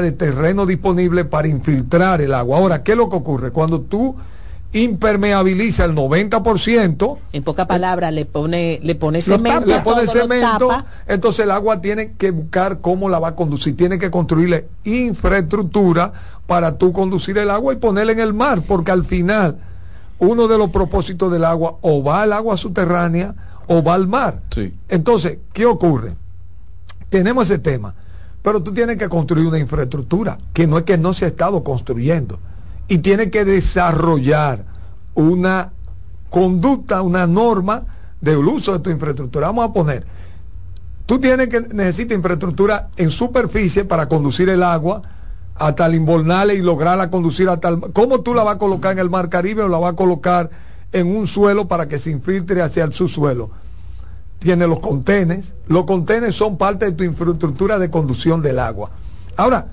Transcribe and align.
de 0.00 0.12
terreno 0.12 0.64
disponible 0.64 1.26
para 1.26 1.48
infiltrar 1.48 2.22
el 2.22 2.32
agua. 2.32 2.56
Ahora, 2.56 2.82
¿qué 2.82 2.92
es 2.92 2.96
lo 2.96 3.10
que 3.10 3.16
ocurre? 3.16 3.50
Cuando 3.50 3.82
tú 3.82 4.16
impermeabiliza 4.72 5.84
el 5.84 5.94
90%. 5.94 7.18
En 7.34 7.42
pocas 7.42 7.66
palabras, 7.66 8.10
le 8.10 8.24
pone, 8.24 8.80
le 8.82 8.94
pone 8.94 9.20
cemento. 9.20 9.66
Le 9.66 9.80
pone 9.80 10.06
cemento, 10.06 10.70
entonces 11.06 11.44
el 11.44 11.50
agua 11.50 11.82
tiene 11.82 12.12
que 12.12 12.30
buscar 12.30 12.80
cómo 12.80 13.10
la 13.10 13.18
va 13.18 13.28
a 13.28 13.36
conducir. 13.36 13.76
Tiene 13.76 13.98
que 13.98 14.10
construirle 14.10 14.66
infraestructura 14.84 16.14
para 16.46 16.78
tú 16.78 16.94
conducir 16.94 17.36
el 17.36 17.50
agua 17.50 17.74
y 17.74 17.76
ponerla 17.76 18.12
en 18.12 18.20
el 18.20 18.32
mar, 18.32 18.62
porque 18.66 18.92
al 18.92 19.04
final 19.04 19.58
uno 20.18 20.48
de 20.48 20.56
los 20.56 20.70
propósitos 20.70 21.30
del 21.30 21.44
agua 21.44 21.76
o 21.82 22.02
va 22.02 22.22
al 22.22 22.32
agua 22.32 22.56
subterránea 22.56 23.34
o 23.66 23.82
va 23.82 23.92
al 23.92 24.08
mar. 24.08 24.40
Entonces, 24.88 25.36
¿qué 25.52 25.66
ocurre? 25.66 26.14
Tenemos 27.10 27.50
ese 27.50 27.58
tema, 27.58 27.94
pero 28.42 28.62
tú 28.62 28.74
tienes 28.74 28.96
que 28.96 29.08
construir 29.08 29.46
una 29.46 29.58
infraestructura, 29.58 30.38
que 30.52 30.66
no 30.66 30.78
es 30.78 30.84
que 30.84 30.98
no 30.98 31.14
se 31.14 31.24
ha 31.24 31.28
estado 31.28 31.62
construyendo 31.62 32.38
y 32.88 32.98
tiene 32.98 33.30
que 33.30 33.44
desarrollar 33.44 34.64
una 35.14 35.72
conducta, 36.30 37.02
una 37.02 37.26
norma 37.26 37.86
del 38.20 38.38
uso 38.38 38.72
de 38.72 38.78
tu 38.80 38.90
infraestructura. 38.90 39.46
Vamos 39.48 39.68
a 39.68 39.72
poner, 39.72 40.06
tú 41.06 41.20
tienes 41.20 41.48
que 41.48 41.60
necesitas 41.60 42.16
infraestructura 42.16 42.90
en 42.96 43.10
superficie 43.10 43.84
para 43.84 44.08
conducir 44.08 44.48
el 44.48 44.62
agua 44.62 45.02
hasta 45.54 45.86
el 45.86 45.94
Inbornales 45.94 46.58
y 46.58 46.62
lograrla 46.62 47.10
conducir 47.10 47.48
hasta 47.48 47.68
el... 47.68 47.80
¿Cómo 47.92 48.20
tú 48.22 48.34
la 48.34 48.42
vas 48.42 48.56
a 48.56 48.58
colocar 48.58 48.92
en 48.92 48.98
el 48.98 49.10
Mar 49.10 49.28
Caribe 49.28 49.62
o 49.62 49.68
la 49.68 49.78
vas 49.78 49.92
a 49.92 49.96
colocar 49.96 50.50
en 50.92 51.14
un 51.14 51.26
suelo 51.26 51.68
para 51.68 51.86
que 51.86 51.98
se 51.98 52.10
infiltre 52.10 52.62
hacia 52.62 52.84
el 52.84 52.92
subsuelo? 52.92 53.50
Tiene 54.42 54.66
los 54.66 54.80
contenes. 54.80 55.54
Los 55.68 55.84
contenes 55.84 56.34
son 56.34 56.58
parte 56.58 56.86
de 56.86 56.92
tu 56.92 57.04
infraestructura 57.04 57.78
de 57.78 57.90
conducción 57.90 58.42
del 58.42 58.58
agua. 58.58 58.90
Ahora, 59.36 59.68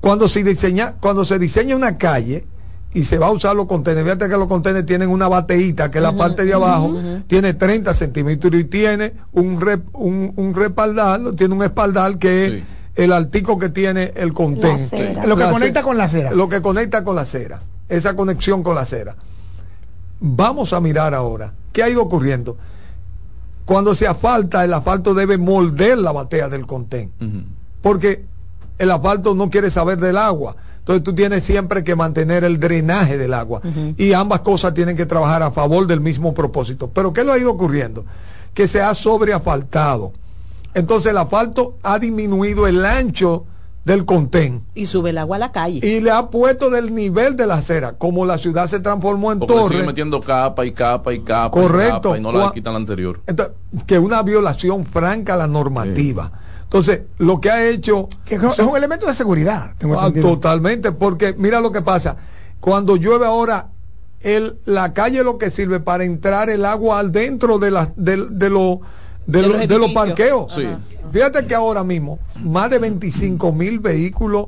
cuando 0.00 0.28
se 0.28 0.42
diseña, 0.42 0.94
cuando 0.98 1.24
se 1.24 1.38
diseña 1.38 1.76
una 1.76 1.98
calle 1.98 2.46
y 2.94 3.04
se 3.04 3.18
va 3.18 3.26
a 3.26 3.30
usar 3.30 3.54
los 3.54 3.66
contenedores, 3.66 4.14
fíjate 4.14 4.32
que 4.32 4.38
los 4.38 4.48
contenedores 4.48 4.86
tienen 4.86 5.10
una 5.10 5.28
bateíta 5.28 5.90
que 5.90 5.98
es 5.98 6.02
la 6.02 6.16
parte 6.16 6.44
de 6.44 6.54
abajo, 6.54 6.94
tiene 7.26 7.52
30 7.52 7.92
centímetros 7.92 8.54
y 8.54 8.64
tiene 8.64 9.12
un, 9.32 9.62
un, 9.92 10.32
un 10.34 10.54
respaldar, 10.54 11.20
tiene 11.36 11.54
un 11.54 11.62
espaldar 11.62 12.18
que 12.18 12.46
es 12.46 12.62
el 12.96 13.12
altico 13.12 13.58
que 13.58 13.68
tiene 13.68 14.12
el 14.16 14.32
contenedor. 14.32 15.26
Lo 15.26 15.36
que 15.36 15.44
conecta 15.44 15.82
con 15.82 15.98
la 15.98 16.04
acera. 16.04 16.32
Lo 16.32 16.48
que 16.48 16.62
conecta 16.62 17.04
con 17.04 17.14
la 17.14 17.22
acera. 17.22 17.62
Esa 17.88 18.16
conexión 18.16 18.62
con 18.62 18.74
la 18.74 18.82
acera. 18.82 19.16
Vamos 20.18 20.72
a 20.72 20.80
mirar 20.80 21.14
ahora 21.14 21.52
qué 21.72 21.82
ha 21.82 21.88
ido 21.88 22.02
ocurriendo. 22.02 22.56
Cuando 23.64 23.94
se 23.94 24.06
asfalta, 24.06 24.64
el 24.64 24.74
asfalto 24.74 25.14
debe 25.14 25.38
moldear 25.38 25.98
la 25.98 26.12
batea 26.12 26.48
del 26.48 26.66
contén. 26.66 27.12
Porque 27.82 28.24
el 28.78 28.90
asfalto 28.90 29.34
no 29.34 29.50
quiere 29.50 29.70
saber 29.70 29.98
del 29.98 30.16
agua. 30.16 30.56
Entonces 30.78 31.04
tú 31.04 31.14
tienes 31.14 31.44
siempre 31.44 31.84
que 31.84 31.94
mantener 31.94 32.42
el 32.44 32.58
drenaje 32.58 33.18
del 33.18 33.34
agua. 33.34 33.60
Y 33.96 34.12
ambas 34.12 34.40
cosas 34.40 34.74
tienen 34.74 34.96
que 34.96 35.06
trabajar 35.06 35.42
a 35.42 35.50
favor 35.50 35.86
del 35.86 36.00
mismo 36.00 36.34
propósito. 36.34 36.90
Pero 36.92 37.12
¿qué 37.12 37.22
lo 37.22 37.32
ha 37.32 37.38
ido 37.38 37.50
ocurriendo? 37.50 38.04
Que 38.54 38.66
se 38.66 38.82
ha 38.82 38.94
sobreasfaltado. 38.94 40.12
Entonces 40.74 41.10
el 41.10 41.18
asfalto 41.18 41.76
ha 41.82 41.98
disminuido 41.98 42.66
el 42.66 42.84
ancho 42.84 43.44
del 43.84 44.04
contén. 44.04 44.64
Y 44.74 44.86
sube 44.86 45.10
el 45.10 45.18
agua 45.18 45.36
a 45.36 45.38
la 45.38 45.52
calle. 45.52 45.80
Y 45.82 46.00
le 46.00 46.10
ha 46.10 46.28
puesto 46.28 46.70
del 46.70 46.94
nivel 46.94 47.36
de 47.36 47.46
la 47.46 47.54
acera. 47.54 47.94
Como 47.94 48.26
la 48.26 48.38
ciudad 48.38 48.68
se 48.68 48.80
transformó 48.80 49.32
en 49.32 49.40
torre. 49.40 49.76
Sigue 49.76 49.86
metiendo 49.86 50.20
capa 50.20 50.64
y 50.66 50.72
capa 50.72 51.12
y 51.12 51.20
capa. 51.20 51.50
Correcto. 51.50 52.16
Y, 52.16 52.20
no 52.20 52.32
la 52.32 52.52
quitan 52.52 52.74
la 52.74 52.78
anterior. 52.78 53.20
Entonces, 53.26 53.54
que 53.86 53.98
una 53.98 54.22
violación 54.22 54.84
franca 54.84 55.34
a 55.34 55.36
la 55.36 55.46
normativa. 55.46 56.30
Entonces, 56.64 57.02
lo 57.18 57.40
que 57.40 57.50
ha 57.50 57.68
hecho... 57.68 58.08
Que 58.24 58.36
es 58.36 58.58
un 58.58 58.76
elemento 58.76 59.06
de 59.06 59.12
seguridad. 59.12 59.72
Ah, 59.98 60.10
totalmente, 60.12 60.92
porque 60.92 61.34
mira 61.36 61.60
lo 61.60 61.72
que 61.72 61.82
pasa. 61.82 62.16
Cuando 62.60 62.96
llueve 62.96 63.26
ahora, 63.26 63.70
el, 64.20 64.58
la 64.66 64.92
calle 64.92 65.24
lo 65.24 65.38
que 65.38 65.50
sirve 65.50 65.80
para 65.80 66.04
entrar 66.04 66.50
el 66.50 66.64
agua 66.64 67.00
al 67.00 67.10
dentro 67.10 67.58
de, 67.58 67.70
la, 67.70 67.92
de, 67.96 68.24
de, 68.30 68.50
lo, 68.50 68.82
de, 69.26 69.66
de 69.66 69.78
los 69.78 69.92
parqueos. 69.92 70.54
Fíjate 71.12 71.46
que 71.46 71.54
ahora 71.54 71.82
mismo, 71.82 72.18
más 72.36 72.70
de 72.70 72.78
25 72.78 73.52
mil 73.52 73.78
vehículos 73.80 74.46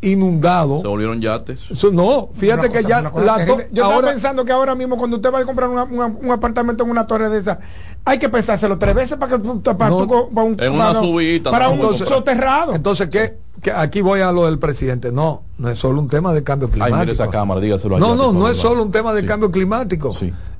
inundado. 0.00 0.80
Se 0.80 0.86
volvieron 0.86 1.20
yates. 1.20 1.70
no, 1.92 2.28
fíjate 2.36 2.70
que 2.70 2.82
ya. 2.82 3.02
La 3.02 3.44
yo 3.44 3.58
estaba 3.58 4.02
pensando 4.02 4.44
que 4.44 4.52
ahora 4.52 4.74
mismo, 4.74 4.96
cuando 4.96 5.16
usted 5.16 5.32
va 5.32 5.40
a 5.40 5.44
comprar 5.44 5.68
un 5.68 6.30
apartamento 6.30 6.84
en 6.84 6.90
una 6.90 7.06
torre 7.06 7.28
de 7.28 7.38
esa, 7.38 7.58
hay 8.04 8.18
que 8.18 8.28
pensárselo 8.28 8.78
tres 8.78 8.94
veces 8.94 9.18
para 9.18 9.36
que 9.36 9.42
para, 9.74 9.94
un, 9.94 10.56
en 10.60 10.72
una 10.72 10.94
subida, 10.94 11.50
para 11.50 11.68
un 11.68 11.96
soterrado. 11.96 12.74
Entonces, 12.74 13.08
¿qué? 13.08 13.38
Que 13.60 13.72
aquí 13.72 14.02
voy 14.02 14.20
a 14.20 14.30
lo 14.30 14.46
del 14.46 14.60
presidente. 14.60 15.10
No, 15.10 15.42
no 15.58 15.68
es 15.68 15.78
solo 15.78 16.00
un 16.00 16.08
tema 16.08 16.32
de 16.32 16.44
cambio 16.44 16.70
climático. 16.70 17.12
esa 17.12 17.28
cámara, 17.28 17.60
dígaselo 17.60 17.98
no, 17.98 18.14
no, 18.14 18.32
no 18.32 18.48
es 18.48 18.56
solo 18.56 18.84
un 18.84 18.92
tema 18.92 19.12
de 19.12 19.24
cambio 19.24 19.50
climático. 19.50 20.14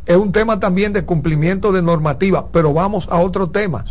Es 0.09 0.17
un 0.17 0.33
tema 0.33 0.59
también 0.59 0.95
de 0.95 1.05
cumplimiento 1.05 1.71
de 1.71 1.83
normativa. 1.83 2.49
Pero 2.51 2.73
vamos 2.73 3.07
a 3.11 3.19
otro 3.19 3.51
tema. 3.51 3.85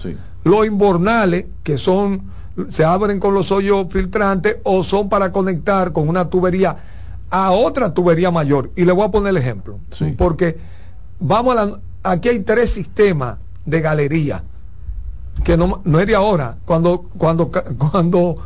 Los 0.43 0.65
inbornales, 0.65 1.45
que 1.63 1.77
son 1.77 2.23
se 2.71 2.83
abren 2.83 3.19
con 3.19 3.35
los 3.35 3.51
hoyos 3.51 3.85
filtrantes 3.91 4.57
o 4.63 4.83
son 4.83 5.09
para 5.09 5.31
conectar 5.31 5.93
con 5.93 6.09
una 6.09 6.25
tubería 6.25 6.75
a 7.29 7.51
otra 7.51 7.93
tubería 7.93 8.31
mayor. 8.31 8.71
Y 8.75 8.85
le 8.85 8.93
voy 8.93 9.05
a 9.05 9.11
poner 9.11 9.29
el 9.29 9.37
ejemplo. 9.37 9.79
Porque 10.17 10.57
vamos 11.19 11.55
a 11.55 11.65
la, 11.65 11.79
aquí 12.01 12.29
hay 12.29 12.39
tres 12.39 12.71
sistemas 12.71 13.37
de 13.65 13.79
galería 13.81 14.43
que 15.43 15.55
no, 15.55 15.81
no 15.85 15.99
es 15.99 16.07
de 16.07 16.15
ahora. 16.15 16.57
Cuando, 16.65 17.05
cuando, 17.15 17.51
cuando 17.77 18.37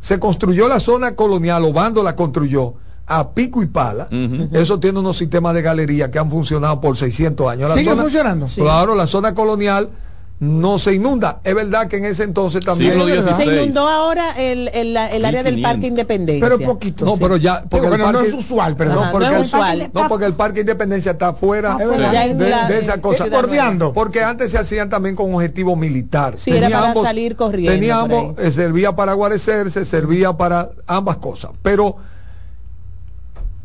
se 0.00 0.18
construyó 0.18 0.66
la 0.66 0.80
zona 0.80 1.14
colonial, 1.14 1.64
Obando 1.64 2.02
la 2.02 2.16
construyó 2.16 2.74
a 3.10 3.30
pico 3.30 3.60
y 3.60 3.66
pala, 3.66 4.08
eso 4.52 4.78
tiene 4.78 5.00
unos 5.00 5.16
sistemas 5.16 5.52
de 5.52 5.62
galería 5.62 6.12
que 6.12 6.20
han 6.20 6.30
funcionado 6.30 6.80
por 6.80 6.96
600 6.96 7.50
años. 7.50 7.72
¿Sigue 7.72 7.94
funcionando? 7.96 8.46
Claro, 8.46 8.94
la 8.94 9.08
zona 9.08 9.34
colonial 9.34 9.90
no 10.38 10.78
se 10.78 10.94
inunda. 10.94 11.40
Es 11.42 11.54
verdad 11.56 11.88
que 11.88 11.96
en 11.96 12.04
ese 12.04 12.22
entonces 12.22 12.64
también. 12.64 12.94
se 13.22 13.44
inundó 13.44 13.88
ahora 13.88 14.32
el, 14.38 14.68
el, 14.68 14.96
el 14.96 15.24
área 15.24 15.42
del 15.42 15.60
Parque 15.60 15.88
Independencia. 15.88 16.48
Pero 16.48 16.60
poquito. 16.60 17.04
No, 17.04 17.16
pero 17.16 17.36
ya. 17.36 17.64
Porque 17.68 17.88
el 17.88 18.00
parque, 18.00 18.12
no 18.12 18.20
es 18.20 18.32
usual, 18.32 18.76
perdón. 18.76 19.06
no, 19.06 19.12
porque, 19.12 19.26
es 19.26 19.40
usual. 19.40 19.90
no, 19.92 20.08
porque 20.08 20.24
el 20.24 20.34
Parque 20.34 20.60
Independencia 20.60 21.12
está 21.12 21.34
fuera 21.34 21.76
de, 21.76 22.78
esa 22.78 23.00
cosa. 23.00 23.26
Bordeando. 23.26 23.92
Porque 23.92 24.22
antes 24.22 24.52
se 24.52 24.58
hacían 24.58 24.88
también 24.88 25.16
con 25.16 25.34
objetivo 25.34 25.74
militar. 25.74 26.36
Sí, 26.38 26.52
era 26.52 26.70
para 26.70 26.94
salir 26.94 27.34
corriendo. 27.34 27.72
Teníamos, 27.72 28.38
eh, 28.38 28.52
servía 28.52 28.94
para 28.94 29.14
guarecerse, 29.14 29.84
servía 29.84 30.32
para 30.32 30.70
ambas 30.86 31.16
cosas. 31.16 31.50
Pero 31.60 31.96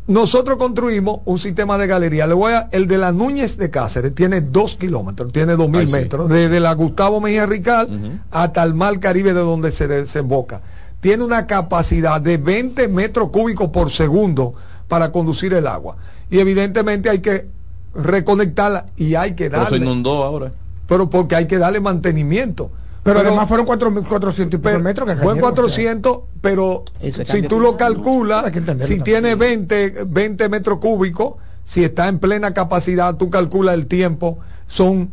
nosotros 0.07 0.57
construimos 0.57 1.21
un 1.25 1.39
sistema 1.39 1.77
de 1.77 1.87
galería. 1.87 2.27
Le 2.27 2.35
voy 2.35 2.53
a, 2.53 2.69
el 2.71 2.87
de 2.87 2.97
la 2.97 3.11
Núñez 3.11 3.57
de 3.57 3.71
Cáceres 3.71 4.13
tiene 4.13 4.41
dos 4.41 4.75
kilómetros, 4.75 5.31
tiene 5.31 5.55
dos 5.55 5.67
mil 5.69 5.89
metros, 5.89 6.29
desde 6.29 6.59
la 6.59 6.73
Gustavo 6.73 7.19
Mejía 7.21 7.45
Rical 7.45 8.21
hasta 8.29 8.63
el 8.63 8.75
Mar 8.75 8.99
Caribe 8.99 9.33
de 9.33 9.39
donde 9.39 9.71
se 9.71 9.87
desemboca. 9.87 10.61
Tiene 10.99 11.23
una 11.23 11.47
capacidad 11.47 12.21
de 12.21 12.37
20 12.37 12.87
metros 12.87 13.29
cúbicos 13.29 13.69
por 13.69 13.91
segundo 13.91 14.53
para 14.87 15.11
conducir 15.11 15.53
el 15.53 15.67
agua. 15.67 15.97
Y 16.29 16.39
evidentemente 16.39 17.09
hay 17.09 17.19
que 17.19 17.47
reconectarla 17.95 18.87
y 18.97 19.15
hay 19.15 19.33
que 19.33 19.49
darle. 19.49 19.67
Pero 19.69 19.77
se 19.77 19.83
inundó 19.83 20.23
ahora. 20.23 20.51
Pero 20.87 21.09
porque 21.09 21.35
hay 21.35 21.47
que 21.47 21.57
darle 21.57 21.79
mantenimiento. 21.79 22.69
Pero, 23.05 23.19
además 23.19 23.47
fueron 23.47 23.67
4.400 23.67 24.55
y 24.55 24.57
pico 24.57 24.79
metros 24.79 25.07
que 25.07 25.15
Fue 25.17 25.39
400, 25.39 26.21
pero 26.41 26.83
si 27.23 27.43
tú 27.43 27.59
lo 27.59 27.77
calculas, 27.77 28.51
si 28.81 28.99
tiene 28.99 29.35
20, 29.35 30.05
20 30.07 30.49
metros 30.49 30.79
cúbicos, 30.79 31.35
si 31.63 31.83
está 31.83 32.07
en 32.07 32.17
plena 32.17 32.55
capacidad, 32.55 33.15
tú 33.15 33.29
calculas 33.29 33.75
el 33.75 33.85
tiempo, 33.85 34.39
son 34.65 35.11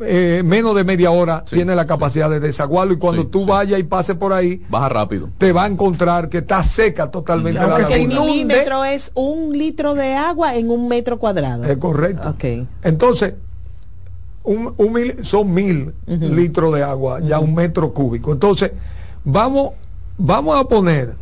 eh, 0.00 0.42
menos 0.44 0.74
de 0.74 0.84
media 0.84 1.12
hora 1.12 1.44
tiene 1.44 1.74
la 1.74 1.86
capacidad 1.86 2.28
de 2.28 2.40
desaguarlo 2.40 2.92
y 2.92 2.98
cuando 2.98 3.28
tú 3.28 3.46
vayas 3.46 3.78
y 3.78 3.84
pases 3.84 4.16
por 4.16 4.32
ahí 4.32 4.60
baja 4.68 4.88
rápido. 4.88 5.30
te 5.38 5.52
va 5.52 5.64
a 5.64 5.66
encontrar 5.68 6.28
que 6.28 6.38
está 6.38 6.64
seca 6.64 7.10
totalmente 7.10 7.60
la 7.60 7.78
el 7.78 8.08
milímetro 8.08 8.84
es 8.84 9.12
un 9.14 9.56
litro 9.56 9.94
de 9.94 10.14
agua 10.14 10.56
en 10.56 10.70
un 10.70 10.88
metro 10.88 11.18
cuadrado. 11.18 11.64
Es 11.64 11.76
correcto. 11.76 12.34
Entonces 12.82 13.34
un, 14.44 15.24
son 15.24 15.52
mil 15.52 15.94
litros 16.06 16.74
de 16.74 16.82
agua, 16.82 17.20
ya 17.20 17.40
un 17.40 17.54
metro 17.54 17.92
cúbico. 17.92 18.32
Entonces, 18.32 18.72
vamos, 19.24 19.72
vamos 20.18 20.60
a 20.60 20.64
poner, 20.64 21.14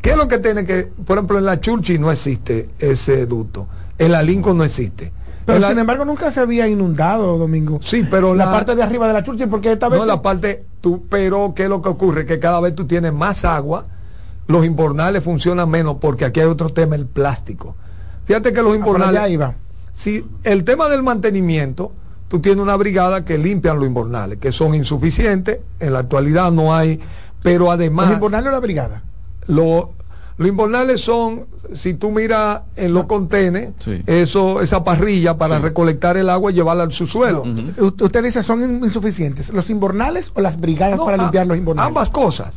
¿qué 0.00 0.10
es 0.10 0.16
lo 0.16 0.26
que 0.28 0.38
tiene 0.38 0.64
que, 0.64 0.90
por 1.04 1.18
ejemplo, 1.18 1.38
en 1.38 1.44
la 1.44 1.60
Churchi 1.60 1.98
no 1.98 2.10
existe 2.10 2.68
ese 2.78 3.26
ducto, 3.26 3.68
en 3.98 4.12
la 4.12 4.22
Lincoln 4.22 4.58
no 4.58 4.64
existe. 4.64 5.12
Pero 5.44 5.68
sin 5.68 5.78
embargo 5.78 6.04
nunca 6.04 6.30
se 6.30 6.38
había 6.38 6.68
inundado, 6.68 7.36
Domingo. 7.36 7.80
Sí, 7.82 8.06
pero 8.08 8.32
la, 8.32 8.50
parte 8.50 8.76
de 8.76 8.82
arriba 8.82 9.08
de 9.08 9.12
la 9.12 9.24
Churchi, 9.24 9.46
porque 9.46 9.72
esta 9.72 9.88
vez... 9.88 9.98
No, 9.98 10.06
la 10.06 10.22
parte, 10.22 10.64
tú, 10.80 11.04
pero 11.10 11.52
¿qué 11.54 11.64
es 11.64 11.68
lo 11.68 11.82
que 11.82 11.88
ocurre? 11.88 12.24
Que 12.24 12.38
cada 12.38 12.60
vez 12.60 12.76
tú 12.76 12.86
tienes 12.86 13.12
más 13.12 13.44
agua, 13.44 13.84
los 14.46 14.64
inbornales 14.64 15.24
funcionan 15.24 15.68
menos, 15.68 15.96
porque 16.00 16.24
aquí 16.24 16.38
hay 16.38 16.46
otro 16.46 16.70
tema, 16.70 16.94
el 16.94 17.06
plástico. 17.06 17.74
Fíjate 18.24 18.52
que 18.52 18.62
los 18.62 18.72
ah, 18.72 18.76
inbornales... 18.76 19.30
iba 19.30 19.56
si 19.92 20.24
el 20.44 20.64
tema 20.64 20.88
del 20.88 21.02
mantenimiento, 21.02 21.92
tú 22.28 22.40
tienes 22.40 22.62
una 22.62 22.76
brigada 22.76 23.24
que 23.24 23.36
limpian 23.38 23.76
los 23.78 23.86
inbornales, 23.86 24.38
que 24.38 24.52
son 24.52 24.74
insuficientes, 24.74 25.60
en 25.80 25.92
la 25.92 26.00
actualidad 26.00 26.50
no 26.52 26.74
hay 26.74 27.00
Pero 27.42 27.70
además... 27.72 28.06
¿Los 28.06 28.14
invernales 28.18 28.48
o 28.50 28.52
la 28.52 28.60
brigada? 28.60 29.02
Lo, 29.48 29.94
los 30.38 30.48
invernales 30.48 31.00
son, 31.00 31.46
si 31.74 31.94
tú 31.94 32.12
miras 32.12 32.62
en 32.76 32.94
los 32.94 33.06
contenes, 33.06 33.70
Sí. 33.80 34.00
eso, 34.06 34.60
esa 34.60 34.84
parrilla 34.84 35.36
para 35.36 35.56
Sí. 35.56 35.62
recolectar 35.64 36.16
el 36.16 36.30
agua 36.30 36.52
y 36.52 36.54
llevarla 36.54 36.84
al 36.84 36.92
subsuelo. 36.92 37.42
U- 37.42 38.04
Usted 38.04 38.22
dice 38.22 38.44
son 38.44 38.62
in- 38.62 38.84
insuficientes. 38.84 39.52
¿Los 39.52 39.70
invernales 39.70 40.30
o 40.34 40.40
las 40.40 40.60
brigadas 40.60 40.98
No, 40.98 41.04
para 41.04 41.16
a- 41.16 41.22
limpiar 41.26 41.48
los 41.48 41.56
invernales? 41.58 41.88
Ambas 41.88 42.10
cosas. 42.10 42.54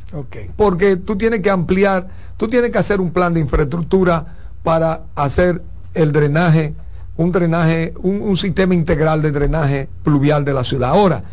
Porque 0.56 0.98
tú 0.98 1.16
tienes 1.18 1.40
que 1.42 1.50
ampliar, 1.50 2.08
tú 2.38 2.48
tienes 2.48 2.70
que 2.70 2.78
hacer 2.78 3.02
un 3.02 3.10
plan 3.10 3.34
de 3.34 3.40
infraestructura 3.40 4.38
para 4.62 5.02
hacer 5.16 5.64
el 5.96 6.12
drenaje, 6.12 6.76
un 7.18 7.32
drenaje, 7.32 7.94
un, 8.04 8.22
un 8.22 8.38
sistema 8.38 8.74
integral 8.74 9.22
de 9.22 9.32
drenaje 9.32 9.88
pluvial 10.04 10.44
de 10.46 10.54
la 10.54 10.64
ciudad. 10.64 10.90
Ahora, 10.92 11.24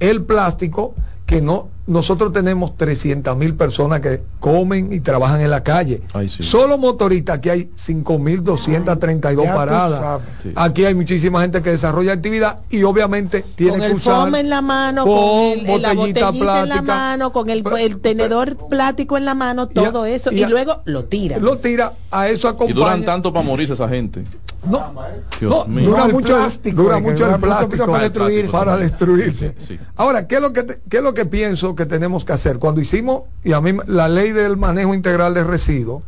el 0.00 0.22
plástico, 0.24 0.94
que 1.26 1.40
no, 1.40 1.68
nosotros 1.86 2.32
tenemos 2.32 2.76
300 2.76 3.36
mil 3.36 3.54
personas 3.54 4.00
que 4.00 4.22
comen 4.40 4.92
y 4.92 5.00
trabajan 5.00 5.40
en 5.40 5.50
la 5.50 5.62
calle. 5.62 6.02
Ay, 6.12 6.28
sí. 6.28 6.42
Solo 6.42 6.76
motoristas, 6.78 7.38
aquí 7.38 7.48
hay 7.48 7.70
5.232 7.76 9.22
Ya 9.44 9.50
tú 9.52 9.56
paradas. 9.56 10.20
Sí. 10.42 10.52
Aquí 10.54 10.84
hay 10.84 10.94
muchísima 10.94 11.40
gente 11.42 11.62
que 11.62 11.70
desarrolla 11.70 12.12
actividad 12.12 12.60
y 12.70 12.82
obviamente 12.82 13.44
tiene 13.54 13.72
con 13.72 13.80
que 13.80 13.86
el 13.86 13.92
usar 13.94 14.14
foam 14.14 14.34
en 14.34 14.50
la 14.50 14.60
mano, 14.62 15.04
con 15.04 15.14
con, 15.16 15.70
el- 15.70 15.82
la 15.82 15.92
botellita 15.94 16.26
botellita 16.26 16.62
en 16.62 16.68
la 16.68 16.74
plástica. 16.74 16.82
mano, 16.94 17.32
con 17.32 17.50
el, 17.50 17.64
el 17.78 18.00
tenedor 18.00 18.56
plástico 18.68 19.16
en 19.16 19.24
la 19.24 19.34
mano, 19.34 19.68
Y 19.74 19.78
a- 19.78 19.92
todo 19.92 20.04
eso, 20.06 20.30
y 20.32 20.40
y, 20.40 20.42
a- 20.42 20.48
luego 20.48 20.82
lo 20.84 21.04
tira. 21.06 21.38
lo 21.38 21.58
tira 21.58 21.94
a 22.10 22.28
eso 22.28 22.48
Y 22.48 22.50
acompaña 22.50 22.74
duran 22.74 23.04
tanto 23.04 23.32
para 23.32 23.44
morirse 23.46 23.74
esa 23.74 23.88
gente. 23.88 24.24
No, 24.64 24.92
no, 25.40 25.64
dura 25.64 26.06
mucho 26.08 26.36
plástico, 26.36 26.82
dura 26.82 26.98
mucho 27.00 27.28
el 27.34 27.40
plástico 27.40 27.86
para 27.86 28.02
destruirse. 28.04 28.52
para 28.52 28.76
destruirse. 28.76 29.54
Sí. 29.66 29.78
ahora 29.96 30.26
qué 30.28 30.36
es 30.36 30.40
lo 30.40 30.52
que 30.52 30.62
te- 30.62 30.80
qué 30.88 30.98
es 30.98 31.02
lo 31.02 31.14
que 31.14 31.24
pienso 31.26 31.74
que 31.74 31.84
tenemos 31.86 32.24
que 32.24 32.32
hacer 32.32 32.58
cuando 32.58 32.80
hicimos 32.80 33.22
y 33.42 33.52
a 33.52 33.60
mí 33.60 33.72
la 33.86 34.08
ley 34.08 34.30
del 34.32 34.56
manejo 34.56 34.94
integral 34.94 35.34
de 35.34 35.42
residuos 35.44 36.02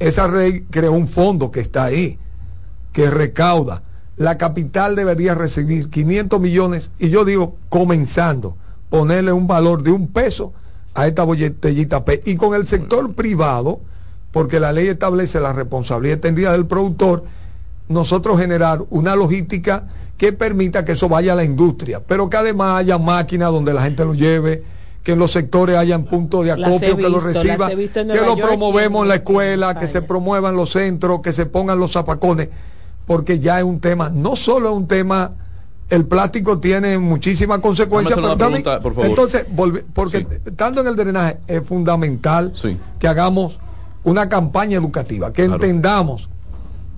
esa 0.00 0.26
ley 0.28 0.66
creó 0.70 0.92
un 0.92 1.08
fondo 1.08 1.50
que 1.50 1.60
está 1.60 1.84
ahí 1.84 2.18
que 2.92 3.10
recauda. 3.10 3.82
La 4.16 4.36
capital 4.36 4.96
debería 4.96 5.34
recibir 5.34 5.90
500 5.90 6.40
millones 6.40 6.90
y 6.98 7.08
yo 7.10 7.24
digo 7.24 7.56
comenzando 7.68 8.56
ponerle 8.88 9.32
un 9.32 9.46
valor 9.46 9.82
de 9.82 9.92
un 9.92 10.08
peso 10.08 10.52
a 10.94 11.06
esta 11.06 11.22
botellita 11.22 12.04
P. 12.04 12.22
Y 12.26 12.34
con 12.36 12.54
el 12.54 12.66
sector 12.66 13.12
privado 13.14 13.80
porque 14.32 14.58
la 14.58 14.72
ley 14.72 14.88
establece 14.88 15.38
la 15.40 15.52
responsabilidad 15.52 16.14
extendida 16.16 16.52
del 16.52 16.66
productor 16.66 17.24
nosotros 17.94 18.38
generar 18.38 18.82
una 18.90 19.16
logística 19.16 19.84
que 20.16 20.32
permita 20.32 20.84
que 20.84 20.92
eso 20.92 21.08
vaya 21.08 21.32
a 21.32 21.36
la 21.36 21.44
industria, 21.44 22.00
pero 22.06 22.30
que 22.30 22.36
además 22.36 22.78
haya 22.78 22.98
máquinas 22.98 23.50
donde 23.50 23.74
la 23.74 23.82
gente 23.82 24.04
lo 24.04 24.14
lleve, 24.14 24.62
que 25.02 25.12
en 25.12 25.18
los 25.18 25.32
sectores 25.32 25.76
hayan 25.76 26.04
puntos 26.04 26.44
de 26.44 26.52
acopio 26.52 26.96
que 26.96 27.08
lo 27.08 27.18
reciba, 27.20 27.68
que 27.68 27.76
lo 28.04 28.14
York 28.36 28.40
promovemos 28.40 29.02
en 29.02 29.08
la 29.08 29.14
escuela, 29.16 29.70
en 29.72 29.78
que 29.78 29.88
se 29.88 30.02
promuevan 30.02 30.54
los 30.56 30.70
centros, 30.70 31.20
que 31.20 31.32
se 31.32 31.46
pongan 31.46 31.80
los 31.80 31.92
zapacones, 31.92 32.48
porque 33.06 33.40
ya 33.40 33.58
es 33.58 33.64
un 33.64 33.80
tema, 33.80 34.08
no 34.10 34.36
solo 34.36 34.68
es 34.70 34.76
un 34.76 34.86
tema, 34.86 35.32
el 35.88 36.04
plástico 36.04 36.60
tiene 36.60 36.98
muchísimas 36.98 37.58
consecuencias, 37.58 38.14
pero 38.14 38.36
también- 38.36 38.62
pregunta, 38.62 38.80
por 38.82 38.94
favor. 38.94 39.10
entonces, 39.10 39.46
volve- 39.52 39.84
porque 39.92 40.18
Sí. 40.18 40.26
estando 40.46 40.80
en 40.82 40.86
el 40.86 40.94
drenaje 40.94 41.38
es 41.48 41.62
fundamental 41.66 42.52
Sí. 42.54 42.76
que 43.00 43.08
hagamos 43.08 43.58
una 44.04 44.28
campaña 44.28 44.76
educativa, 44.76 45.32
que 45.32 45.46
Claro. 45.46 45.54
entendamos 45.64 46.28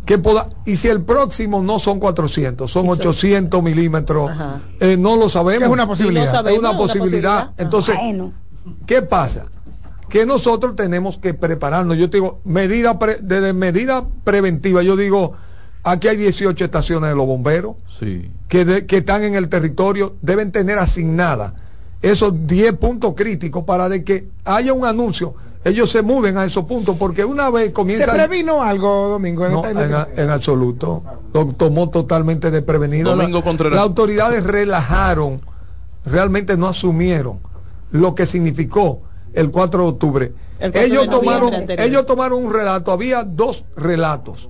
que 0.05 0.19
poda 0.19 0.49
y 0.67 0.77
si 0.77 0.89
el 0.89 1.03
próximo 1.03 1.63
no 1.63 1.79
son 1.79 2.01
400, 2.01 2.71
son 2.71 2.87
Eso. 2.87 2.95
800 2.95 3.63
milímetros, 3.63 4.31
eh, 4.81 4.97
no 4.99 5.17
lo 5.17 5.29
sabemos. 5.29 5.65
Es 5.65 5.69
una 5.71 5.85
no 5.85 5.89
posibilidad. 5.89 6.27
sabemos, 6.31 6.53
Es 6.55 6.59
una 6.59 6.71
una 6.71 6.79
posibilidad. 6.79 7.47
posibilidad. 7.47 7.51
Entonces, 7.59 7.95
Bueno, 7.97 8.33
¿qué 8.87 9.03
pasa? 9.03 9.47
Que 10.09 10.27
nosotros 10.27 10.77
tenemos 10.77 11.19
que 11.19 11.35
prepararnos. 11.35 11.97
Yo 11.97 12.11
te 12.11 12.17
digo, 12.19 12.41
medida 12.45 12.99
pre- 12.99 13.19
desde 13.23 13.53
medida 13.53 14.05
preventiva, 14.25 14.83
yo 14.83 14.97
digo, 14.97 15.33
aquí 15.85 16.09
hay 16.09 16.17
18 16.17 16.65
estaciones 16.65 17.09
de 17.11 17.17
los 17.17 17.27
bomberos 17.27 17.77
Sí. 17.99 18.31
que, 18.49 18.65
de- 18.65 18.87
que 18.87 18.99
están 18.99 19.23
en 19.23 19.37
el 19.37 19.49
territorio, 19.49 20.17
deben 20.21 20.53
tener 20.53 20.79
asignadas 20.79 21.53
esos 22.03 22.47
10 22.49 22.73
puntos 22.75 23.15
críticos 23.17 23.63
para 23.65 23.89
de 23.89 24.03
que 24.03 24.27
haya 24.45 24.73
un 24.73 24.85
anuncio, 24.85 25.35
ellos 25.65 25.91
se 25.91 26.03
muden 26.03 26.37
a 26.39 26.45
esos 26.45 26.65
puntos, 26.65 26.97
porque 26.99 27.25
una 27.25 27.49
vez 27.51 27.67
¿Se 27.67 27.73
comienza... 27.73 28.13
previno 28.13 28.63
algo, 28.63 29.09
Domingo? 29.11 29.47
en 29.47 29.53
No, 29.53 29.65
esta 29.67 30.09
en, 30.15 30.19
en 30.21 30.31
absoluto. 30.31 31.03
Lo 31.33 31.47
tomó 31.55 31.89
totalmente 31.91 32.51
desprevenido. 32.51 33.15
Domingo 33.15 33.39
La- 33.39 33.45
Contreras. 33.45 33.75
Las 33.75 33.83
autoridades 33.83 34.43
relajaron, 34.45 35.41
realmente 36.05 36.57
no 36.57 36.69
asumieron 36.69 37.41
lo 37.91 38.15
que 38.15 38.27
significó 38.27 39.03
el 39.35 39.51
4 39.51 39.83
de 39.83 39.89
octubre. 39.89 40.33
El 40.59 40.73
4 40.73 40.81
Ellos 40.81 41.05
de 41.05 41.09
tomaron, 41.11 41.55
ellos 41.79 42.07
tomaron 42.07 42.45
un 42.45 42.53
relato, 42.53 42.93
había 42.93 43.25
dos 43.25 43.65
relatos. 43.77 44.49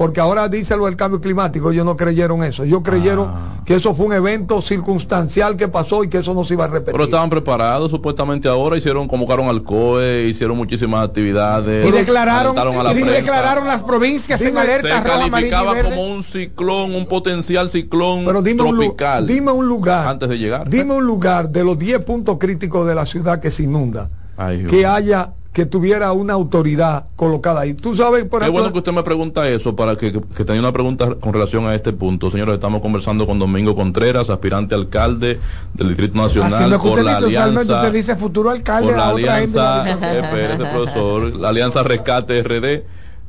Porque 0.00 0.18
ahora 0.18 0.48
dice 0.48 0.78
lo 0.78 0.86
del 0.86 0.96
cambio 0.96 1.20
climático, 1.20 1.70
ellos 1.70 1.84
no 1.84 1.94
creyeron 1.94 2.42
eso. 2.42 2.64
Ellos 2.64 2.80
creyeron 2.82 3.26
Ah. 3.28 3.60
que 3.66 3.74
eso 3.74 3.94
fue 3.94 4.06
un 4.06 4.14
evento 4.14 4.62
circunstancial 4.62 5.58
que 5.58 5.68
pasó 5.68 6.02
y 6.02 6.08
que 6.08 6.16
eso 6.16 6.32
no 6.32 6.42
se 6.42 6.54
iba 6.54 6.64
a 6.64 6.68
repetir. 6.68 6.92
Pero 6.92 7.04
estaban 7.04 7.28
preparados 7.28 7.90
supuestamente 7.90 8.48
ahora, 8.48 8.78
hicieron, 8.78 9.06
convocaron 9.06 9.48
al 9.50 9.62
COE, 9.62 10.26
hicieron 10.26 10.56
muchísimas 10.56 11.06
actividades. 11.06 11.86
y 11.86 11.90
declararon, 11.92 12.56
alentaron 12.58 12.78
a 12.78 12.82
la 12.84 12.92
y 12.92 13.02
prensa. 13.02 13.12
declararon 13.12 13.66
las 13.68 13.82
provincias 13.82 14.40
en 14.40 14.46
Dime, 14.48 14.60
alerta 14.60 14.88
se 14.88 15.04
roja, 15.04 15.24
amarilla 15.26 15.48
y 15.48 15.50
calificaba 15.50 15.82
como 15.90 16.06
un 16.14 16.22
ciclón, 16.22 16.94
un 16.94 17.04
potencial 17.04 17.68
ciclón 17.68 18.24
Pero 18.24 18.40
dime 18.40 18.62
un, 18.62 18.78
tropical. 18.78 19.26
dime 19.26 19.52
un 19.52 19.68
lugar. 19.68 20.08
Antes 20.08 20.30
de 20.30 20.38
llegar. 20.38 20.70
Dime 20.70 20.94
un 20.94 21.04
lugar 21.04 21.50
de 21.50 21.62
los 21.62 21.78
10 21.78 22.00
puntos 22.04 22.38
críticos 22.40 22.86
de 22.86 22.94
la 22.94 23.04
ciudad 23.04 23.38
que 23.38 23.50
se 23.50 23.64
inunda. 23.64 24.08
Ay, 24.38 24.64
que 24.64 24.86
haya, 24.86 25.34
que 25.60 25.66
tuviera 25.66 26.10
una 26.12 26.32
autoridad 26.32 27.04
colocada 27.16 27.60
ahí. 27.60 27.74
Tú 27.74 27.94
sabes, 27.94 28.24
por 28.24 28.40
Qué 28.40 28.44
ejemplo. 28.46 28.52
bueno 28.62 28.72
que 28.72 28.78
usted 28.78 28.92
me 28.92 29.02
pregunta 29.02 29.46
eso 29.46 29.76
para 29.76 29.94
que, 29.96 30.10
que, 30.10 30.20
que 30.34 30.44
tenía 30.46 30.62
una 30.62 30.72
pregunta 30.72 31.16
con 31.16 31.34
relación 31.34 31.66
a 31.66 31.74
este 31.74 31.92
punto. 31.92 32.30
Señores, 32.30 32.54
estamos 32.54 32.80
conversando 32.80 33.26
con 33.26 33.38
Domingo 33.38 33.74
Contreras, 33.74 34.30
aspirante 34.30 34.74
alcalde 34.74 35.38
del 35.74 35.88
Distrito 35.88 36.16
Nacional 36.16 36.54
Así 36.54 36.62
es 36.64 36.70
lo 36.70 36.78
que 36.80 36.88
por 36.88 36.92
usted 36.98 37.04
la 37.04 37.10
dice, 37.18 37.26
usualmente 37.26 37.60
alianza. 37.72 37.86
usted 37.88 37.92
dice 37.92 38.16
futuro 38.16 38.48
alcalde 38.48 38.88
por 38.88 38.96
la 38.96 39.04
a 39.08 39.12
otra 39.12 39.36
gente. 39.40 39.58
alianza, 39.60 39.90
espérese, 40.20 40.64
profesor, 40.64 41.36
la 41.36 41.48
alianza 41.50 41.82
Rescate 41.82 42.42
RD. 42.42 42.82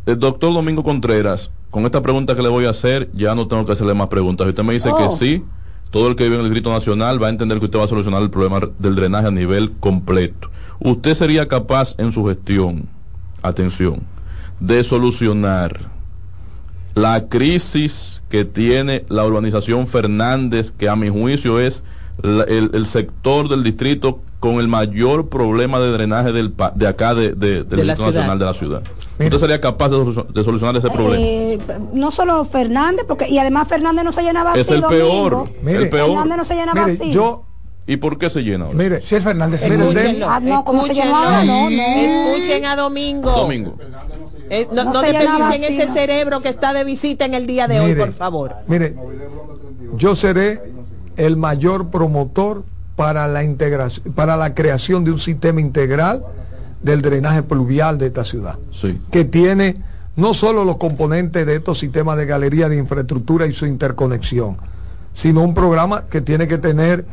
El 0.06 0.18
doctor 0.18 0.54
Domingo 0.54 0.84
Contreras, 0.84 1.52
con 1.70 1.86
esta 1.86 2.02
pregunta 2.02 2.34
que 2.34 2.44
le 2.44 2.48
voy 2.50 2.64
a 2.66 2.70
hacer, 2.70 3.10
ya 3.14 3.36
no 3.36 3.50
tengo 3.50 3.66
que 3.66 3.74
hacerle 3.74 3.94
más 3.94 4.08
preguntas. 4.08 4.46
Si 4.46 4.50
usted 4.52 4.64
me 4.64 4.72
dice 4.74 4.88
que 4.98 5.04
Oh. 5.04 5.18
sí, 5.18 5.44
todo 5.90 6.08
el 6.08 6.16
que 6.16 6.24
vive 6.24 6.36
en 6.36 6.42
el 6.44 6.48
Distrito 6.48 6.70
Nacional 6.72 7.22
va 7.22 7.28
a 7.28 7.30
entender 7.30 7.60
que 7.60 7.66
usted 7.66 7.78
va 7.78 7.84
a 7.84 7.88
solucionar 7.90 8.22
el 8.22 8.30
problema 8.30 8.62
del 8.80 8.96
drenaje 8.96 9.28
a 9.28 9.32
nivel 9.32 9.74
completo. 9.82 10.50
Usted 10.84 11.14
sería 11.16 11.48
capaz 11.48 11.94
en 11.98 12.12
su 12.12 12.26
gestión, 12.26 12.88
atención, 13.44 14.02
de 14.60 14.84
solucionar 14.84 15.80
la 16.96 17.28
crisis 17.28 18.22
que 18.30 18.46
tiene 18.46 19.06
la 19.08 19.24
urbanización 19.26 19.88
Fernández, 19.88 20.72
que 20.72 20.90
a 20.90 20.96
mi 20.96 21.10
juicio 21.10 21.60
es 21.60 21.84
la- 22.22 22.44
el, 22.44 22.72
el 22.74 22.86
sector 22.86 23.48
del 23.48 23.64
distrito 23.64 24.20
con 24.40 24.56
el 24.56 24.68
mayor 24.68 25.30
problema 25.30 25.80
de 25.80 25.92
drenaje 25.92 26.32
del, 26.34 26.52
pa- 26.52 26.72
de 26.76 26.88
acá 26.88 27.14
de, 27.14 27.34
de- 27.34 27.64
del 27.64 27.70
De 27.70 27.76
Distrito 27.78 27.96
ciudad. 27.96 28.14
Nacional 28.14 28.40
de 28.40 28.46
la 28.46 28.54
ciudad. 28.56 28.82
¿Usted 29.20 29.38
sería 29.38 29.62
capaz 29.62 29.90
de, 29.90 29.98
solu- 29.98 30.28
de 30.28 30.44
solucionar 30.44 30.76
ese 30.78 30.90
problema? 30.90 31.16
eh, 31.24 31.60
no 31.94 32.10
solo 32.12 32.44
Fernández, 32.44 33.06
porque 33.08 33.30
y 33.30 33.38
además 33.38 33.68
Fernández 33.68 34.04
no 34.04 34.12
se 34.12 34.24
llenaba 34.24 34.54
es 34.56 34.62
así, 34.68 34.74
el 34.74 34.82
peor, 34.84 35.32
Domingo. 35.32 35.50
Mire, 35.62 35.78
el 35.84 35.90
peor. 35.90 36.08
Fernández 36.10 36.38
no 36.38 36.44
se 36.44 36.56
llenaba 36.56 36.86
Mire, 36.88 36.98
así. 37.00 37.12
yo, 37.12 37.44
¿Y 37.88 37.98
por 37.98 38.18
qué 38.18 38.30
se 38.30 38.42
llena 38.42 38.66
ahora? 38.66 38.78
mire, 38.78 38.96
el 39.10 39.22
Fernández. 39.22 39.64
Mire, 39.68 40.24
Ah, 40.26 40.40
no, 40.42 40.64
¿cómo 40.64 40.86
se 40.86 40.94
llamaba? 40.94 41.44
No, 41.44 41.70
no. 41.70 41.82
Escuchen 41.82 42.66
a 42.66 42.76
Domingo. 42.76 43.32
Domingo. 43.32 43.78
Eh, 44.50 44.68
no, 44.72 44.84
No 44.86 44.94
no 44.94 45.02
llenaba 45.04 45.56
ese 45.56 45.88
cerebro 45.88 46.42
que 46.42 46.50
está 46.50 46.74
de 46.74 46.84
visita 46.84 47.26
en 47.26 47.34
el 47.34 47.48
día 47.48 47.68
de 47.68 47.80
hoy, 47.80 47.96
por 47.96 48.14
favor. 48.14 48.56
Mire, 48.68 48.96
yo 49.96 50.16
seré 50.16 50.62
el 51.18 51.38
mayor 51.38 51.90
promotor 51.90 52.64
para 52.96 53.28
la 53.28 53.44
integración, 53.44 54.14
para 54.14 54.36
la 54.38 54.54
creación 54.54 55.04
de 55.04 55.12
un 55.12 55.20
sistema 55.20 55.60
integral 55.62 56.24
del 56.84 57.02
drenaje 57.02 57.44
pluvial 57.44 57.98
de 57.98 58.08
esta 58.08 58.24
ciudad, 58.24 58.58
Sí. 58.72 59.00
que 59.12 59.24
tiene 59.26 59.78
no 60.16 60.34
solo 60.34 60.66
los 60.66 60.78
componentes 60.78 61.46
de 61.46 61.56
estos 61.56 61.80
sistemas 61.80 62.18
de 62.18 62.26
galería 62.26 62.68
de 62.70 62.78
infraestructura 62.78 63.46
y 63.48 63.54
su 63.54 63.66
interconexión, 63.66 64.58
sino 65.14 65.42
un 65.42 65.54
programa 65.54 66.06
que 66.10 66.22
tiene 66.22 66.48
que 66.48 66.58
tener 66.58 67.06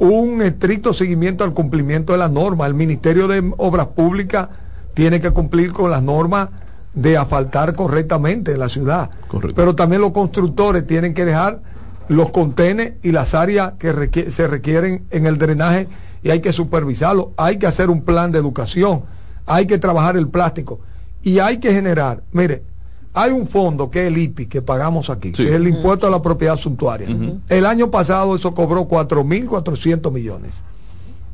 un 0.00 0.40
estricto 0.40 0.94
seguimiento 0.94 1.44
al 1.44 1.52
cumplimiento 1.52 2.14
de 2.14 2.18
las 2.18 2.30
normas. 2.30 2.68
El 2.68 2.74
Ministerio 2.74 3.28
de 3.28 3.52
Obras 3.58 3.88
Públicas 3.88 4.48
tiene 4.94 5.20
que 5.20 5.30
cumplir 5.30 5.72
con 5.72 5.90
las 5.90 6.02
normas 6.02 6.48
de 6.94 7.18
asfaltar 7.18 7.74
correctamente 7.74 8.52
en 8.52 8.60
la 8.60 8.70
ciudad. 8.70 9.10
Correcto. 9.28 9.54
Pero 9.54 9.76
también 9.76 10.00
los 10.00 10.12
constructores 10.12 10.86
tienen 10.86 11.12
que 11.12 11.26
dejar 11.26 11.60
los 12.08 12.30
contenes 12.30 12.94
y 13.02 13.12
las 13.12 13.34
áreas 13.34 13.74
que 13.78 14.30
se 14.30 14.48
requieren 14.48 15.04
en 15.10 15.26
el 15.26 15.36
drenaje 15.36 15.86
y 16.22 16.30
hay 16.30 16.40
que 16.40 16.54
supervisarlo. 16.54 17.32
Hay 17.36 17.58
que 17.58 17.66
hacer 17.66 17.90
un 17.90 18.02
plan 18.02 18.32
de 18.32 18.38
educación, 18.38 19.02
hay 19.46 19.66
que 19.66 19.76
trabajar 19.76 20.16
el 20.16 20.28
plástico 20.28 20.80
y 21.22 21.40
hay 21.40 21.58
que 21.58 21.72
generar, 21.72 22.22
mire, 22.32 22.62
hay 23.12 23.32
un 23.32 23.48
fondo 23.48 23.90
que 23.90 24.02
es 24.02 24.06
el 24.08 24.18
IPI 24.18 24.46
que 24.46 24.62
pagamos 24.62 25.10
aquí, 25.10 25.28
Sí. 25.34 25.42
que 25.44 25.48
es 25.50 25.54
el 25.56 25.66
impuesto 25.66 26.06
a 26.06 26.10
la 26.10 26.22
propiedad 26.22 26.56
suntuaria. 26.56 27.08
El 27.48 27.66
año 27.66 27.90
pasado 27.90 28.36
eso 28.36 28.54
cobró 28.54 28.86
4.400 28.88 30.12
millones. 30.12 30.62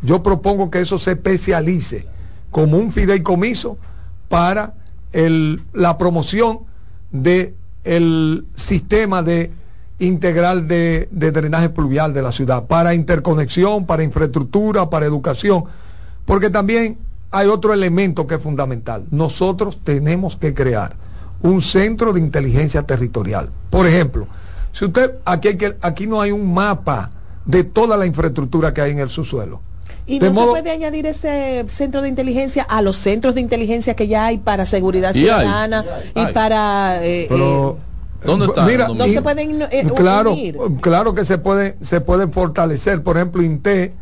yo 0.03 0.23
propongo 0.23 0.71
que 0.71 0.81
eso 0.81 0.99
se 0.99 1.13
especialice 1.13 2.07
como 2.51 2.77
un 2.77 2.93
fideicomiso 2.93 3.79
para 4.29 4.75
el- 5.13 5.63
la 5.73 5.97
promoción 5.99 6.61
de 7.11 7.55
el 7.83 8.45
sistema 8.55 9.23
de 9.23 9.51
integral 9.99 10.69
de, 10.69 11.09
de 11.11 11.33
drenaje 11.33 11.71
pluvial 11.71 12.13
de 12.13 12.21
la 12.23 12.31
ciudad, 12.31 12.65
para 12.67 12.95
interconexión, 12.95 13.87
para 13.87 14.03
infraestructura, 14.03 14.91
para 14.91 15.07
educación, 15.07 15.65
porque 16.27 16.51
también 16.51 16.99
hay 17.31 17.49
otro 17.49 17.73
elemento 17.73 18.27
que 18.27 18.35
es 18.35 18.43
fundamental. 18.43 19.07
Nosotros 19.11 19.79
tenemos 19.83 20.37
que 20.37 20.53
crear 20.53 20.95
un 21.47 21.63
centro 21.63 22.13
de 22.13 22.21
inteligencia 22.21 22.83
territorial. 22.83 23.51
Por 23.71 23.87
ejemplo, 23.87 24.27
si 24.73 24.85
usted 24.85 25.17
aquí 25.25 25.49
hay 25.49 25.57
que 25.57 25.77
aquí 25.81 26.07
no 26.07 26.21
hay 26.21 26.33
un 26.33 26.53
mapa 26.53 27.11
de 27.45 27.65
toda 27.65 27.97
la 27.97 28.07
infraestructura 28.07 28.75
que 28.75 28.81
hay 28.81 28.91
en 28.93 28.99
el 28.99 29.09
subsuelo. 29.09 29.61
Y 30.09 30.19
De 30.19 30.29
no 30.29 30.35
modo- 30.35 30.55
se 30.55 30.61
puede 30.63 30.71
añadir 30.75 31.07
ese 31.07 31.65
centro 31.69 32.03
de 32.03 32.09
inteligencia 32.09 32.63
a 32.65 32.81
los 32.83 32.97
centros 32.97 33.35
de 33.35 33.41
inteligencia 33.41 33.95
que 33.95 34.07
ya 34.09 34.27
hay 34.27 34.39
para 34.39 34.67
seguridad 34.67 35.15
Y 35.15 35.21
hay, 35.21 35.25
ciudadana 35.25 35.85
y, 36.15 36.19
hay. 36.21 36.33
para... 36.33 37.05
eh, 37.05 37.27
Pero 37.29 37.79
eh, 38.23 38.27
¿Dónde 38.27 38.47
está? 38.47 38.65
Mira, 38.67 38.87
¿Dónde 38.87 39.05
no 39.05 39.11
y- 39.11 39.13
se 39.13 39.23
pueden 39.23 39.63
eh, 39.63 39.87
claro, 39.97 40.33
unir. 40.33 40.57
claro 40.81 41.15
que 41.15 41.25
se 41.25 41.39
puede 41.39 41.77
se 41.81 42.01
pueden 42.01 42.33
fortalecer. 42.33 43.03
Por 43.03 43.17
ejemplo, 43.17 43.43
INTE 43.43 43.95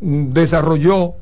desarrolló 0.00 1.14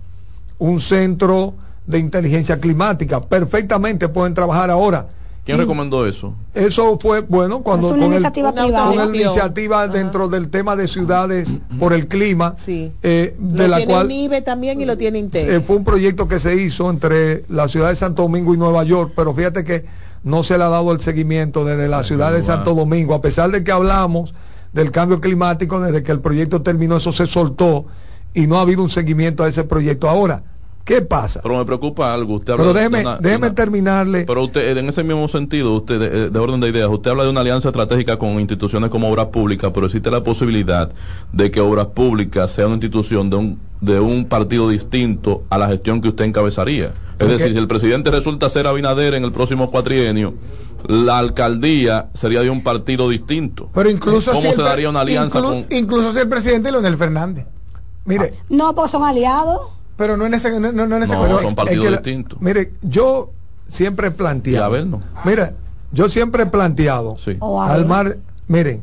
un 0.58 0.80
centro 0.80 1.54
de 1.86 1.98
inteligencia 1.98 2.60
climática. 2.60 3.20
Perfectamente 3.20 4.08
pueden 4.08 4.34
trabajar 4.34 4.70
ahora. 4.70 5.08
¿Quién 5.44 5.56
Y 5.56 5.60
recomendó 5.62 6.06
eso? 6.06 6.34
Eso 6.54 6.98
fue 7.00 7.20
bueno 7.22 7.62
cuando 7.62 7.88
con 7.90 8.00
el- 8.02 8.12
iniciativa 8.12 8.52
privada. 8.52 8.86
con 8.88 8.96
la 8.96 9.02
Gestión. 9.04 9.24
iniciativa 9.26 9.82
Ajá. 9.84 9.92
dentro 9.92 10.28
del 10.28 10.50
tema 10.50 10.76
de 10.76 10.86
ciudades 10.86 11.48
por 11.78 11.92
el 11.94 12.08
clima, 12.08 12.54
Sí. 12.58 12.92
eh, 13.02 13.34
de 13.38 13.62
lo 13.62 13.68
la 13.68 13.76
tiene 13.78 13.92
cual 13.92 14.08
NIBE 14.08 14.42
también 14.42 14.80
y 14.80 14.84
lo 14.84 14.98
tiene 14.98 15.18
eh, 15.32 15.60
fue 15.66 15.76
un 15.76 15.84
proyecto 15.84 16.28
que 16.28 16.38
se 16.40 16.56
hizo 16.56 16.90
entre 16.90 17.44
la 17.48 17.68
ciudad 17.68 17.88
de 17.88 17.96
Santo 17.96 18.22
Domingo 18.22 18.54
y 18.54 18.58
Nueva 18.58 18.84
York, 18.84 19.12
pero 19.16 19.34
fíjate 19.34 19.64
que 19.64 19.86
no 20.22 20.44
se 20.44 20.58
le 20.58 20.64
ha 20.64 20.68
dado 20.68 20.92
el 20.92 21.00
seguimiento 21.00 21.64
desde 21.64 21.88
la 21.88 22.04
ciudad 22.04 22.32
de. 22.32 22.42
Santo 22.42 22.74
Domingo, 22.74 23.14
a 23.14 23.22
pesar 23.22 23.50
de 23.50 23.64
que 23.64 23.72
hablamos 23.72 24.34
del 24.74 24.90
cambio 24.90 25.20
climático, 25.22 25.80
desde 25.80 26.02
que 26.02 26.12
el 26.12 26.20
proyecto 26.20 26.60
terminó, 26.62 26.98
eso 26.98 27.12
se 27.12 27.26
soltó 27.26 27.86
y 28.34 28.46
no 28.46 28.58
ha 28.58 28.60
habido 28.60 28.82
un 28.82 28.90
seguimiento 28.90 29.42
a 29.42 29.48
ese 29.48 29.64
proyecto. 29.64 30.08
Ahora, 30.08 30.42
¿qué 30.90 31.02
pasa? 31.02 31.40
Pero 31.40 31.56
me 31.56 31.64
preocupa 31.64 32.12
algo. 32.12 32.34
Usted 32.34 32.52
habla 32.54 32.64
Pero 32.64 32.74
de 32.74 32.80
déjeme, 32.80 33.00
una- 33.02 33.16
déjeme 33.18 33.46
una- 33.46 33.54
terminarle. 33.54 34.24
Pero 34.24 34.42
usted, 34.44 34.76
en 34.76 34.88
ese 34.88 35.04
mismo 35.04 35.28
sentido, 35.28 35.74
usted, 35.76 36.00
de, 36.00 36.30
de 36.30 36.38
orden 36.40 36.58
de 36.60 36.68
ideas, 36.68 36.88
usted 36.90 37.12
habla 37.12 37.22
de 37.24 37.30
una 37.30 37.42
alianza 37.42 37.68
estratégica 37.68 38.18
con 38.18 38.40
instituciones 38.40 38.90
como 38.90 39.08
Obras 39.08 39.26
Públicas, 39.26 39.70
pero 39.72 39.86
existe 39.86 40.10
la 40.10 40.24
posibilidad 40.24 40.90
de 41.32 41.50
que 41.52 41.60
Obras 41.60 41.86
Públicas 41.86 42.50
sea 42.50 42.66
una 42.66 42.74
institución 42.74 43.30
de 43.30 43.36
un, 43.36 43.60
de 43.80 44.00
un 44.00 44.24
partido 44.24 44.68
distinto 44.68 45.44
a 45.48 45.58
la 45.58 45.68
gestión 45.68 46.00
que 46.00 46.08
usted 46.08 46.24
encabezaría. 46.24 46.92
Es 47.20 47.28
decir, 47.28 47.52
si 47.52 47.58
el 47.58 47.68
presidente 47.68 48.10
resulta 48.10 48.50
ser 48.50 48.66
Abinader 48.66 49.14
en 49.14 49.22
el 49.24 49.30
próximo 49.30 49.70
cuatrienio, 49.70 50.34
la 50.88 51.18
alcaldía 51.18 52.08
sería 52.14 52.40
de 52.40 52.50
un 52.50 52.62
partido 52.64 53.08
distinto. 53.08 53.68
Pero 53.74 53.90
incluso 53.90 54.32
¿Cómo 54.32 54.50
si 54.50 54.56
se 54.56 54.62
daría 54.62 54.88
una 54.90 55.02
alianza 55.02 55.38
inclu- 55.38 55.42
con- 55.44 55.66
Incluso 55.70 56.12
si 56.12 56.18
el 56.18 56.28
presidente 56.28 56.72
Leonel 56.72 56.96
Fernández. 56.96 57.46
Mire, 58.06 58.34
No, 58.48 58.74
porque 58.74 58.90
son 58.90 59.04
aliados. 59.04 59.60
Pero 60.00 60.16
no 60.16 60.24
en 60.24 60.32
ese, 60.32 60.50
no, 60.58 60.72
no- 60.72 60.96
en 60.96 61.02
ese 61.02 61.12
No, 61.12 61.20
pero- 61.22 61.38
son 61.40 61.48
es 61.48 61.54
partidos 61.54 61.84
que 61.84 61.90
distintos. 61.90 62.40
Mire, 62.40 62.72
yo 62.80 63.32
siempre 63.68 64.06
he 64.06 64.10
Y 64.10 64.14
a 64.14 64.16
planteado. 64.16 64.70
ver, 64.70 64.86
no. 64.86 65.00
Mira, 65.26 65.52
yo 65.92 66.08
siempre 66.08 66.44
he 66.44 66.46
planteado. 66.46 67.18
Sí. 67.18 67.36
Al 67.60 67.84
mar, 67.84 68.16
miren, 68.48 68.82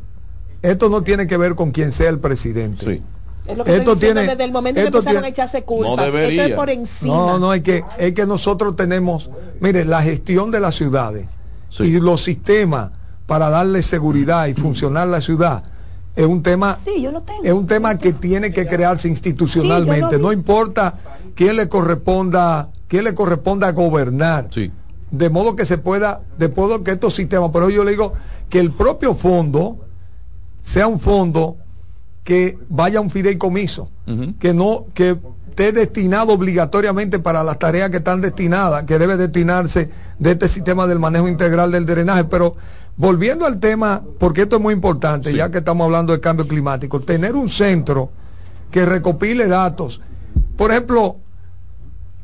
esto 0.62 0.88
no 0.88 1.02
tiene 1.02 1.26
que 1.26 1.36
ver 1.36 1.56
con 1.56 1.72
quien 1.72 1.90
sea 1.90 2.08
el 2.08 2.20
presidente. 2.20 2.84
Sí. 2.86 3.02
Es 3.48 3.56
lo 3.58 3.64
que 3.64 3.76
esto 3.76 3.94
estoy 3.94 4.10
tiene- 4.12 4.26
desde 4.28 4.44
el 4.44 4.52
momento 4.52 4.80
que 4.80 4.86
esto 4.86 4.98
empezaron 4.98 5.22
tiene- 5.22 5.26
a 5.26 5.30
echarse 5.30 5.64
culpas. 5.64 5.96
No 5.96 6.04
debería. 6.04 6.42
Esto 6.42 6.52
es 6.54 6.56
por 6.56 6.70
encima. 6.70 7.12
No, 7.14 7.38
no, 7.40 7.52
es 7.52 7.62
que, 7.62 7.82
es 7.98 8.12
que 8.12 8.24
nosotros 8.24 8.76
tenemos, 8.76 9.28
mire, 9.58 9.84
la 9.84 10.00
gestión 10.02 10.52
de 10.52 10.60
las 10.60 10.76
ciudades 10.76 11.26
Sí. 11.70 11.82
y 11.82 11.98
los 11.98 12.22
sistemas 12.22 12.90
para 13.26 13.50
darle 13.50 13.82
seguridad 13.82 14.46
y 14.46 14.54
funcionar 14.54 15.08
la 15.08 15.20
ciudad 15.20 15.64
es 16.18 16.26
un 16.26 16.42
tema 16.42 16.76
Sí, 16.84 17.00
yo 17.00 17.12
lo 17.12 17.22
tengo. 17.22 17.42
es 17.44 17.52
un 17.52 17.66
tema 17.66 17.96
que 17.96 18.12
tiene 18.12 18.52
que 18.52 18.66
crearse 18.66 19.08
institucionalmente. 19.08 20.18
no 20.18 20.32
importa 20.32 20.94
quién 21.34 21.56
le 21.56 21.68
corresponda, 21.68 22.70
quién 22.88 23.04
le 23.04 23.14
corresponda 23.14 23.70
gobernar. 23.72 24.48
Sí. 24.50 24.70
De 25.10 25.30
modo 25.30 25.54
que 25.56 25.64
se 25.64 25.78
pueda, 25.78 26.20
de 26.38 26.48
modo 26.48 26.82
que 26.84 26.90
estos 26.90 27.14
sistemas, 27.14 27.50
pero 27.52 27.70
yo 27.70 27.84
le 27.84 27.92
digo 27.92 28.12
que 28.50 28.58
el 28.58 28.72
propio 28.72 29.14
fondo 29.14 29.78
sea 30.62 30.86
un 30.86 31.00
fondo 31.00 31.56
que 32.24 32.58
vaya 32.68 32.98
a 32.98 33.02
un 33.02 33.10
fideicomiso, 33.10 33.88
que 34.38 34.52
no, 34.52 34.86
que 34.92 35.16
esté 35.50 35.72
destinado 35.72 36.32
obligatoriamente 36.32 37.18
para 37.18 37.42
las 37.42 37.58
tareas 37.58 37.90
que 37.90 37.96
están 37.98 38.20
destinadas, 38.20 38.84
que 38.84 38.98
debe 38.98 39.16
destinarse 39.16 39.90
de 40.18 40.30
este 40.32 40.46
sistema 40.48 40.86
del 40.86 40.98
manejo 40.98 41.26
integral 41.26 41.72
del 41.72 41.86
drenaje. 41.86 42.24
Pero 42.24 42.54
volviendo 42.98 43.46
al 43.46 43.58
tema, 43.60 44.02
porque 44.18 44.42
esto 44.42 44.56
es 44.56 44.62
muy 44.62 44.74
importante, 44.74 45.30
Sí. 45.30 45.36
ya 45.36 45.50
que 45.50 45.58
estamos 45.58 45.84
hablando 45.86 46.12
de 46.12 46.20
cambio 46.20 46.46
climático, 46.46 47.00
tener 47.00 47.34
un 47.36 47.48
centro 47.48 48.10
que 48.70 48.84
recopile 48.84 49.46
datos. 49.46 50.00
Por 50.56 50.70
ejemplo, 50.72 51.16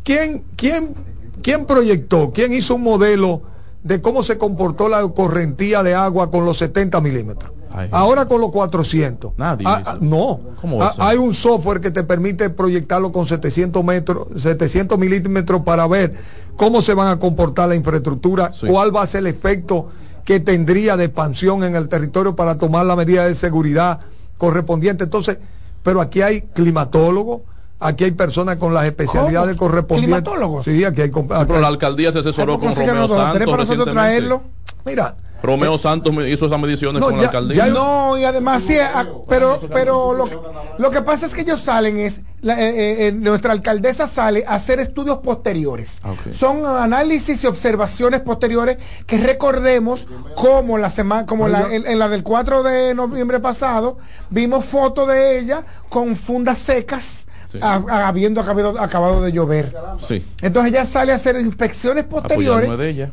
¿quién, 0.03 0.45
quién, 0.57 0.95
quién 1.43 1.65
proyectó, 1.65 2.33
quién 2.35 2.53
hizo 2.53 2.75
un 2.75 2.83
modelo 2.83 3.43
de 3.83 4.01
cómo 4.01 4.23
se 4.23 4.37
comportó 4.37 4.89
la 4.89 5.07
correntía 5.09 5.83
de 5.83 5.95
agua 5.95 6.31
con 6.31 6.45
los 6.45 6.59
70 6.59 7.01
milímetros? 7.01 7.53
Ay. 7.77 7.89
Ahora 7.91 8.27
con 8.27 8.41
los 8.41 8.51
400. 8.53 9.33
Nadie 9.37 9.67
Ah, 9.69 9.83
ah, 9.85 9.99
no. 10.01 10.39
¿Cómo 10.61 10.79
va 10.79 10.87
a 10.89 10.95
Ah, 10.99 11.09
hay 11.09 11.17
un 11.19 11.35
software 11.35 11.81
que 11.81 11.91
te 11.91 12.05
permite 12.05 12.49
proyectarlo 12.51 13.11
con 13.11 13.27
700 13.27 13.83
metros, 13.85 14.29
700 14.41 14.97
milímetros 14.97 15.63
para 15.63 15.87
ver 15.89 16.15
cómo 16.57 16.83
se 16.83 16.95
van 16.95 17.09
a 17.09 17.19
comportar 17.19 17.69
la 17.69 17.75
infraestructura, 17.75 18.53
Sí. 18.55 18.67
cuál 18.69 18.95
va 18.95 19.03
a 19.03 19.07
ser 19.09 19.21
el 19.21 19.27
efecto 19.29 19.89
que 20.25 20.41
tendría 20.41 20.97
de 20.97 21.05
expansión 21.07 21.65
en 21.65 21.77
el 21.77 21.89
territorio 21.89 22.35
para 22.35 22.57
tomar 22.57 22.87
la 22.87 22.97
medida 22.97 23.27
de 23.27 23.35
seguridad 23.35 24.01
correspondiente. 24.39 25.05
Entonces, 25.05 25.39
pero 25.83 26.01
aquí 26.01 26.23
hay 26.23 26.43
climatólogos, 26.43 27.43
aquí 27.79 28.05
hay 28.05 28.13
personas 28.13 28.57
con 28.57 28.73
las 28.73 28.87
especialidades 28.87 29.57
¿Cómo? 29.57 29.71
correspondientes. 29.71 30.23
¿Climatólogos? 30.23 30.65
Sí, 30.65 30.85
aquí 30.85 31.03
hay. 31.03 31.11
Pero 31.11 31.61
la 31.61 31.69
alcaldía 31.69 32.11
se 32.13 32.21
asesoró 32.21 32.59
con 32.59 32.71
¿por 32.75 32.79
qué 32.79 32.87
Romeo 32.87 33.09
Santos. 33.09 33.17
para 33.19 33.35
nosotros 33.45 33.59
recientemente. 33.61 33.93
traerlo? 33.93 34.43
Mira, 34.87 35.15
Romeo 35.45 35.79
Santos 35.79 36.13
me 36.13 36.29
hizo 36.31 36.47
esas 36.47 36.59
mediciones 36.59 37.01
No, 37.01 37.07
con 37.07 37.15
ya- 37.17 37.21
la 37.23 37.27
alcaldía. 37.29 37.67
ya 37.67 37.73
No, 37.73 38.17
y 38.17 38.25
además 38.25 38.63
sí, 38.63 38.77
ah, 38.79 39.07
pero, 39.29 39.61
pero 39.73 40.15
lo, 40.15 40.25
que- 40.25 40.39
lo 40.79 40.91
que 40.91 41.03
pasa 41.03 41.27
es 41.27 41.35
que 41.35 41.43
ellos 41.43 41.61
salen 41.61 41.99
es, 41.99 42.23
la- 42.41 42.61
eh, 42.61 42.69
eh, 42.69 43.07
eh, 43.09 43.13
nuestra 43.13 43.53
alcaldesa 43.53 44.07
sale 44.09 44.45
a 44.47 44.55
hacer 44.55 44.81
estudios 44.81 45.19
posteriores. 45.19 45.99
Ah. 46.03 46.13
Son 46.33 46.65
análisis 46.67 47.45
y 47.45 47.47
observaciones 47.47 48.21
posteriores 48.23 48.79
que 49.07 49.19
recordemos 49.19 50.07
como 50.35 50.79
la 50.79 50.91
semana, 50.91 51.27
como 51.27 51.49
la, 51.49 51.73
en, 51.75 51.87
en 51.87 51.99
la 51.99 52.09
del 52.09 52.23
4 52.23 52.63
de 52.63 52.95
noviembre 52.95 53.41
pasado, 53.41 53.99
vimos 54.31 54.65
fotos 54.65 55.09
de 55.09 55.39
ella 55.39 55.65
con 55.89 56.17
fundas 56.17 56.59
secas, 56.59 57.27
Sí. 57.49 57.59
a- 57.63 57.83
a- 57.89 58.09
habiendo 58.09 58.41
acabado, 58.41 58.81
acabado 58.81 59.23
de 59.23 59.31
llover. 59.31 59.75
Sí. 60.07 60.27
Entonces 60.43 60.73
ella 60.73 60.85
sale 60.87 61.13
a 61.13 61.17
hacer 61.17 61.39
inspecciones 61.39 62.05
posteriores. 62.05 62.65
Apoyarme 62.69 62.83
de 62.85 62.91
ella. 62.91 63.11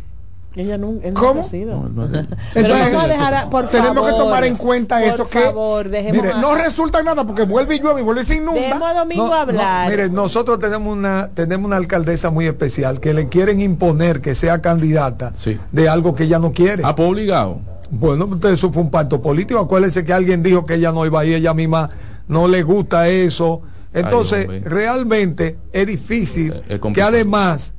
Ella 0.53 0.77
no, 0.77 0.95
él 1.01 1.13
¿Cómo? 1.13 1.47
no 1.49 2.05
Entonces, 2.05 2.35
vamos 2.55 3.03
a 3.03 3.07
dejar, 3.07 3.33
a- 3.35 3.49
por 3.49 3.69
tenemos 3.69 4.05
que 4.05 4.11
tomar 4.11 4.43
en 4.43 4.57
cuenta 4.57 4.99
por 4.99 5.07
eso 5.07 5.29
que 5.29 5.39
favor, 5.39 5.87
dejemos 5.87 6.21
mire, 6.21 6.33
a- 6.33 6.41
no 6.41 6.55
resulta 6.55 7.01
nada 7.03 7.25
porque 7.25 7.43
vuelve 7.43 7.75
y 7.75 7.79
llueve 7.79 8.01
y 8.01 8.03
vuelve 8.03 8.21
y 8.23 8.25
se 8.25 8.35
inunda. 8.35 8.59
dejemos 8.59 8.89
a 8.89 8.93
Domingo 8.95 9.23
No, 9.23 9.29
no, 9.29 9.35
hablar. 9.35 9.89
mire, 9.89 10.09
nosotros 10.09 10.59
tenemos 10.59 10.93
una, 10.93 11.29
tenemos 11.33 11.65
una 11.67 11.77
alcaldesa 11.77 12.31
muy 12.31 12.47
especial 12.47 12.99
que 12.99 13.13
le 13.13 13.29
quieren 13.29 13.61
imponer 13.61 14.19
que 14.19 14.35
sea 14.35 14.61
candidata 14.61 15.31
Sí. 15.37 15.57
de 15.71 15.87
algo 15.87 16.15
que 16.15 16.23
ella 16.25 16.39
no 16.39 16.51
quiere. 16.51 16.83
Ah, 16.85 16.95
pues 16.95 17.07
obligado. 17.09 17.59
Bueno, 17.89 18.25
entonces 18.25 18.53
eso 18.59 18.73
fue 18.73 18.81
un 18.83 18.91
pacto 18.91 19.21
político. 19.21 19.57
Acuérdense 19.59 20.03
que 20.03 20.11
alguien 20.11 20.43
dijo 20.43 20.65
que 20.65 20.73
ella 20.75 20.91
no 20.91 21.05
iba 21.05 21.23
ir, 21.25 21.35
ella 21.35 21.53
misma 21.53 21.89
no 22.27 22.49
le 22.49 22.61
gusta 22.63 23.07
eso. 23.07 23.61
Entonces, 23.93 24.47
realmente 24.65 25.57
es 25.73 25.87
difícil 25.87 26.53
es 26.53 26.61
que 26.67 26.79
complicado. 26.79 27.13
además 27.15 27.73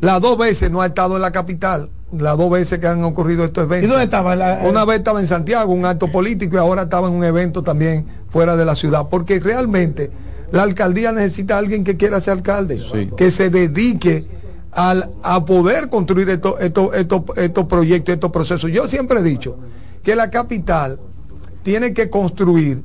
las 0.00 0.20
dos 0.20 0.38
veces 0.38 0.70
no 0.70 0.80
ha 0.82 0.86
estado 0.86 1.16
en 1.16 1.22
la 1.22 1.32
capital, 1.32 1.90
las 2.16 2.38
dos 2.38 2.50
veces 2.50 2.78
que 2.78 2.86
han 2.86 3.02
ocurrido 3.04 3.44
estos 3.44 3.64
¿Y 3.64 3.66
eventos. 3.66 3.90
dónde 3.90 4.04
estaba? 4.04 4.36
La, 4.36 4.60
Una 4.68 4.84
vez 4.84 4.98
estaba 4.98 5.20
en 5.20 5.26
Santiago, 5.26 5.72
un 5.72 5.84
acto 5.84 6.10
político, 6.10 6.56
y 6.56 6.58
ahora 6.58 6.82
estaba 6.82 7.08
en 7.08 7.14
un 7.14 7.24
evento 7.24 7.62
también 7.62 8.06
fuera 8.30 8.56
de 8.56 8.64
la 8.64 8.76
ciudad, 8.76 9.08
porque 9.10 9.40
realmente 9.40 10.10
la 10.50 10.62
alcaldía 10.62 11.12
necesita 11.12 11.56
a 11.56 11.58
alguien 11.58 11.84
que 11.84 11.96
quiera 11.96 12.20
ser 12.20 12.34
alcalde, 12.34 12.82
Sí. 12.90 13.10
que 13.16 13.30
se 13.30 13.50
dedique 13.50 14.26
al, 14.72 15.10
a 15.22 15.44
poder 15.44 15.88
construir 15.88 16.30
estos 16.30 16.60
estos 16.60 16.94
estos 16.94 17.22
estos 17.36 17.66
proyectos, 17.66 18.14
estos 18.14 18.30
procesos. 18.30 18.70
Yo 18.70 18.86
siempre 18.86 19.20
he 19.20 19.22
dicho 19.22 19.56
que 20.02 20.14
la 20.14 20.30
capital 20.30 20.98
tiene 21.62 21.92
que 21.92 22.08
construir, 22.08 22.82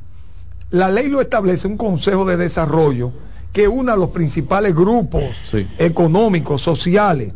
la 0.71 0.89
ley 0.89 1.07
lo 1.09 1.21
establece, 1.21 1.67
un 1.67 1.77
consejo 1.77 2.25
de 2.25 2.35
desarrollo 2.35 3.11
que 3.53 3.67
una 3.67 3.93
a 3.93 3.95
los 3.95 4.09
principales 4.09 4.75
grupos 4.75 5.23
Sí. 5.49 5.65
económicos, 5.77 6.61
sociales, 6.61 7.33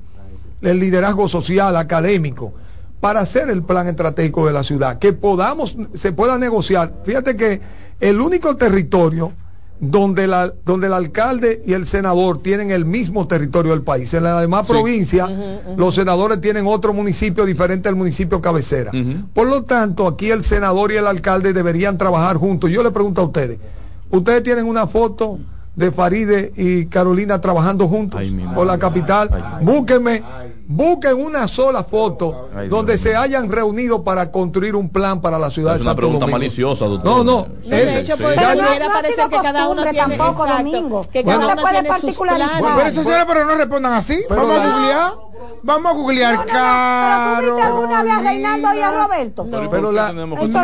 el 0.61 0.79
liderazgo 0.79 1.29
social, 1.29 1.77
académico, 1.77 2.53
para 2.99 3.19
hacer 3.19 3.49
el 3.51 3.61
plan 3.63 3.87
estratégico 3.87 4.47
de 4.47 4.53
la 4.53 4.63
ciudad, 4.63 4.97
que 4.97 5.13
podamos, 5.13 5.77
se 5.93 6.11
pueda 6.11 6.37
negociar. 6.39 6.93
Fíjate 7.05 7.35
que 7.35 7.61
el 7.99 8.19
único 8.19 8.55
territorio 8.57 9.31
donde, 9.79 10.25
la, 10.25 10.51
donde 10.65 10.87
el 10.87 10.93
alcalde 10.93 11.61
y 11.63 11.73
el 11.73 11.85
senador 11.85 12.41
tienen 12.41 12.71
el 12.71 12.83
mismo 12.85 13.27
territorio 13.27 13.73
del 13.73 13.83
país. 13.83 14.11
En 14.15 14.23
las 14.23 14.41
demás 14.41 14.65
Sí. 14.65 14.73
provincias, 14.73 15.29
los 15.77 15.93
senadores 15.93 16.41
tienen 16.41 16.65
otro 16.65 16.91
municipio 16.93 17.45
diferente 17.45 17.87
al 17.87 17.95
municipio 17.95 18.41
cabecera. 18.41 18.91
Por 19.35 19.47
lo 19.47 19.65
tanto, 19.65 20.07
aquí 20.07 20.31
el 20.31 20.43
senador 20.43 20.91
y 20.91 20.95
el 20.95 21.05
alcalde 21.05 21.53
deberían 21.53 21.99
trabajar 21.99 22.37
juntos. 22.37 22.71
Yo 22.71 22.81
le 22.81 22.89
pregunto 22.89 23.21
a 23.21 23.25
ustedes, 23.25 23.59
¿ustedes 24.09 24.41
tienen 24.41 24.65
una 24.65 24.87
foto 24.87 25.37
de 25.77 25.91
Faride 25.91 26.51
y 26.57 26.87
Carolina 26.87 27.39
trabajando 27.39 27.87
juntos 27.87 28.19
Ay, 28.19 28.35
por 28.53 28.65
la 28.65 28.79
capital? 28.79 29.29
Ay. 29.31 29.63
Búsquenme, 29.63 30.23
busquen 30.67 31.15
una 31.23 31.47
sola 31.47 31.83
foto 31.83 32.49
Ay, 32.55 32.67
donde 32.67 32.93
Dios 32.93 33.01
se 33.03 33.15
hayan 33.15 33.49
reunido 33.51 34.03
para 34.03 34.31
construir 34.31 34.75
un 34.75 34.89
plan 34.89 35.21
para 35.21 35.39
la 35.39 35.49
ciudad 35.49 35.73
Es 35.73 35.79
de 35.79 35.83
una 35.83 35.91
Santo 35.91 35.97
pregunta 35.97 36.19
Domingo. 36.21 36.37
maliciosa, 36.37 36.85
doctor. 36.85 37.05
No, 37.05 37.23
no, 37.23 37.43
Sí, 37.63 37.69
No, 37.69 37.75
de 37.75 37.99
hecho, 37.99 38.17
sí. 38.17 38.23
no 38.23 38.29
ha 38.29 38.93
parecer 38.93 39.29
que 39.29 39.37
cada 39.37 39.67
uno 39.69 39.83
tiene 39.83 39.97
tampoco, 39.99 40.45
exacto, 40.45 40.63
Domingo. 40.71 41.05
que 41.11 41.23
Bueno, 41.23 41.39
cada 41.39 41.39
no 41.39 41.45
uno 41.53 41.55
se 41.55 41.61
puede 41.61 41.73
tiene 41.81 41.87
sus 41.89 42.01
particularizar. 42.03 42.59
planes. 42.59 42.75
Pero 42.77 42.89
eso, 42.89 43.03
señora, 43.03 43.25
pero 43.27 43.45
no 43.45 43.55
respondan 43.55 43.93
así. 43.93 44.19
Pero 44.27 44.41
Vamos 44.41 44.57
la- 44.57 44.63
a 44.63 44.71
googlear. 44.73 45.27
Vamos 45.63 45.91
a 45.91 45.95
googlear, 45.95 46.33
No, 46.33 46.41
no, 46.45 46.45
no, 46.47 47.39
pero 47.39 47.55
tú 47.57 47.61
alguna 47.63 48.03
vez 48.03 48.13
a 48.13 48.21
Reinaldo 48.21 48.73
y 48.73 48.79
a 48.81 48.91
Roberto. 48.91 49.45
Pero, 49.45 49.57
¿y 49.63 49.67
por 49.67 49.75
Pero 49.75 49.91
la- 49.91 50.09
Eso 50.09 50.15
no, 50.15 50.25
no, 50.25 50.35
no, 50.35 50.39
no 50.47 50.61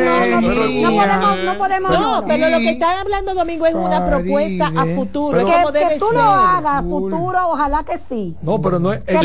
podemos, 0.97 1.43
no 1.45 1.57
podemos. 1.57 1.91
No, 1.91 2.21
no. 2.21 2.27
pero 2.27 2.49
lo 2.49 2.57
que 2.57 2.69
está 2.71 3.01
hablando 3.01 3.33
Domingo 3.35 3.65
es 3.65 3.73
una 3.75 4.07
propuesta 4.07 4.67
a 4.75 4.85
futuro, 4.95 5.39
es 5.39 5.45
que, 5.45 5.99
tú 5.99 6.05
ser. 6.07 6.15
lo 6.15 6.21
hagas 6.21 6.83
futuro, 6.83 7.39
ojalá 7.49 7.83
que 7.83 7.99
sí. 8.09 8.35
No, 8.41 8.61
pero 8.61 8.79
no 8.79 8.93
es, 8.93 9.01
es 9.05 9.19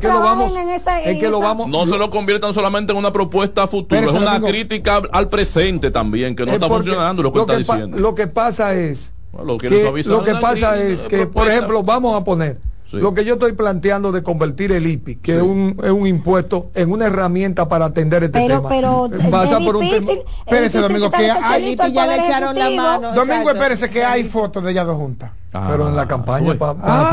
Es 0.00 0.10
que 0.10 0.12
lo 0.18 0.20
vamos, 0.20 0.56
en 0.56 0.68
esa- 0.70 1.00
es 1.02 1.06
en 1.08 1.18
que 1.20 1.28
lo 1.28 1.38
esa- 1.38 1.46
vamos, 1.46 1.68
No 1.68 1.86
se 1.86 1.98
lo 1.98 2.10
conviertan 2.10 2.54
solamente 2.54 2.92
en 2.92 2.98
una 2.98 3.12
propuesta 3.12 3.64
a 3.64 3.66
futuro, 3.66 4.00
Espérese, 4.00 4.16
es 4.16 4.22
una 4.22 4.40
crítica 4.46 5.02
al 5.12 5.28
presente 5.28 5.90
también, 5.90 6.34
que 6.34 6.44
no 6.44 6.52
es 6.52 6.54
está 6.54 6.68
funcionando 6.68 7.22
lo 7.22 7.32
que 7.32 7.40
está 7.40 7.52
pa- 7.52 7.58
diciendo. 7.58 7.98
lo 7.98 8.14
que 8.14 8.26
pasa 8.26 8.74
es 8.74 9.12
Bueno, 9.32 9.46
lo 9.52 9.58
que 9.58 9.68
lo 10.06 10.22
que 10.24 10.34
pasa 10.36 10.76
es 10.82 11.02
que, 11.02 11.26
por 11.26 11.46
ejemplo, 11.48 11.82
vamos 11.82 12.20
a 12.20 12.24
poner 12.24 12.58
Sí. 12.90 12.96
lo 12.96 13.14
que 13.14 13.24
yo 13.24 13.34
estoy 13.34 13.52
planteando 13.52 14.10
de 14.10 14.22
convertir 14.22 14.72
el 14.72 14.86
IPI, 14.86 15.16
que 15.16 15.32
Sí. 15.32 15.38
es, 15.38 15.42
un, 15.44 15.76
es 15.82 15.90
un 15.92 16.06
impuesto, 16.06 16.70
en 16.74 16.90
una 16.90 17.06
herramienta 17.06 17.68
para 17.68 17.84
atender 17.86 18.24
este 18.24 18.40
Pero, 18.40 18.56
tema. 18.62 18.68
pero 18.68 19.08
Pasa 19.30 19.58
es 19.58 19.64
por 19.66 19.76
un 19.76 19.82
difícil. 19.82 20.06
tema. 20.06 20.20
es 20.20 20.40
Espérese, 20.46 20.78
Domingo, 20.80 21.10
que 21.10 21.30
hay- 21.30 21.72
Y 21.72 21.76
ya 21.94 22.06
le 22.06 22.16
echaron 22.16 22.58
la 22.58 22.70
mano. 22.70 23.12
Domingo, 23.12 23.22
Exacto. 23.34 23.50
espérese 23.52 23.90
que 23.90 24.04
hay 24.04 24.24
fotos 24.24 24.64
de 24.64 24.72
ellas 24.72 24.86
dos 24.86 24.96
juntas. 24.96 25.30
Pero 25.52 25.88
en 25.88 25.96
la 25.96 26.02
Ah, 26.02 26.06
campaña 26.06 26.54
para 26.54 26.76
Ah. 26.80 27.10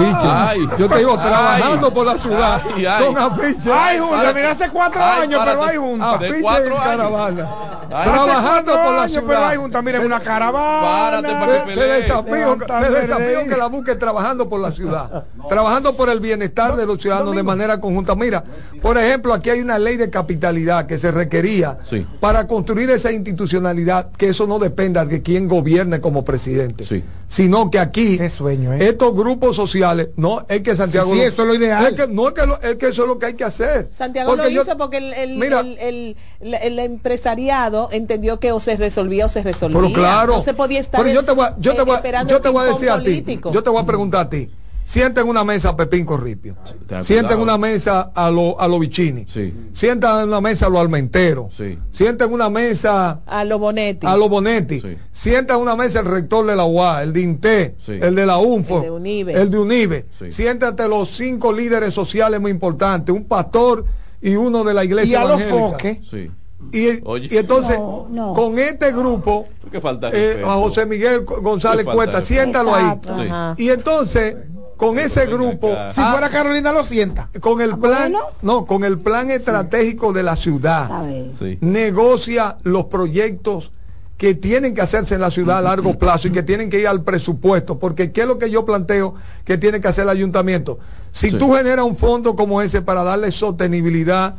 Yo 0.78 0.88
te 0.88 0.98
digo, 1.00 1.14
Ay. 1.18 1.28
trabajando 1.28 1.92
por 1.92 2.06
la 2.06 2.18
ciudad 2.20 2.62
Ay, 2.76 2.86
ay. 2.86 3.06
con 3.06 3.18
afiche. 3.18 3.72
Ay, 3.74 3.98
juntas, 3.98 4.36
mira, 4.36 4.52
hace 4.52 4.70
cuatro 4.70 5.02
Ay, 5.04 5.24
años, 5.24 5.42
pero 5.44 5.64
hay 5.64 5.78
juntas. 5.78 6.08
Ah, 6.14 6.18
de 6.20 6.28
Afiche 6.28 6.42
cuatro 6.44 6.66
en 6.68 6.72
años. 6.74 6.84
caravana. 6.86 7.50
Ay. 7.92 8.10
Trabajando 8.10 8.72
por 8.74 8.94
la 8.94 9.04
años, 9.04 9.12
Pero 9.16 9.26
ciudad. 9.28 9.48
hay 9.50 9.58
una 10.06 10.20
caravana. 10.20 10.82
Párate 10.82 11.28
para 11.34 11.46
Te, 11.46 11.52
que 11.54 11.60
te 11.74 11.80
pelee. 11.80 12.02
desafío, 12.02 12.58
te 12.58 12.90
desafío 13.02 13.48
que 13.48 13.58
la 13.58 13.68
busque 13.68 13.96
trabajando 13.96 14.50
por 14.50 14.60
la 14.60 14.72
ciudad, 14.72 15.24
trabajando 15.50 15.96
por 15.96 16.10
el 16.10 16.20
bienestar 16.20 16.76
de 16.76 16.86
los 16.86 17.02
ciudadanos 17.02 17.36
de 17.36 17.44
manera 17.44 17.80
conjunta. 17.80 18.16
Mira, 18.16 18.44
por 18.82 18.98
ejemplo, 18.98 19.34
aquí 19.34 19.50
hay 19.50 19.62
una 19.62 19.80
ley 19.80 19.98
de 19.98 20.10
capitalidad 20.10 20.86
que 20.86 20.98
se 20.98 21.12
requería 21.12 21.78
Sí. 21.90 22.06
para 22.20 22.48
construir 22.48 22.90
esa 22.90 23.12
institucionalidad, 23.12 24.12
que 24.18 24.30
eso 24.30 24.48
no 24.48 24.60
dependa 24.60 25.06
de 25.06 25.22
quién 25.22 25.48
gobierne 25.48 26.02
como 26.02 26.24
presidente, 26.26 26.86
Sí. 26.86 27.04
Sino 27.28 27.70
que 27.70 27.80
aquí 27.80 28.18
Qué 28.18 28.30
sueño, 28.30 28.74
¿eh? 28.74 28.78
estos 28.88 29.14
grupos 29.14 29.56
sociales, 29.56 30.10
no 30.16 30.46
es 30.48 30.62
que 30.62 30.76
Santiago, 30.76 31.12
Sí, 31.12 31.20
sí, 31.20 31.26
eso 31.26 31.42
es 31.42 31.48
lo 31.48 31.56
ideal. 31.56 31.86
es 31.86 31.94
que, 31.94 32.08
no 32.08 32.28
es 32.30 32.34
que, 32.34 32.46
lo- 32.46 32.62
es 32.62 32.76
que 32.76 32.88
eso 32.88 33.02
es 33.04 33.08
lo 33.10 33.20
que 33.20 33.26
hay 33.28 33.34
que 33.34 33.44
hacer. 33.44 33.90
Santiago 33.92 34.36
lo 34.36 34.48
yo- 34.48 34.62
hizo 34.62 34.78
porque 34.78 34.98
el, 34.98 35.14
el, 35.14 35.38
Mira, 35.38 35.60
el, 35.60 35.78
el- 35.80 36.18
el- 36.40 36.54
el 36.54 36.80
empresariado 36.80 37.90
entendió 37.92 38.40
que 38.40 38.52
o 38.52 38.60
se 38.60 38.78
resolvía 38.78 39.26
o 39.26 39.30
se 39.30 39.44
resolvía. 39.44 39.80
Pero 39.82 39.94
claro. 39.94 40.34
No 40.36 40.42
se 40.42 40.54
podía 40.54 40.80
estar 40.80 41.02
Pero 41.02 41.14
yo 41.14 41.26
te 41.26 41.32
voy, 41.34 41.46
a- 41.46 41.56
yo 41.60 41.76
te 41.76 41.82
voy, 41.84 41.98
yo 42.28 42.42
te 42.42 42.50
voy 42.50 42.64
a 42.64 42.68
decir 42.68 42.90
a 42.90 42.98
ti. 42.98 43.04
político. 43.04 43.52
Yo 43.52 43.64
te 43.64 43.70
voy 43.70 43.82
a 43.82 43.86
preguntar 43.86 44.22
a 44.28 44.30
ti. 44.30 44.50
Sienta 44.90 45.20
en 45.20 45.28
una 45.28 45.44
mesa 45.44 45.70
a 45.70 45.76
Pepín 45.76 46.06
Corripio. 46.06 46.56
ten 46.88 47.04
Sienta 47.04 47.34
en 47.34 47.42
una 47.42 47.58
mesa 47.58 48.10
a 48.16 48.32
los 48.32 48.56
a 48.58 48.70
lo 48.70 48.80
Vicini. 48.80 49.26
Sí. 49.28 49.54
Sienta 49.74 50.22
en 50.24 50.30
una 50.30 50.40
mesa 50.40 50.68
a 50.68 50.70
los 50.70 50.80
Almenteros. 50.80 51.54
Sí. 51.54 51.78
Sienta 51.92 52.24
en 52.24 52.32
una 52.32 52.50
mesa 52.50 53.20
A 53.26 53.44
lo 53.44 53.60
Bonetti. 53.60 54.08
a 54.08 54.16
los 54.16 54.30
Bonetti. 54.30 54.80
Sí. 54.80 54.96
Sienta 55.12 55.56
en 55.56 55.60
una 55.62 55.76
mesa 55.76 56.00
el 56.00 56.06
rector 56.06 56.46
de 56.46 56.56
la 56.56 56.64
UA, 56.64 57.04
el 57.04 57.12
de 57.12 57.20
INTE, 57.22 57.76
Sí. 57.86 58.00
el 58.02 58.16
de 58.16 58.26
la 58.26 58.38
UNFO, 58.38 58.78
El 58.78 58.84
de 58.84 58.92
UNIBE. 58.92 59.34
el 59.34 59.50
de 59.52 59.60
UNIBE. 59.60 60.06
Sí. 60.18 60.32
Siéntate 60.32 60.88
los 60.88 61.10
cinco 61.10 61.52
líderes 61.52 61.94
sociales 61.94 62.40
muy 62.40 62.52
importantes, 62.52 63.14
un 63.14 63.26
pastor 63.26 63.84
y 64.22 64.38
uno 64.38 64.64
de 64.64 64.74
la 64.74 64.86
Y 64.86 64.88
iglesia 64.88 65.22
a 65.22 65.26
los 65.26 65.42
evangélica. 65.42 65.68
foques. 65.70 65.98
Sí. 66.10 66.32
Y, 66.72 67.02
Oye. 67.04 67.28
y 67.30 67.38
entonces, 67.38 67.78
No, 67.78 68.08
no. 68.10 68.34
con 68.34 68.58
este 68.58 68.92
grupo, 68.94 69.48
¿Qué 69.70 69.82
falta 69.82 70.10
de 70.10 70.40
eh, 70.40 70.44
a 70.46 70.54
José 70.54 70.86
Miguel 70.86 71.26
González 71.26 71.86
Cuesta, 71.86 72.22
siéntalo 72.22 72.70
Exacto. 72.70 73.14
ahí. 73.16 73.30
Sí. 73.58 73.64
Y 73.66 73.70
entonces, 73.70 74.36
con 74.78 74.98
ese 75.00 75.26
grupo, 75.26 75.72
acá. 75.74 75.94
Si 75.94 76.02
ah, 76.02 76.12
fuera 76.12 76.30
Carolina, 76.30 76.72
lo 76.72 76.84
sienta. 76.84 77.30
con 77.42 77.60
el 77.62 77.78
plan, 77.78 78.12
bueno. 78.14 78.20
no, 78.42 78.66
con 78.66 78.84
el 78.84 79.00
plan 79.00 79.30
estratégico 79.32 80.14
de 80.14 80.24
la 80.24 80.36
ciudad. 80.36 80.90
Sí. 81.38 81.58
negocia 81.62 82.58
los 82.64 82.86
proyectos 82.86 83.72
que 84.18 84.34
tienen 84.34 84.74
que 84.74 84.82
hacerse 84.82 85.14
en 85.16 85.22
la 85.22 85.30
ciudad 85.30 85.60
a 85.60 85.62
largo 85.62 85.94
plazo 86.00 86.28
y 86.28 86.32
que 86.32 86.44
tienen 86.44 86.70
que 86.70 86.80
ir 86.80 86.88
al 86.88 87.04
presupuesto, 87.04 87.78
porque 87.78 88.12
¿qué 88.12 88.22
es 88.22 88.28
lo 88.28 88.38
que 88.40 88.50
yo 88.50 88.66
planteo 88.66 89.14
que 89.46 89.58
tiene 89.58 89.80
que 89.82 89.88
hacer 89.88 90.04
el 90.04 90.10
ayuntamiento? 90.10 90.80
Si 91.12 91.30
Sí. 91.32 91.38
tú 91.38 91.54
generas 91.54 91.86
un 91.86 91.98
fondo 91.98 92.36
como 92.36 92.62
ese 92.62 92.82
para 92.82 93.04
darle 93.04 93.32
sostenibilidad 93.32 94.36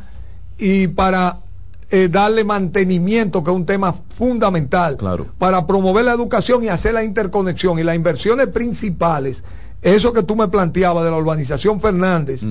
y 0.57 0.87
para 0.87 1.39
eh, 1.91 2.07
darle 2.07 2.43
mantenimiento, 2.43 3.43
que 3.43 3.49
es 3.49 3.55
un 3.55 3.65
tema 3.65 3.95
fundamental, 4.15 4.95
Claro. 4.97 5.25
para 5.39 5.65
promover 5.65 6.05
la 6.05 6.11
educación 6.11 6.63
y 6.63 6.67
hacer 6.67 6.93
la 6.93 7.03
interconexión 7.03 7.79
y 7.79 7.83
las 7.83 7.95
inversiones 7.95 8.47
principales, 8.47 9.43
eso 9.81 10.13
que 10.13 10.23
tú 10.23 10.35
me 10.35 10.47
planteabas 10.47 11.03
de 11.03 11.11
la 11.11 11.17
urbanización 11.17 11.79
Fernández, 11.79 12.41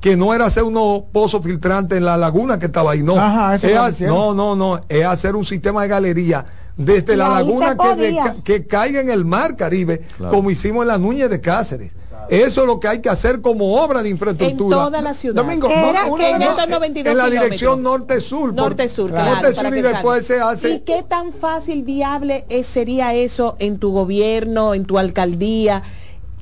que 0.00 0.16
no 0.16 0.34
era 0.34 0.46
hacer 0.46 0.64
unos 0.64 1.02
pozos 1.12 1.42
filtrantes 1.44 1.96
en 1.98 2.04
la 2.04 2.16
laguna 2.16 2.58
que 2.58 2.66
estaba 2.66 2.92
ahí, 2.92 3.02
no. 3.02 3.16
Ajá, 3.18 3.54
eso 3.54 3.68
Es 3.86 4.00
no, 4.00 4.34
no, 4.34 4.56
no, 4.56 4.80
es 4.88 5.04
hacer 5.04 5.36
un 5.36 5.44
sistema 5.44 5.82
de 5.82 5.88
galería 5.88 6.44
desde 6.76 7.14
Y 7.14 7.16
la 7.16 7.28
laguna 7.28 7.76
que, 7.76 7.88
de- 7.88 7.94
podía. 7.94 8.36
que 8.42 8.66
caiga 8.66 9.00
en 9.00 9.10
el 9.10 9.24
mar 9.24 9.54
Caribe, 9.56 10.00
Claro. 10.16 10.34
como 10.34 10.50
hicimos 10.50 10.82
en 10.82 10.88
la 10.88 10.98
Núñez 10.98 11.30
de 11.30 11.40
Cáceres. 11.40 11.92
Eso 12.28 12.60
es 12.62 12.66
lo 12.66 12.80
que 12.80 12.88
hay 12.88 13.00
que 13.00 13.10
hacer 13.10 13.40
como 13.42 13.74
obra 13.82 14.00
de 14.00 14.08
en 14.08 14.14
infraestructura. 14.14 14.76
toda 14.84 15.02
la 15.02 15.12
ciudad. 15.12 15.34
Domingo, 15.42 15.68
era- 15.68 15.92
no, 15.92 16.04
que 16.06 16.10
una- 16.12 16.28
en 16.30 16.38
no, 16.38 16.50
estos 16.50 16.68
92 16.68 17.10
en 17.12 17.18
la 17.18 17.28
dirección 17.30 17.82
norte-sur. 17.82 18.54
Norte-sur, 18.54 19.10
claro. 19.10 19.32
norte-sur 19.34 19.56
para 19.64 19.68
y 19.68 19.82
que 19.82 19.88
después 19.88 20.26
salga. 20.26 20.46
se 20.56 20.66
hace... 20.66 20.70
¿Y 20.76 20.80
qué 20.80 21.04
tan 21.06 21.32
fácil, 21.32 21.82
viable 21.82 22.44
eh, 22.48 22.64
sería 22.64 23.12
eso 23.12 23.56
en 23.58 23.76
tu 23.78 23.92
gobierno, 23.92 24.72
en 24.72 24.84
tu 24.84 24.98
alcaldía? 24.98 25.82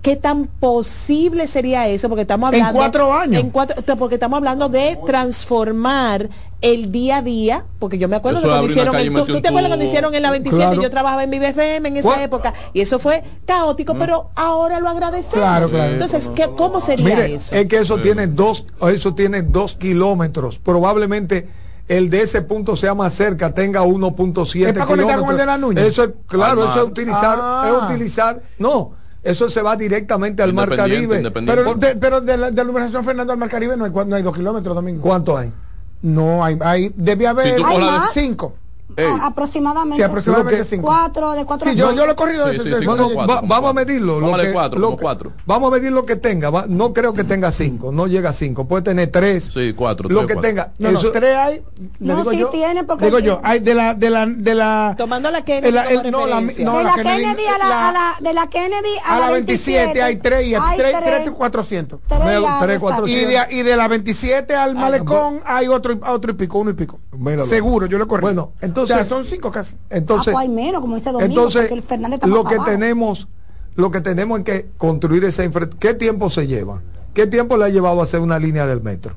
¿Qué 0.03 0.17
tan 0.17 0.47
posible 0.47 1.47
sería 1.47 1.87
eso? 1.89 2.09
Porque 2.09 2.23
estamos 2.23 2.49
En 2.53 2.61
hablando... 2.63 2.79
cuatro 2.79 3.13
años. 3.13 3.41
En 3.41 3.51
cuatro, 3.51 3.83
te- 3.83 3.97
porque 3.97 4.15
estamos 4.15 4.39
hablando 4.39 4.69
de 4.71 4.99
transformar 5.05 6.29
el 6.63 6.93
día 6.93 7.19
a 7.19 7.23
día, 7.23 7.65
porque 7.79 7.97
yo 7.99 8.09
me 8.09 8.17
acuerdo 8.17 8.39
Eso 8.39 8.49
de 8.49 8.53
cuando 8.53 8.71
hicieron, 8.71 8.97
el, 8.97 9.13
¿tú, 9.15 9.41
te 9.41 9.49
acuerdas 9.49 9.69
cuando 9.69 9.85
hicieron 9.85 10.15
en 10.15 10.23
la 10.23 10.31
27? 10.31 10.65
Claro. 10.67 10.83
Yo 10.83 10.91
trabajaba 10.91 11.23
en 11.25 11.31
Vive 11.31 11.49
FM 11.49 11.89
en 11.89 11.97
esa 11.99 12.09
¿Cuál? 12.09 12.21
época 12.23 12.55
y 12.73 12.81
eso 12.83 12.99
fue 12.99 13.23
caótico, 13.47 13.95
pero 13.95 14.31
ahora 14.35 14.79
lo 14.81 14.89
agradecemos. 14.89 15.35
Claro, 15.35 15.69
claro. 15.69 15.93
Entonces, 15.93 16.31
¿qué, 16.35 16.49
¿cómo 16.57 16.81
sería 16.81 17.05
Mire, 17.05 17.35
eso? 17.35 17.55
es 17.55 17.67
que 17.67 17.77
eso 17.79 17.97
Sí. 17.97 18.03
tiene 18.03 18.27
dos, 18.27 18.67
eso 18.93 19.15
tiene 19.15 19.43
dos 19.43 19.77
kilómetros. 19.77 20.59
Probablemente 20.59 21.49
el 21.89 22.09
de 22.11 22.23
ese 22.23 22.43
punto 22.43 22.77
sea 22.77 22.95
más 22.95 23.15
cerca, 23.15 23.53
tenga 23.55 23.83
1.7 23.83 24.67
¿Es 24.69 24.73
para 24.75 24.87
conectar 24.87 25.19
con 25.21 25.31
el 25.31 25.37
de 25.39 25.47
la 25.47 25.59
Núñez? 25.59 25.85
Eso 25.89 26.05
es, 26.05 26.11
claro, 26.27 26.65
eso 26.69 26.83
es 26.83 26.89
utilizar, 26.89 27.39
Ah. 27.41 27.67
es 27.69 27.85
utilizar, 27.91 28.41
no, 28.59 28.93
eso 29.23 29.51
se 29.51 29.63
va 29.63 29.77
directamente 29.77 30.43
al 30.43 30.55
mar 30.55 30.75
Caribe. 30.75 31.23
Pero, 31.33 31.75
de, 31.75 31.97
pero 31.97 32.21
de 32.21 32.37
la, 32.37 32.51
de 32.51 32.65
la 32.65 33.03
Fernando 33.03 33.33
al 33.33 33.39
Mar 33.39 33.49
Caribe 33.49 33.77
no 33.77 33.85
hay, 33.85 33.91
no 34.07 34.17
hay 34.17 34.23
dos 34.23 34.35
kilómetros, 34.35 34.75
Domingo. 34.75 35.03
¿Cuánto 35.03 35.37
hay? 35.37 35.53
No, 36.03 36.43
hay, 36.43 36.59
hay 36.63 36.93
debe 36.97 37.27
haber 37.27 37.57
Si 37.57 37.63
cinco. 38.13 38.55
Ey. 38.97 39.07
Aproximadamente. 39.23 39.97
Sí, 39.97 40.03
aproximadamente 40.03 40.59
Lo 40.59 40.63
que- 40.65 40.69
cinco. 40.69 40.87
Cuatro, 40.87 41.33
de 41.33 41.45
cuatro 41.45 41.71
Sí, 41.71 41.77
yo, 41.77 41.89
a 41.89 41.93
yo 41.95 42.07
lo 42.07 42.13
he 42.13 42.15
corrido 42.15 42.45
Sí, 42.49 42.55
ese- 42.57 42.63
sí, 42.63 42.69
ese- 42.71 42.81
sí, 42.81 42.87
No, 42.87 42.93
ese- 42.95 43.03
no, 43.03 43.09
como 43.09 43.21
va- 43.21 43.27
cuatro, 43.27 43.41
como 43.41 43.55
vamos 43.55 43.71
a 43.71 43.75
medirlo. 43.75 44.21
lo 44.21 44.27
Póngale 44.27 44.45
que- 44.49 44.53
cuatro, 44.53 44.79
lo 44.81 44.87
como 44.89 44.97
que- 44.97 45.03
cuatro. 45.03 45.33
Vamos 45.47 45.73
a 45.73 45.77
medir 45.77 45.93
lo 45.93 46.05
que 46.07 46.17
tenga. 46.17 46.51
va- 46.51 46.67
no 46.69 46.93
creo 46.93 47.13
que 47.15 47.25
tenga 47.25 47.53
cinco. 47.53 47.93
No 47.93 48.07
llega 48.07 48.31
a 48.31 48.33
cinco. 48.33 48.67
Puede 48.67 48.83
tener 48.83 49.11
tres. 49.11 49.51
Sí, 49.53 49.73
cuatro, 49.75 50.09
Lo 50.09 50.21
tres, 50.21 50.29
que 50.29 50.35
cuatro. 50.35 50.49
tenga. 50.51 50.73
No, 50.79 50.91
no, 50.93 50.99
Eso- 50.99 51.11
tres 51.13 51.37
hay. 51.37 51.63
No, 51.99 52.17
digo 52.19 52.31
sí 52.31 52.39
yo, 52.39 52.49
tiene, 52.49 52.85
porque- 52.85 53.05
Digo 53.07 53.19
yo, 53.19 53.41
hay 53.43 53.61
de 53.61 53.75
la, 53.75 53.95
de 53.95 54.11
la, 54.11 54.27
de 54.27 54.55
la. 54.55 54.95
Tomando 54.99 55.31
la 55.31 55.43
Kennedy 55.43 55.69
el- 55.69 55.77
el- 55.77 55.97
como 55.99 56.11
no, 56.11 56.27
la- 56.27 56.41
referencia. 56.41 56.65
no, 56.65 56.79
de 56.79 56.85
la 56.85 56.91
la 56.91 56.97
Kennedy- 57.03 57.21
Kennedy, 57.23 57.47
a, 57.47 57.59
la, 57.59 57.69
la- 57.69 57.89
a 57.89 57.93
la- 57.93 58.15
de 58.21 58.35
la 58.35 58.47
Kennedy 58.49 58.89
a, 59.05 59.17
a 59.17 59.21
la 59.21 59.31
27 59.31 60.03
hay 60.03 60.17
tres 60.17 60.47
y 60.47 60.55
hay 60.55 60.77
tres, 60.77 60.97
tres. 61.03 61.23
tres, 61.25 61.31
400. 61.31 62.01
Tres 62.09 62.21
Tres, 62.21 62.41
ya, 62.43 62.59
tres, 62.61 62.77
exacto. 62.77 62.81
cuatro, 62.81 63.07
Y 63.09 63.15
de, 63.25 63.39
y 63.51 63.63
de 63.63 63.77
la 63.77 63.89
27 63.89 64.55
al 64.55 64.75
malecón 64.75 65.41
hay 65.45 65.69
otro, 65.69 65.99
otro 66.07 66.31
y 66.33 66.35
pico, 66.35 66.59
uno 66.59 66.71
y 66.71 66.75
pico. 66.75 66.99
Seguro, 67.45 67.87
yo 67.87 67.99
lo 67.99 68.09
corrí. 68.09 68.23
Bueno, 68.23 68.53
entonces- 68.61 68.80
O 68.83 68.87
sea, 68.87 69.05
son 69.05 69.25
cinco 69.25 69.51
casi. 69.51 69.75
Entonces, 69.91 70.29
Ah, 70.29 70.33
pues 70.37 70.43
hay 70.43 70.49
menos, 70.49 70.81
como 70.81 70.97
dice 70.97 71.11
Domingo, 71.13 71.27
entonces 71.29 71.63
porque 71.63 71.75
el 71.75 71.83
Fernández 71.83 72.17
está 72.19 72.27
más 72.27 72.37
lo 72.37 72.45
que 72.45 72.55
abajo. 72.55 72.71
tenemos, 72.71 73.29
lo 73.77 73.91
que 73.91 74.01
tenemos 74.01 74.39
es 74.41 74.45
que 74.45 74.67
construir 74.77 75.25
esa 75.25 75.45
infraestructura. 75.45 75.93
¿Qué 75.93 75.99
tiempo 75.99 76.31
se 76.31 76.47
lleva? 76.47 76.83
¿Qué 77.15 77.27
tiempo 77.27 77.57
le 77.57 77.65
ha 77.65 77.69
llevado 77.69 78.01
a 78.01 78.05
hacer 78.05 78.21
una 78.21 78.39
línea 78.39 78.67
del 78.67 78.83
metro? 78.83 79.15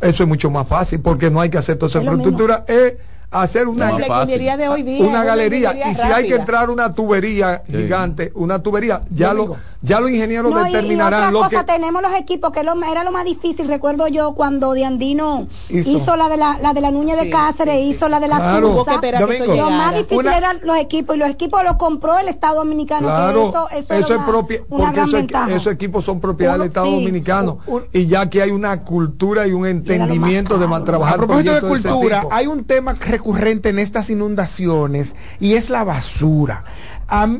Eso 0.00 0.22
es 0.22 0.28
mucho 0.28 0.50
más 0.50 0.68
fácil 0.68 1.00
porque 1.00 1.30
no 1.30 1.40
hay 1.40 1.50
que 1.50 1.58
hacer 1.58 1.76
toda 1.76 1.88
esa 1.90 1.98
Es 1.98 2.04
infraestructura. 2.04 2.64
Es 2.68 2.96
hacer 3.30 3.68
una, 3.68 3.90
fácil. 3.90 4.06
ingeniería 4.06 4.56
de 4.56 4.68
hoy 4.68 4.82
día. 4.82 5.04
una 5.06 5.22
galería 5.24 5.90
y 5.90 5.94
si 5.94 6.02
hay 6.02 6.26
que 6.26 6.34
entrar 6.36 6.70
una 6.70 6.94
tubería 6.94 7.62
Sí. 7.66 7.76
gigante, 7.76 8.32
una 8.34 8.62
tubería, 8.62 9.02
ya 9.10 9.34
lo, 9.34 9.56
ya 9.82 10.00
los 10.00 10.10
ingenieros 10.10 10.50
No, 10.50 10.66
y- 10.66 10.70
y, 10.70 10.72
determinarán 10.72 11.20
otra 11.20 11.30
lo 11.30 11.38
cosa, 11.40 11.60
que 11.64 11.72
tenemos 11.72 12.00
los 12.02 12.14
equipos, 12.14 12.52
que 12.52 12.62
lo- 12.62 12.82
era 12.84 13.04
lo 13.04 13.12
más 13.12 13.24
difícil. 13.26 13.68
Recuerdo 13.68 14.08
yo 14.08 14.32
cuando 14.34 14.72
Diandino 14.72 15.46
Hizo. 15.68 15.90
hizo, 15.90 16.16
la 16.16 16.28
de 16.30 16.36
la, 16.38 16.58
la 16.62 16.72
de 16.72 16.80
la 16.80 16.90
Nuña 16.90 17.16
Sí, 17.16 17.24
de 17.26 17.30
Cáceres, 17.30 17.82
sí, 17.82 17.88
hizo 17.90 18.06
sí. 18.06 18.10
la 18.10 18.20
de 18.20 18.28
la 18.28 18.36
Claro. 18.36 18.84
Que 18.84 19.12
que. 19.12 19.56
Lo 19.56 19.70
más 19.70 19.94
difícil 19.94 20.18
Una- 20.18 20.36
eran 20.38 20.60
los 20.62 20.78
equipos 20.78 21.16
y 21.16 21.18
los 21.18 21.28
equipos 21.28 21.62
los 21.64 21.76
compró 21.76 22.18
el 22.18 22.28
Estado 22.28 22.56
Dominicano. 22.56 23.08
que 23.08 23.14
Claro, 23.14 23.48
eso, 23.50 23.68
eso, 23.68 23.76
eso 23.78 23.94
era 23.94 23.98
es 24.04 24.10
una- 24.10 24.26
propia, 24.26 24.60
una 24.70 24.84
porque 24.92 25.00
eso- 25.00 25.16
esos 25.50 25.72
equipos 25.72 26.04
son 26.04 26.20
propiedad 26.20 26.54
del 26.58 26.68
Estado 26.68 26.86
sí. 26.86 26.92
Dominicano 26.94 27.58
Un- 27.66 27.84
y 27.92 28.06
ya 28.06 28.28
que 28.30 28.40
hay 28.42 28.50
una 28.50 28.82
cultura 28.84 29.46
y 29.46 29.52
un 29.52 29.66
entendimiento 29.66 30.58
de 30.58 30.66
A 30.78 30.84
trabajar 30.84 31.16
propósito 31.18 31.54
de 31.54 31.60
cultura, 31.60 32.24
hay 32.30 32.46
un 32.46 32.64
tema 32.64 32.94
recurrente 33.18 33.70
en 33.70 33.80
estas 33.80 34.10
inundaciones 34.10 35.14
y 35.40 35.54
es 35.54 35.70
la 35.70 35.82
basura. 35.82 36.64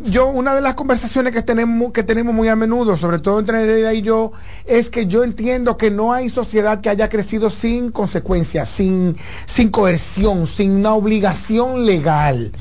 Yo, 0.04 0.26
una 0.26 0.54
de 0.54 0.60
las 0.60 0.74
conversaciones 0.74 1.32
que 1.32 1.42
tenemos, 1.42 1.92
que 1.92 2.02
tenemos 2.02 2.34
muy 2.34 2.48
a 2.48 2.56
menudo, 2.56 2.96
sobre 2.96 3.20
todo 3.20 3.38
entre 3.38 3.58
Nereida 3.58 3.94
y 3.94 4.02
yo, 4.02 4.32
es 4.64 4.90
que 4.90 5.06
yo 5.06 5.22
entiendo 5.22 5.76
que 5.76 5.90
no 5.90 6.12
hay 6.12 6.30
sociedad 6.30 6.80
que 6.80 6.88
haya 6.88 7.08
crecido 7.08 7.48
sin 7.48 7.92
consecuencias, 7.92 8.68
sin, 8.68 9.16
sin 9.46 9.70
coerción, 9.70 10.46
sin 10.46 10.72
una 10.72 10.94
obligación 10.94 11.86
legal. 11.86 12.52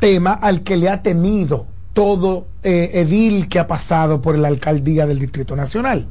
Tema 0.00 0.32
al 0.32 0.62
que 0.62 0.76
le 0.76 0.88
ha 0.88 1.02
temido 1.02 1.66
todo 1.92 2.46
eh, 2.62 2.90
edil 2.94 3.48
que 3.48 3.58
ha 3.58 3.66
pasado 3.66 4.20
por 4.22 4.36
la 4.38 4.48
alcaldía 4.48 5.06
del 5.06 5.18
Distrito 5.18 5.54
Nacional. 5.54 6.06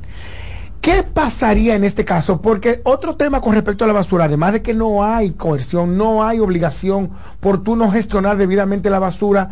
¿Qué 0.81 1.03
pasaría 1.03 1.75
en 1.75 1.83
este 1.83 2.05
caso? 2.05 2.41
Porque 2.41 2.81
otro 2.85 3.15
tema 3.15 3.41
con 3.41 3.53
respecto 3.53 3.83
a 3.83 3.87
la 3.87 3.93
basura, 3.93 4.25
además 4.25 4.53
de 4.53 4.61
que 4.61 4.73
no 4.73 5.03
hay 5.03 5.31
coerción, 5.31 5.97
no 5.97 6.23
hay 6.23 6.39
obligación 6.39 7.11
por 7.39 7.63
tú 7.63 7.75
no 7.75 7.91
gestionar 7.91 8.37
debidamente 8.37 8.89
la 8.89 8.99
basura, 8.99 9.49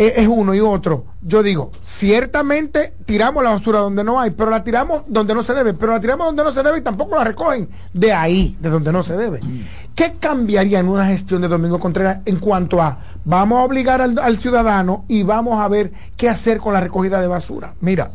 eh, 0.00 0.14
es 0.16 0.28
uno 0.28 0.54
y 0.54 0.60
otro. 0.60 1.04
Yo 1.20 1.42
digo, 1.42 1.72
ciertamente 1.82 2.94
tiramos 3.04 3.44
la 3.44 3.50
basura 3.50 3.80
donde 3.80 4.02
no 4.02 4.18
hay, 4.18 4.30
pero 4.30 4.50
la 4.50 4.64
tiramos 4.64 5.02
donde 5.06 5.34
no 5.34 5.42
se 5.42 5.52
debe, 5.52 5.74
pero 5.74 5.92
la 5.92 6.00
tiramos 6.00 6.26
donde 6.28 6.42
no 6.42 6.52
se 6.54 6.62
debe 6.62 6.78
y 6.78 6.80
tampoco 6.80 7.16
la 7.16 7.24
recogen 7.24 7.68
de 7.92 8.14
ahí, 8.14 8.56
de 8.60 8.70
donde 8.70 8.92
no 8.92 9.02
se 9.02 9.14
debe. 9.18 9.40
¿Qué 9.94 10.14
cambiaría 10.18 10.78
en 10.78 10.88
una 10.88 11.06
gestión 11.06 11.42
de 11.42 11.48
Domingo 11.48 11.78
Contreras 11.78 12.20
en 12.24 12.38
cuanto 12.38 12.80
a 12.80 13.00
vamos 13.26 13.58
a 13.60 13.64
obligar 13.64 14.00
al 14.00 14.36
ciudadano 14.38 15.04
y 15.08 15.22
vamos 15.22 15.60
a 15.60 15.68
ver 15.68 15.92
qué 16.16 16.30
hacer 16.30 16.60
con 16.60 16.72
la 16.72 16.80
recogida 16.80 17.20
de 17.20 17.26
basura? 17.26 17.74
Mira, 17.82 18.12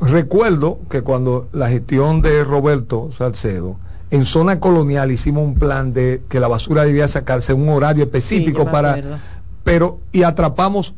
recuerdo 0.00 0.80
que 0.90 1.02
cuando 1.02 1.48
la 1.52 1.68
gestión 1.68 2.22
de 2.22 2.44
Roberto 2.44 3.10
Salcedo, 3.12 3.76
en 4.10 4.24
zona 4.24 4.60
colonial 4.60 5.10
hicimos 5.10 5.44
un 5.44 5.54
plan 5.54 5.92
de 5.92 6.22
que 6.28 6.40
la 6.40 6.48
basura 6.48 6.84
debía 6.84 7.08
sacarse 7.08 7.52
en 7.52 7.62
un 7.62 7.70
horario 7.70 8.04
específico 8.04 8.64
para 8.66 8.90
acuerdo. 8.90 9.18
pero 9.64 10.00
y 10.12 10.22
atrapamos 10.22 10.94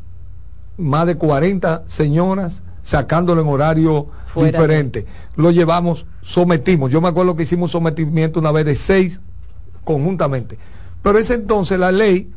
más 0.77 1.07
de 1.07 1.15
40 1.15 1.83
señoras 1.87 2.61
sacándolo 2.83 3.41
en 3.41 3.47
horario 3.47 4.07
Fuera 4.27 4.51
diferente. 4.51 5.05
Lo 5.35 5.51
llevamos, 5.51 6.05
sometimos. 6.21 6.91
Yo 6.91 7.01
me 7.01 7.07
acuerdo 7.07 7.35
que 7.35 7.43
hicimos 7.43 7.73
un 7.75 7.81
sometimiento 7.81 8.39
una 8.39 8.51
vez 8.51 8.65
de 8.65 8.75
seis 8.75 9.21
conjuntamente. 9.83 10.57
Pero 11.01 11.17
ese 11.17 11.35
entonces 11.35 11.79
la 11.79 11.91
ley 11.91 12.31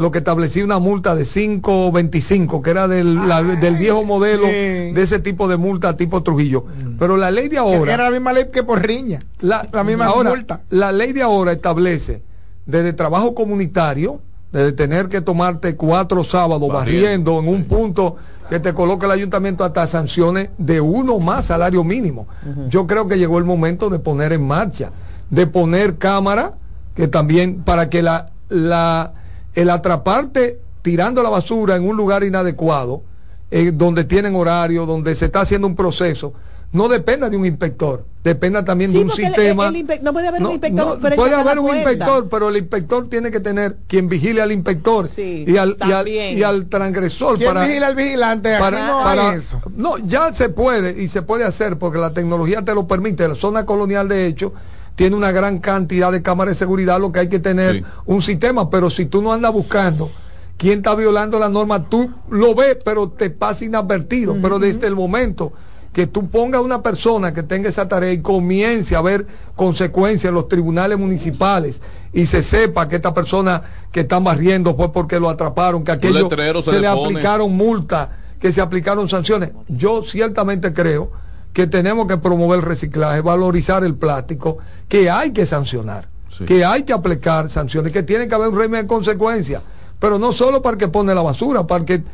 lo 0.00 0.10
que 0.10 0.18
establecía 0.18 0.64
una 0.64 0.78
multa 0.78 1.14
de 1.14 1.24
5.25, 1.24 2.62
que 2.62 2.70
era 2.70 2.88
del, 2.88 3.28
la- 3.28 3.42
del 3.42 3.76
viejo 3.76 4.02
modelo 4.04 4.46
de 4.46 4.94
ese 5.02 5.18
tipo 5.20 5.46
de 5.48 5.56
multa 5.56 5.96
tipo 5.96 6.22
Trujillo. 6.22 6.64
Pero 6.98 7.16
la 7.16 7.30
ley 7.30 7.48
de 7.48 7.58
ahora... 7.58 7.92
Era 7.92 8.04
la 8.04 8.10
misma 8.10 8.32
ley 8.32 8.46
que 8.52 8.62
por 8.62 8.80
riña. 8.84 9.20
La, 9.40 9.66
la 9.72 9.84
misma 9.84 10.06
ahora, 10.06 10.30
multa. 10.30 10.60
La 10.70 10.92
ley 10.92 11.12
de 11.12 11.22
ahora 11.22 11.52
establece 11.52 12.22
desde 12.66 12.92
trabajo 12.92 13.34
comunitario, 13.34 14.20
desde 14.52 14.72
tener 14.72 15.08
que 15.08 15.20
tomarte 15.20 15.76
cuatro 15.76 16.24
sábados 16.24 16.68
Barriendo. 16.72 17.34
barriendo, 17.34 17.38
en 17.40 17.48
un 17.48 17.64
punto 17.68 18.16
que 18.48 18.58
te 18.58 18.72
coloque 18.72 19.06
el 19.06 19.12
ayuntamiento 19.12 19.64
hasta 19.64 19.86
sanciones 19.86 20.50
de 20.58 20.80
uno 20.80 21.18
más 21.18 21.46
salario 21.46 21.84
mínimo. 21.84 22.26
Yo 22.68 22.86
creo 22.86 23.06
que 23.06 23.18
llegó 23.18 23.38
el 23.38 23.44
momento 23.44 23.90
de 23.90 23.98
poner 23.98 24.32
en 24.32 24.46
marcha, 24.46 24.90
de 25.30 25.46
poner 25.46 25.98
cámara, 25.98 26.54
que 26.94 27.06
también 27.06 27.62
para 27.62 27.88
que 27.90 28.02
la, 28.02 28.30
la 28.48 29.12
el 29.54 29.70
atraparte 29.70 30.58
tirando 30.82 31.22
la 31.22 31.28
basura 31.30 31.76
en 31.76 31.86
un 31.88 31.96
lugar 31.96 32.24
inadecuado, 32.24 33.02
eh, 33.50 33.72
donde 33.74 34.04
tienen 34.04 34.34
horario, 34.36 34.86
donde 34.86 35.14
se 35.16 35.26
está 35.26 35.40
haciendo 35.42 35.66
un 35.66 35.76
proceso, 35.76 36.32
no 36.72 36.86
dependa 36.88 37.28
de 37.28 37.36
un 37.36 37.44
inspector, 37.44 38.04
dependa 38.22 38.64
también 38.64 38.92
Sí, 38.92 38.96
de 38.98 39.02
un 39.02 39.10
el- 39.10 39.16
sistema. 39.16 39.66
el 39.66 40.02
no 40.04 40.12
puede 40.12 40.28
haber 40.28 40.40
un 40.42 40.52
inspector 40.52 41.00
frente 41.00 41.16
puede 41.16 41.34
haber 41.34 41.58
un 41.58 41.66
puerta. 41.66 41.90
inspector, 41.92 42.28
pero 42.28 42.48
el 42.48 42.56
inspector 42.58 43.08
tiene 43.08 43.30
que 43.32 43.40
tener 43.40 43.76
quien 43.88 44.08
vigile 44.08 44.40
al 44.40 44.52
inspector 44.52 45.08
Sí, 45.08 45.44
y, 45.48 45.56
al, 45.56 45.76
y, 45.84 45.90
al, 45.92 46.06
y 46.08 46.42
al 46.44 46.66
transgresor 46.66 47.38
¿Quién 47.38 47.48
para, 47.52 47.66
vigila 47.66 47.88
al 47.88 47.96
vigilante? 47.96 48.54
Aquí 48.54 48.62
para- 48.62 48.86
no 48.86 49.02
para- 49.02 49.30
hay 49.32 49.38
eso. 49.38 49.60
no, 49.76 49.98
ya 49.98 50.32
se 50.32 50.48
puede 50.48 51.02
y 51.02 51.08
se 51.08 51.22
puede 51.22 51.44
hacer 51.44 51.76
porque 51.76 51.98
la 51.98 52.14
tecnología 52.14 52.62
te 52.64 52.72
lo 52.72 52.86
permite. 52.86 53.26
La 53.26 53.34
zona 53.34 53.66
colonial, 53.66 54.08
de 54.08 54.26
hecho, 54.26 54.52
tiene 55.00 55.16
una 55.16 55.32
gran 55.32 55.60
cantidad 55.60 56.12
de 56.12 56.20
cámaras 56.20 56.56
de 56.56 56.58
seguridad, 56.58 57.00
lo 57.00 57.10
que 57.10 57.20
hay 57.20 57.28
que 57.30 57.38
tener 57.38 57.76
Sí. 57.76 57.84
un 58.04 58.20
sistema, 58.20 58.68
pero 58.68 58.90
si 58.90 59.06
tú 59.06 59.22
no 59.22 59.32
andas 59.32 59.50
buscando 59.50 60.10
quién 60.58 60.80
está 60.80 60.94
violando 60.94 61.38
la 61.38 61.48
norma, 61.48 61.88
tú 61.88 62.10
lo 62.28 62.54
ves, 62.54 62.76
pero 62.84 63.08
te 63.08 63.30
pasa 63.30 63.64
inadvertido. 63.64 64.36
Pero 64.42 64.58
desde 64.58 64.86
el 64.86 64.94
momento 64.94 65.54
que 65.94 66.06
tú 66.06 66.28
pongas 66.28 66.60
una 66.60 66.82
persona 66.82 67.32
que 67.32 67.42
tenga 67.42 67.70
esa 67.70 67.88
tarea 67.88 68.12
y 68.12 68.20
comience 68.20 68.94
a 68.94 69.00
ver 69.00 69.26
consecuencias 69.56 70.28
en 70.28 70.34
los 70.34 70.48
tribunales 70.48 70.98
municipales 70.98 71.80
y 72.12 72.26
se 72.26 72.42
sepa 72.42 72.86
que 72.86 72.96
esta 72.96 73.14
persona 73.14 73.62
que 73.92 74.00
están 74.00 74.22
barriendo 74.22 74.76
fue 74.76 74.92
porque 74.92 75.18
lo 75.18 75.30
atraparon, 75.30 75.82
que 75.82 75.92
aquello 75.92 76.28
se 76.28 76.62
se 76.62 76.72
le 76.72 76.80
le 76.80 76.88
aplicaron 76.88 77.56
multas, 77.56 78.08
que 78.38 78.52
se 78.52 78.60
aplicaron 78.60 79.08
sanciones. 79.08 79.52
Yo 79.66 80.02
ciertamente 80.02 80.74
creo 80.74 81.10
que 81.52 81.66
tenemos 81.66 82.06
que 82.06 82.16
promover 82.18 82.60
el 82.60 82.64
reciclaje, 82.64 83.20
valorizar 83.20 83.84
el 83.84 83.94
plástico, 83.94 84.58
que 84.88 85.10
hay 85.10 85.32
que 85.32 85.46
sancionar, 85.46 86.08
Sí. 86.28 86.44
que 86.44 86.64
hay 86.64 86.84
que 86.84 86.92
aplicar 86.92 87.50
sanciones, 87.50 87.92
que 87.92 88.02
tiene 88.04 88.28
que 88.28 88.34
haber 88.34 88.48
un 88.48 88.56
régimen 88.56 88.82
de 88.82 88.86
consecuencias, 88.86 89.62
pero 89.98 90.18
no 90.18 90.32
solo 90.32 90.62
para 90.62 90.74
el 90.74 90.78
que 90.78 90.88
pone 90.88 91.14
la 91.14 91.22
basura, 91.22 91.66
para 91.66 91.84
que 91.84 92.04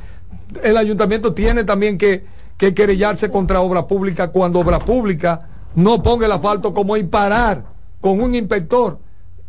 el 0.63 0.77
ayuntamiento 0.77 1.35
tiene 1.35 1.65
también 1.65 1.99
que, 1.99 2.25
que 2.57 2.73
querellarse 2.73 3.31
contra 3.31 3.61
obra 3.61 3.87
pública 3.87 4.29
cuando 4.29 4.61
obra 4.61 4.79
pública 4.79 5.49
no 5.75 6.03
ponga 6.03 6.25
el 6.27 6.33
asfalto 6.33 6.73
como 6.73 6.97
y 6.97 7.05
parar 7.05 7.65
con 8.01 8.21
un 8.21 8.35
inspector 8.35 8.99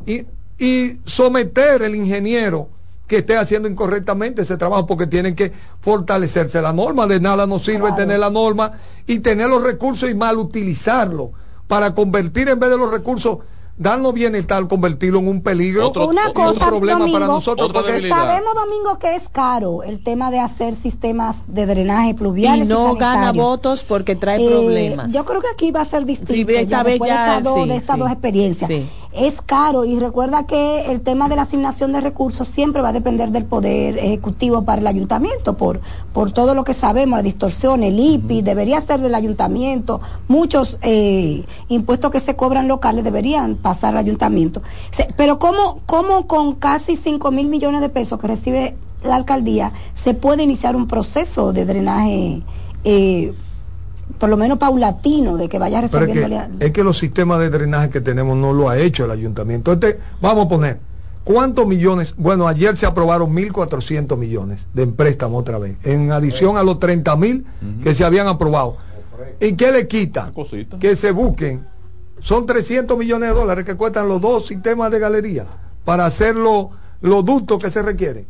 y, 0.05 0.25
y 0.59 0.99
someter 1.05 1.81
el 1.83 1.95
ingeniero 1.95 2.67
que 3.07 3.17
esté 3.17 3.37
haciendo 3.37 3.69
incorrectamente 3.69 4.41
ese 4.41 4.57
trabajo 4.57 4.85
porque 4.85 5.07
tienen 5.07 5.35
que 5.35 5.53
fortalecerse 5.81 6.61
la 6.61 6.73
norma. 6.73 7.07
De 7.07 7.19
nada 7.19 7.47
nos 7.47 7.63
sirve 7.63 7.91
tener 7.93 8.19
la 8.19 8.29
norma 8.29 8.73
y 9.05 9.19
tener 9.19 9.49
los 9.49 9.63
recursos 9.63 10.09
y 10.09 10.13
mal 10.13 10.37
utilizarlo 10.37 11.31
para 11.67 11.95
convertir 11.95 12.49
en 12.49 12.59
vez 12.59 12.69
de 12.69 12.77
los 12.77 12.91
recursos, 12.91 13.39
darnos 13.77 14.13
bienestar, 14.13 14.67
convertirlo 14.67 15.19
en 15.19 15.27
un 15.27 15.41
peligro 15.41 15.87
Otro- 15.89 16.07
Una 16.07 16.21
y 16.35 16.39
un 16.39 16.55
problema 16.55 16.99
Domingo, 16.99 17.19
para 17.19 17.27
nosotros. 17.31 17.71
Porque-. 17.71 18.09
Sabemos, 18.09 18.53
Domingo, 18.55 18.97
que 18.99 19.15
es 19.15 19.29
caro 19.29 19.83
el 19.83 20.03
tema 20.03 20.31
de 20.31 20.39
hacer 20.39 20.75
sistemas 20.75 21.37
de 21.47 21.65
drenaje 21.65 22.09
Y 22.09 22.13
pluviales. 22.13 22.67
no 22.67 22.95
gana 22.95 23.31
votos 23.31 23.83
porque 23.83 24.15
trae 24.15 24.43
Eh, 24.45 24.49
problemas. 24.49 25.13
Yo 25.13 25.23
creo 25.25 25.41
que 25.41 25.47
aquí 25.53 25.71
va 25.71 25.81
a 25.81 25.85
ser 25.85 26.05
distinto. 26.05 26.33
Sí, 26.33 26.41
esta 26.47 26.63
ya 26.63 26.83
vez 26.83 26.93
después 26.93 27.09
ya, 27.11 27.23
de 27.23 27.37
estas, 27.37 27.43
dos, 27.43 27.63
sí, 27.63 27.69
de 27.69 27.75
estas 27.75 27.95
sí. 27.95 27.99
dos 28.01 28.11
experiencias. 28.11 28.67
Sí. 28.69 28.89
Es 29.13 29.41
caro 29.41 29.83
y 29.83 29.97
recuerda 29.97 30.45
que 30.45 30.91
el 30.91 31.01
tema 31.01 31.27
de 31.27 31.35
la 31.35 31.41
asignación 31.43 31.91
de 31.91 32.01
recursos 32.01 32.47
siempre 32.47 32.83
va 32.83 32.89
a 32.89 32.93
depender 32.93 33.29
del 33.31 33.45
poder 33.45 33.97
ejecutivo 33.97 34.63
para 34.63 34.79
el 34.81 34.85
ayuntamiento 34.85 35.57
por, 35.57 35.81
por 36.13 36.31
todo 36.33 36.53
lo 36.53 36.63
que 36.63 36.75
sabemos, 36.75 37.17
la 37.17 37.23
distorsión, 37.23 37.81
el 37.81 37.99
IPI, 37.99 38.43
debería 38.43 38.79
ser 38.79 38.99
del 39.01 39.15
ayuntamiento. 39.15 40.01
Muchos 40.27 40.77
eh, 40.83 41.45
impuestos 41.67 42.11
que 42.11 42.19
se 42.19 42.35
cobran 42.35 42.67
locales 42.67 43.03
deberían 43.03 43.55
pasar 43.67 43.93
al 43.93 43.97
ayuntamiento. 43.99 44.61
Se- 44.91 45.07
pero 45.17 45.39
¿cómo, 45.39 45.81
cómo 45.85 46.25
con 46.27 46.55
casi 46.55 46.95
5 46.95 47.31
mil 47.31 47.47
millones 47.49 47.81
de 47.81 47.89
pesos 47.89 48.19
que 48.19 48.27
recibe 48.27 48.75
la 49.03 49.15
alcaldía 49.15 49.73
se 49.93 50.13
puede 50.13 50.43
iniciar 50.43 50.75
un 50.75 50.87
proceso 50.87 51.51
de 51.53 51.65
drenaje? 51.65 52.41
eh, 52.83 53.33
por 54.19 54.29
lo 54.29 54.37
menos 54.37 54.57
paulatino, 54.57 55.35
de 55.35 55.49
que 55.49 55.59
vaya 55.59 55.81
Pero 55.81 55.85
es 56.05 56.07
resolviendo 56.07 56.57
que, 56.59 56.65
es 56.67 56.71
que 56.71 56.83
los 56.83 56.97
sistemas 56.97 57.39
de 57.39 57.49
drenaje 57.49 57.89
que 57.89 57.99
tenemos 57.99 58.37
no 58.37 58.53
lo 58.53 58.69
ha 58.69 58.77
hecho 58.77 59.03
el 59.03 59.11
ayuntamiento. 59.11 59.73
Este, 59.73 59.99
vamos 60.21 60.45
a 60.45 60.49
poner, 60.49 60.79
¿cuántos 61.25 61.67
millones? 61.67 62.15
Bueno, 62.17 62.47
ayer 62.47 62.77
se 62.77 62.85
aprobaron 62.85 63.33
1.400 63.35 64.15
millones 64.17 64.61
de 64.73 64.87
préstamo 64.87 65.37
otra 65.37 65.59
vez, 65.59 65.75
en 65.85 66.13
adición 66.13 66.55
a 66.57 66.63
los 66.63 66.79
30 66.79 67.15
mil 67.17 67.45
que 67.83 67.93
se 67.93 68.05
habían 68.05 68.27
aprobado. 68.27 68.77
¿Y 69.41 69.53
qué 69.53 69.71
le 69.73 69.87
quita? 69.89 70.31
Que 70.79 70.95
se 70.95 71.11
busquen. 71.11 71.65
Son 72.19 72.45
300 72.45 72.97
millones 72.97 73.29
de 73.29 73.35
dólares 73.35 73.65
que 73.65 73.75
cuestan 73.75 74.07
los 74.07 74.21
dos 74.21 74.47
sistemas 74.47 74.91
de 74.91 74.99
galería 74.99 75.45
para 75.85 76.05
hacer 76.05 76.35
lo- 76.35 76.71
los 77.01 77.23
ductos 77.23 77.61
que 77.63 77.69
se 77.71 77.81
requieren. 77.81 78.25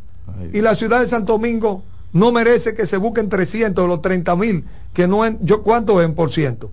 Y 0.52 0.60
la 0.60 0.74
ciudad 0.74 1.00
de 1.00 1.08
Santo 1.08 1.32
Domingo 1.34 1.82
no 2.12 2.30
merece 2.32 2.74
que 2.74 2.86
se 2.86 2.96
busquen 2.96 3.28
300 3.28 3.82
de 3.84 3.88
los 3.88 4.02
30 4.02 4.36
mil, 4.36 4.64
que 4.92 5.08
no 5.08 5.24
en, 5.24 5.38
yo 5.42 5.62
¿cuánto 5.62 6.00
es 6.00 6.06
en 6.08 6.14
por 6.14 6.32
ciento? 6.32 6.70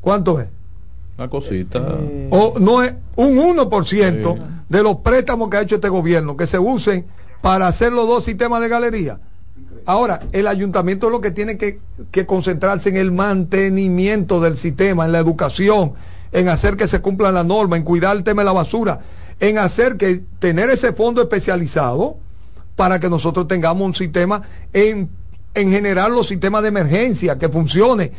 ¿Cuánto 0.00 0.40
es? 0.40 0.46
Una 1.18 1.28
cosita. 1.28 1.80
o 2.30 2.54
no 2.60 2.82
es 2.82 2.94
un 3.16 3.36
1% 3.38 4.38
de 4.68 4.82
los 4.82 4.96
préstamos 4.98 5.48
que 5.50 5.56
ha 5.56 5.62
hecho 5.62 5.74
este 5.74 5.88
gobierno 5.88 6.36
que 6.36 6.46
se 6.46 6.58
usen 6.58 7.06
para 7.42 7.66
hacer 7.66 7.92
los 7.92 8.06
dos 8.06 8.24
sistemas 8.24 8.60
de 8.60 8.68
galería. 8.68 9.18
Ahora, 9.84 10.20
el 10.32 10.46
ayuntamiento 10.46 11.06
es 11.06 11.12
lo 11.12 11.20
que 11.20 11.30
tiene 11.30 11.56
que, 11.58 11.80
que 12.12 12.26
concentrarse 12.26 12.90
en 12.90 12.96
el 12.96 13.10
mantenimiento 13.10 14.40
del 14.40 14.56
sistema, 14.58 15.04
en 15.06 15.12
la 15.12 15.18
educación, 15.18 15.94
en 16.32 16.48
hacer 16.48 16.76
que 16.76 16.88
se 16.88 17.00
cumplan 17.00 17.34
las 17.34 17.46
normas, 17.46 17.78
en 17.78 17.84
cuidar 17.84 18.16
el 18.16 18.24
tema 18.24 18.42
de 18.42 18.46
la 18.46 18.52
basura, 18.52 19.00
en 19.40 19.58
hacer 19.58 19.96
que 19.96 20.22
tener 20.38 20.70
ese 20.70 20.92
fondo 20.92 21.22
especializado 21.22 22.16
para 22.76 22.98
que 22.98 23.10
nosotros 23.10 23.48
tengamos 23.48 23.86
un 23.86 23.94
sistema 23.94 24.42
en, 24.72 25.10
en 25.54 25.70
generar 25.70 26.10
los 26.10 26.28
sistemas 26.28 26.62
de 26.62 26.68
emergencia 26.68 27.38
que 27.38 27.48
funcione, 27.48 28.12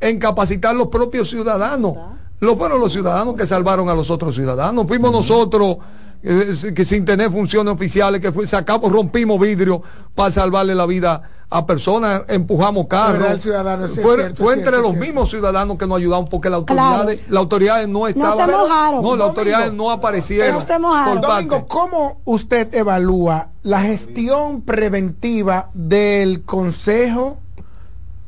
en 0.00 0.18
capacitar 0.18 0.74
los 0.74 0.88
propios 0.88 1.30
ciudadanos. 1.30 1.96
Lo 2.40 2.56
fueron 2.56 2.80
los 2.80 2.92
ciudadanos 2.92 3.34
que 3.36 3.46
salvaron 3.46 3.88
a 3.90 3.94
los 3.94 4.10
otros 4.10 4.34
ciudadanos. 4.34 4.86
Fuimos 4.86 5.12
nosotros 5.12 5.76
que 6.22 6.84
sin 6.84 7.04
tener 7.04 7.30
funciones 7.30 7.72
oficiales, 7.72 8.20
que 8.20 8.30
fue, 8.32 8.46
sacamos, 8.46 8.92
rompimos 8.92 9.40
vidrio 9.40 9.82
para 10.14 10.30
salvarle 10.30 10.74
la 10.74 10.84
vida 10.86 11.22
a 11.48 11.66
personas, 11.66 12.22
empujamos 12.28 12.86
carros. 12.86 13.42
fue 13.42 14.16
cierto, 14.16 14.42
fue 14.44 14.54
entre 14.54 14.70
cierto, 14.70 14.70
los 14.82 14.90
cierto. 14.92 14.92
mismos 15.00 15.30
ciudadanos 15.30 15.78
que 15.78 15.86
nos 15.86 15.96
ayudaron 15.98 16.26
porque 16.26 16.48
las 16.50 16.62
Claro. 16.62 16.82
autoridades, 16.98 17.20
las 17.28 17.38
autoridades 17.40 17.88
no 17.88 18.06
estaban. 18.06 18.46
se 18.50 18.56
mojaron. 18.56 19.02
No, 19.02 19.16
las 19.16 19.28
autoridades 19.28 19.72
no 19.72 19.90
aparecieron. 19.90 20.54
No 20.60 20.60
se 20.66 20.78
mojaron. 20.78 21.20
por 21.20 21.30
Domingo. 21.30 21.66
¿cómo 21.66 22.20
usted 22.24 22.72
evalúa 22.74 23.48
la 23.62 23.80
gestión 23.80 24.60
preventiva 24.62 25.70
del 25.74 26.42
Consejo? 26.44 27.38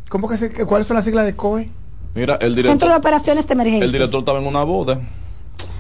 ¿Cómo 0.09 0.29
que 0.29 0.37
se, 0.39 0.51
¿Cuáles 0.51 0.89
son 0.89 0.97
las 0.97 1.05
siglas 1.05 1.25
de 1.27 1.37
COE? 1.37 1.71
Mira, 2.15 2.35
el 2.35 2.55
Centro 2.55 2.63
de 2.63 2.75
director, 2.75 2.93
Operaciones 2.99 3.47
de 3.47 3.53
Emergencia. 3.55 3.85
el 3.85 3.93
director 3.93 4.19
estaba 4.21 4.39
en 4.41 4.47
una 4.47 4.65
boda. 4.65 5.01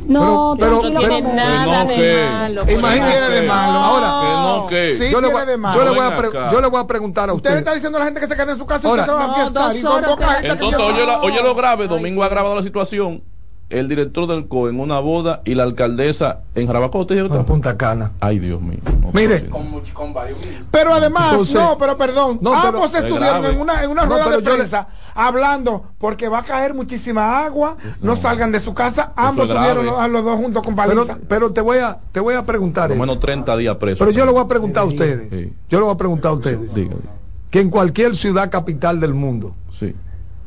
No, 0.05 0.57
Pero- 0.59 0.81
tranquilo, 0.81 1.01
pero- 1.01 1.15
tiene 1.15 1.29
Comer. 1.31 1.45
nada 1.47 1.85
no, 1.85 1.91
de 1.91 1.95
¿qué? 1.95 2.27
malo. 2.33 2.63
Imagínate 2.71 3.31
de 3.31 3.43
malo. 3.43 3.79
Ahora, 3.79 4.07
Que 4.21 4.33
no, 4.63 4.67
que. 4.67 4.95
Sí, 4.95 5.11
yo, 5.13 5.21
le 5.21 5.29
tiene 5.29 5.33
voy, 5.45 5.47
de 5.47 5.57
malo. 5.57 5.79
yo 5.79 5.85
le 5.85 5.91
voy 5.91 6.01
a 6.01 6.51
yo 6.53 6.61
le 6.61 6.67
voy 6.67 6.81
a 6.81 6.87
preguntar 6.87 7.31
a 7.31 7.35
Usted 7.35 7.51
le 7.51 7.55
usted. 7.57 7.59
está 7.61 7.75
diciendo 7.75 7.99
a 7.99 8.01
la 8.01 8.05
gente 8.07 8.21
que 8.21 8.27
se 8.27 8.35
quede 8.37 8.53
en 8.53 8.59
su 8.59 8.67
casa 8.67 8.89
Ahora- 8.89 9.03
y 9.03 9.05
usted 9.05 9.13
se 9.13 9.19
va 9.19 9.25
a 9.25 9.27
No, 9.29 9.35
fiestar. 9.35 9.77
Y 9.77 9.83
convoca 9.83 10.13
horas 10.13 10.29
a 10.29 10.33
gente 10.41 10.47
que 10.47 10.53
Entonces, 10.65 10.81
oye, 10.81 11.07
la- 11.07 11.21
oye 11.21 11.43
lo 11.43 11.55
grave, 11.55 11.83
Ay, 11.85 11.89
Domingo 11.89 12.25
ha 12.25 12.29
grabado 12.29 12.57
la 12.57 12.63
situación. 12.65 13.23
El 13.73 13.89
director 13.89 14.27
del 14.29 14.47
COE 14.49 14.71
en 14.71 14.81
una 14.81 14.99
boda 15.01 15.41
y 15.45 15.55
la 15.55 15.63
alcaldesa 15.65 16.41
en 16.55 16.67
Jarabacoa. 16.67 17.07
¿te 17.07 17.15
dijo 17.15 17.29
En? 17.35 17.45
Punta 17.45 17.77
Cana. 17.77 18.13
Ay, 18.21 18.39
Dios 18.39 18.61
mío. 18.61 18.79
No, 19.01 19.11
Mire. 19.13 19.41
pero. 19.41 19.57
Pero 20.71 20.95
además, 20.95 21.31
Entonces- 21.33 21.55
no, 21.55 21.77
pero 21.79 21.97
perdón, 21.97 22.39
No, 22.41 22.51
pero- 22.53 22.69
ambos 22.79 22.95
Es 22.95 23.05
estuvieron 23.05 23.45
en 23.47 23.61
una, 23.61 23.83
en 23.83 23.91
una 23.91 24.03
No, 24.03 24.09
rueda 24.11 24.25
pero 24.27 24.37
de 24.39 24.43
le- 24.51 24.55
prensa 24.57 24.89
hablando 25.15 25.85
porque 25.99 26.29
va 26.29 26.39
a 26.41 26.43
caer 26.45 26.75
muchísima 26.75 27.45
agua, 27.45 27.77
no, 28.01 28.17
salgan 28.17 28.53
de 28.53 28.61
su 28.61 28.75
casa, 28.75 29.13
ambos 29.17 29.49
estuvieron 29.49 29.87
los, 29.87 30.09
los 30.11 30.25
dos 30.25 30.37
juntos 30.37 30.63
con 30.63 30.75
Pero, 30.77 31.07
paliza. 31.07 31.19
pero 31.29 31.53
te 31.53 31.61
voy 31.61 31.79
a 31.79 31.99
te 32.13 32.21
voy 32.21 32.35
a 32.35 32.45
preguntar. 32.45 32.89
Por 32.89 32.97
lo 32.97 33.03
menos 33.07 33.21
30 33.21 33.57
días 33.57 33.77
preso. 33.77 33.99
Pero 34.05 34.11
yo 34.11 34.25
le 34.27 34.33
voy 34.33 34.43
a 34.43 34.49
preguntar 34.49 34.83
a 34.85 34.87
ustedes. 34.87 35.29
Sí. 35.33 35.53
Yo 35.69 35.79
le 35.79 35.85
voy 35.85 35.95
a 35.95 35.97
preguntar 35.99 36.33
a 36.33 36.35
ustedes. 36.35 36.75
Dígale. 36.75 37.01
Que 37.51 37.61
en 37.61 37.71
cualquier 37.71 38.17
ciudad 38.17 38.51
capital 38.51 38.99
del 39.01 39.15
mundo, 39.15 39.55
Sí. 39.79 39.95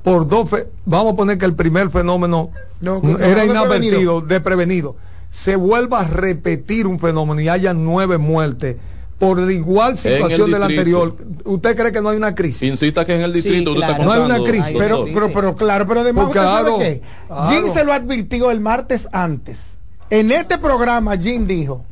Por 0.06 0.26
dos 0.28 0.50
fe- 0.50 0.68
vamos 0.86 1.14
a 1.14 1.16
poner 1.18 1.38
que 1.38 1.46
el 1.46 1.56
primer 1.56 1.90
fenómeno 1.90 2.52
No, 2.80 3.02
era 3.20 3.44
no, 3.46 3.52
inadvertido, 3.52 4.22
desprevenido, 4.22 4.96
se 5.30 5.58
vuelva 5.58 6.00
a 6.02 6.04
repetir 6.08 6.88
un 6.88 7.00
fenómeno 7.00 7.42
y 7.42 7.50
haya 7.50 7.74
nueve 7.74 8.18
muertes 8.18 8.78
por 9.20 9.40
la 9.40 9.52
igual 9.52 9.98
situación 9.98 10.52
del 10.52 10.62
anterior, 10.64 11.16
¿usted 11.46 11.76
cree 11.76 11.92
que 11.92 12.02
no 12.02 12.10
hay 12.10 12.18
una 12.18 12.36
crisis? 12.36 12.64
Insista 12.64 13.06
que 13.06 13.16
en 13.16 13.22
el 13.22 13.32
distrito 13.34 13.72
Sí, 13.72 13.78
usted 13.80 13.90
está 13.90 13.96
claro. 14.04 14.04
No 14.04 14.12
hay 14.12 14.26
una 14.26 14.44
crisis, 14.50 14.76
Pero, 14.78 15.06
pero, 15.06 15.32
pero 15.34 15.56
claro, 15.56 15.88
pero 15.88 16.02
además 16.02 16.26
Porque 16.26 16.40
usted 16.40 16.50
claro, 16.52 16.72
sabe 16.78 16.84
qué. 16.84 17.02
claro. 17.28 17.48
Jim 17.50 17.74
se 17.74 17.84
lo 17.86 17.94
advirtió 17.94 18.52
el 18.52 18.60
martes 18.60 19.08
antes. 19.14 19.78
En 20.10 20.32
este 20.32 20.58
programa, 20.58 21.18
Jim 21.18 21.48
dijo, 21.48 21.84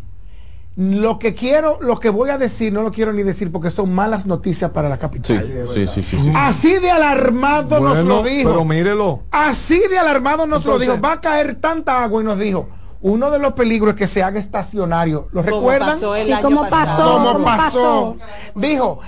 lo 0.76 1.20
que 1.20 1.36
quiero, 1.36 1.78
lo 1.82 2.00
que 2.00 2.10
voy 2.10 2.32
a 2.32 2.38
decir, 2.40 2.74
no 2.74 2.82
lo 2.82 2.92
quiero 2.92 3.14
ni 3.14 3.22
decir 3.22 3.52
porque 3.52 3.70
son 3.70 3.94
malas 3.94 4.26
noticias 4.26 4.72
para 4.72 4.90
la 4.90 4.98
capital. 4.98 5.68
sí, 5.74 5.86
sí, 5.88 6.02
sí, 6.04 6.18
sí. 6.24 6.32
Así 6.36 6.80
de 6.80 6.90
alarmado 6.90 7.80
nos 7.80 8.04
lo 8.04 8.24
dijo. 8.24 8.50
Pero 8.50 8.66
mírelo. 8.66 9.22
Así 9.32 9.80
de 9.90 10.00
alarmado 10.00 10.48
nos 10.48 10.64
Entonces- 10.66 10.88
lo 10.88 10.94
dijo. 10.96 11.02
Va 11.06 11.14
a 11.14 11.22
caer 11.22 11.56
tanta 11.56 12.04
agua 12.04 12.22
y 12.22 12.26
nos 12.26 12.40
dijo, 12.40 12.70
uno 13.02 13.30
de 13.30 13.38
los 13.38 13.54
peligros 13.54 13.92
es 13.94 13.96
que 14.00 14.08
se 14.08 14.24
haga 14.24 14.40
estacionario. 14.40 15.28
¿Lo 15.32 15.44
Como 15.44 15.58
recuerdan? 15.58 15.90
pasó 15.90 16.16
el 16.16 16.26
Sí, 16.26 16.32
año 16.34 16.42
como 16.42 16.68
pasó. 16.70 17.04
¿Cómo 17.04 17.34
¿Cómo 17.34 17.46
pasó? 17.46 18.16
pasó? 18.18 18.60
Dijo, 18.60 19.00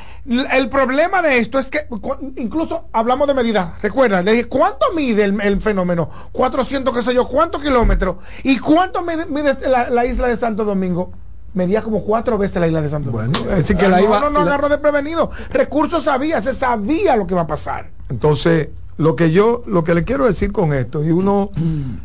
el 0.53 0.69
problema 0.69 1.23
de 1.23 1.39
esto 1.39 1.57
es 1.57 1.67
que 1.71 1.87
incluso 2.35 2.89
hablamos 2.93 3.27
de 3.27 3.33
medidas. 3.33 3.81
Recuerda, 3.81 4.21
le 4.21 4.33
dije, 4.33 4.45
¿cuánto 4.45 4.85
mide 4.93 5.23
el, 5.23 5.41
el 5.41 5.59
fenómeno? 5.61 6.11
400, 6.31 6.95
qué 6.95 7.01
sé 7.01 7.13
yo, 7.15 7.25
¿cuántos 7.27 7.61
kilómetros? 7.63 8.17
¿Y 8.43 8.59
cuánto 8.59 9.01
mide, 9.01 9.25
mide 9.25 9.55
la, 9.67 9.89
la 9.89 10.05
isla 10.05 10.27
de 10.27 10.37
Santo 10.37 10.63
Domingo? 10.63 11.11
Medía 11.55 11.81
como 11.81 12.03
cuatro 12.03 12.37
veces 12.37 12.59
la 12.59 12.67
isla 12.67 12.81
de 12.81 12.89
Santo 12.89 13.11
Bueno, 13.11 13.31
Domingo. 13.31 13.51
es 13.51 13.57
decir 13.59 13.77
que 13.77 13.87
la 13.87 13.97
no, 13.97 14.03
iba- 14.03 14.19
no, 14.19 14.29
no 14.29 14.39
la- 14.39 14.51
agarró 14.51 14.69
de 14.69 14.77
prevenido. 14.77 15.31
Recursos 15.51 16.03
sabía, 16.03 16.41
se 16.41 16.53
sabía 16.53 17.15
lo 17.15 17.25
que 17.25 17.33
iba 17.33 17.41
a 17.43 17.47
pasar. 17.47 17.89
Entonces, 18.09 18.69
lo 18.97 19.15
que 19.15 19.31
yo, 19.31 19.63
lo 19.65 19.83
que 19.83 19.93
le 19.93 20.03
quiero 20.03 20.25
decir 20.25 20.51
con 20.51 20.73
esto, 20.73 21.03
y 21.03 21.11
uno 21.11 21.51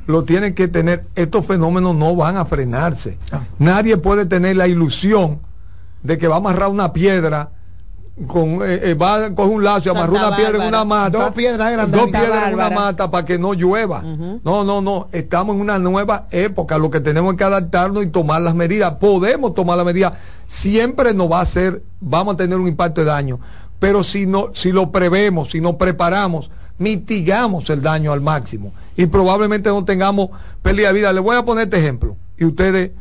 lo 0.07 0.25
tiene 0.25 0.55
que 0.55 0.69
tener, 0.69 1.05
estos 1.17 1.47
fenómenos 1.47 1.95
no 1.97 2.15
van 2.17 2.37
a 2.37 2.45
frenarse. 2.45 3.19
Ah. 3.33 3.41
Nadie 3.59 3.97
puede 3.97 4.25
tener 4.27 4.57
la 4.57 4.69
ilusión 4.69 5.41
de 6.03 6.17
que 6.17 6.29
va 6.29 6.37
a 6.37 6.39
amarrar 6.39 6.69
una 6.71 6.93
piedra 6.93 7.51
con 8.27 8.63
eh, 8.63 8.91
eh, 8.91 8.95
va 8.95 9.27
a 9.27 9.35
coger 9.35 9.55
un 9.55 9.65
lazo 9.65 9.89
y 9.89 9.91
amarrar 9.91 10.11
una 10.11 10.37
piedra 10.37 10.63
en 10.63 10.69
una 10.69 10.85
mata. 10.85 11.19
Dos 11.19 11.33
piedras 11.33 11.91
dos 11.91 12.49
en 12.49 12.55
una 12.55 12.71
mata 12.71 13.11
para 13.11 13.25
que 13.25 13.39
no 13.39 13.55
llueva. 13.55 14.03
No 14.03 14.65
no 14.65 14.81
no 14.81 15.09
estamos 15.13 15.57
en 15.57 15.63
una 15.63 15.79
nueva 15.79 16.27
época. 16.31 16.79
Lo 16.79 16.91
que 16.91 17.01
tenemos 17.01 17.35
que 17.35 17.45
adaptarnos 17.45 18.05
y 18.05 18.09
tomar 18.09 18.43
las 18.43 18.55
medidas. 18.55 18.95
Podemos 18.95 19.55
tomar 19.55 19.77
las 19.77 19.87
medidas. 19.87 20.15
Siempre 20.47 21.15
nos 21.15 21.31
va 21.31 21.39
a 21.39 21.43
hacer 21.43 21.83
vamos 22.01 22.35
a 22.35 22.37
tener 22.37 22.59
un 22.59 22.69
impacto 22.69 23.01
de 23.03 23.07
daño. 23.07 23.41
Pero 23.79 24.05
si 24.05 24.27
no 24.27 24.51
si 24.55 24.73
lo 24.73 24.91
prevemos 24.91 25.51
si 25.51 25.61
nos 25.61 25.77
preparamos 25.77 26.51
mitigamos 26.79 27.69
el 27.71 27.83
daño 27.83 28.13
al 28.13 28.21
máximo. 28.21 28.73
Y 28.97 29.07
probablemente 29.07 29.71
no 29.71 29.85
tengamos 29.85 30.31
pérdida 30.63 30.89
de 30.89 30.95
vida. 30.95 31.13
Les 31.13 31.23
voy 31.23 31.37
a 31.37 31.45
poner 31.45 31.65
este 31.65 31.79
ejemplo. 31.79 32.17
Y 32.39 32.45
ustedes 32.45 32.93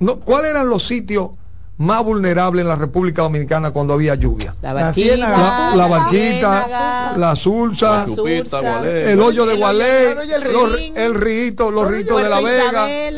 no, 0.00 0.20
¿cuáles 0.20 0.50
eran 0.50 0.68
los 0.68 0.86
sitios 0.86 1.30
más 1.78 2.04
vulnerables 2.04 2.62
en 2.62 2.68
la 2.68 2.76
República 2.76 3.22
Dominicana 3.22 3.70
cuando 3.70 3.94
había 3.94 4.14
lluvia? 4.16 4.54
La 4.62 4.72
barquita. 4.72 5.16
La, 5.16 5.72
la 5.76 5.86
barquita, 5.86 7.14
la 7.16 7.36
sulsa, 7.36 8.04
el 8.04 9.20
hoyo 9.20 9.46
de 9.46 9.52
el 9.54 9.58
Gualé, 9.58 10.08
hoyo 10.08 10.22
y 10.24 10.32
el 10.96 11.14
rito, 11.14 11.70
los 11.70 11.88
ritos 11.88 12.22
de 12.22 12.28
la 12.28 12.40
Vega. 12.40 12.88
Eh, 12.90 13.12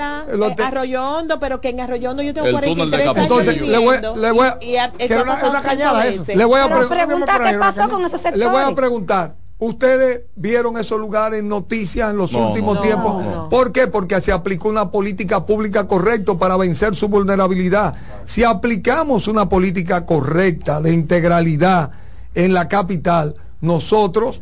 te- 0.56 0.62
Arroyo 0.62 1.02
Hondo, 1.02 1.40
pero 1.40 1.60
que 1.60 1.70
en 1.70 1.80
Arroyo 1.80 2.10
Hondo 2.10 2.22
yo 2.22 2.34
tengo 2.34 2.46
El 2.48 2.54
túnel 2.60 2.90
de 2.90 2.96
43 2.98 3.08
años 3.08 3.16
Entonces, 3.22 3.60
le 3.60 3.78
voy- 3.78 3.98
le 4.20 4.30
voy 4.32 4.46
a- 4.46 4.58
y, 4.60 4.70
y 4.70 4.76
ha- 4.76 4.92
que 4.92 5.04
esto 5.04 5.14
era 5.14 5.20
ha 5.20 5.24
una- 5.24 5.32
pasado 5.34 5.50
una 5.50 5.60
cinco 5.60 5.70
cañada 5.70 6.06
eso. 6.06 6.20
veces. 6.20 6.36
Le 6.36 6.44
voy 6.44 6.60
a 6.60 6.68
Pero 6.68 6.88
pre- 6.88 6.88
pregunta 7.06 7.32
por 7.36 7.46
ahí, 7.46 7.52
qué 7.52 7.58
pasó 7.58 7.80
Raquel. 7.80 7.94
con 7.94 8.04
esos 8.04 8.20
sectores. 8.20 8.38
Le 8.38 8.46
voy 8.52 8.62
a 8.72 8.74
preguntar, 8.74 9.34
¿ustedes 9.60 10.22
vieron 10.34 10.76
esos 10.76 10.98
lugares 10.98 11.38
en 11.40 11.48
noticias 11.48 12.10
en 12.10 12.16
los 12.16 12.32
No, 12.32 12.48
últimos 12.48 12.76
no, 12.76 12.80
tiempos? 12.82 13.24
no. 13.24 13.48
¿Por 13.48 13.70
qué? 13.72 13.86
Porque 13.86 14.20
se 14.20 14.32
aplicó 14.32 14.68
una 14.68 14.90
política 14.90 15.46
pública 15.46 15.86
correcta 15.86 16.34
para 16.34 16.56
vencer 16.56 16.96
su 16.96 17.08
vulnerabilidad. 17.08 17.94
Si 18.24 18.42
aplicamos 18.42 19.28
una 19.28 19.48
política 19.48 20.04
correcta 20.06 20.80
de 20.80 20.92
integralidad 20.92 21.92
en 22.34 22.52
la 22.54 22.68
capital, 22.68 23.36
nosotros 23.60 24.40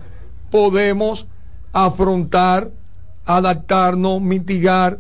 podemos 0.51 1.27
afrontar, 1.73 2.71
adaptarnos, 3.27 4.21
mitigar, 4.21 4.99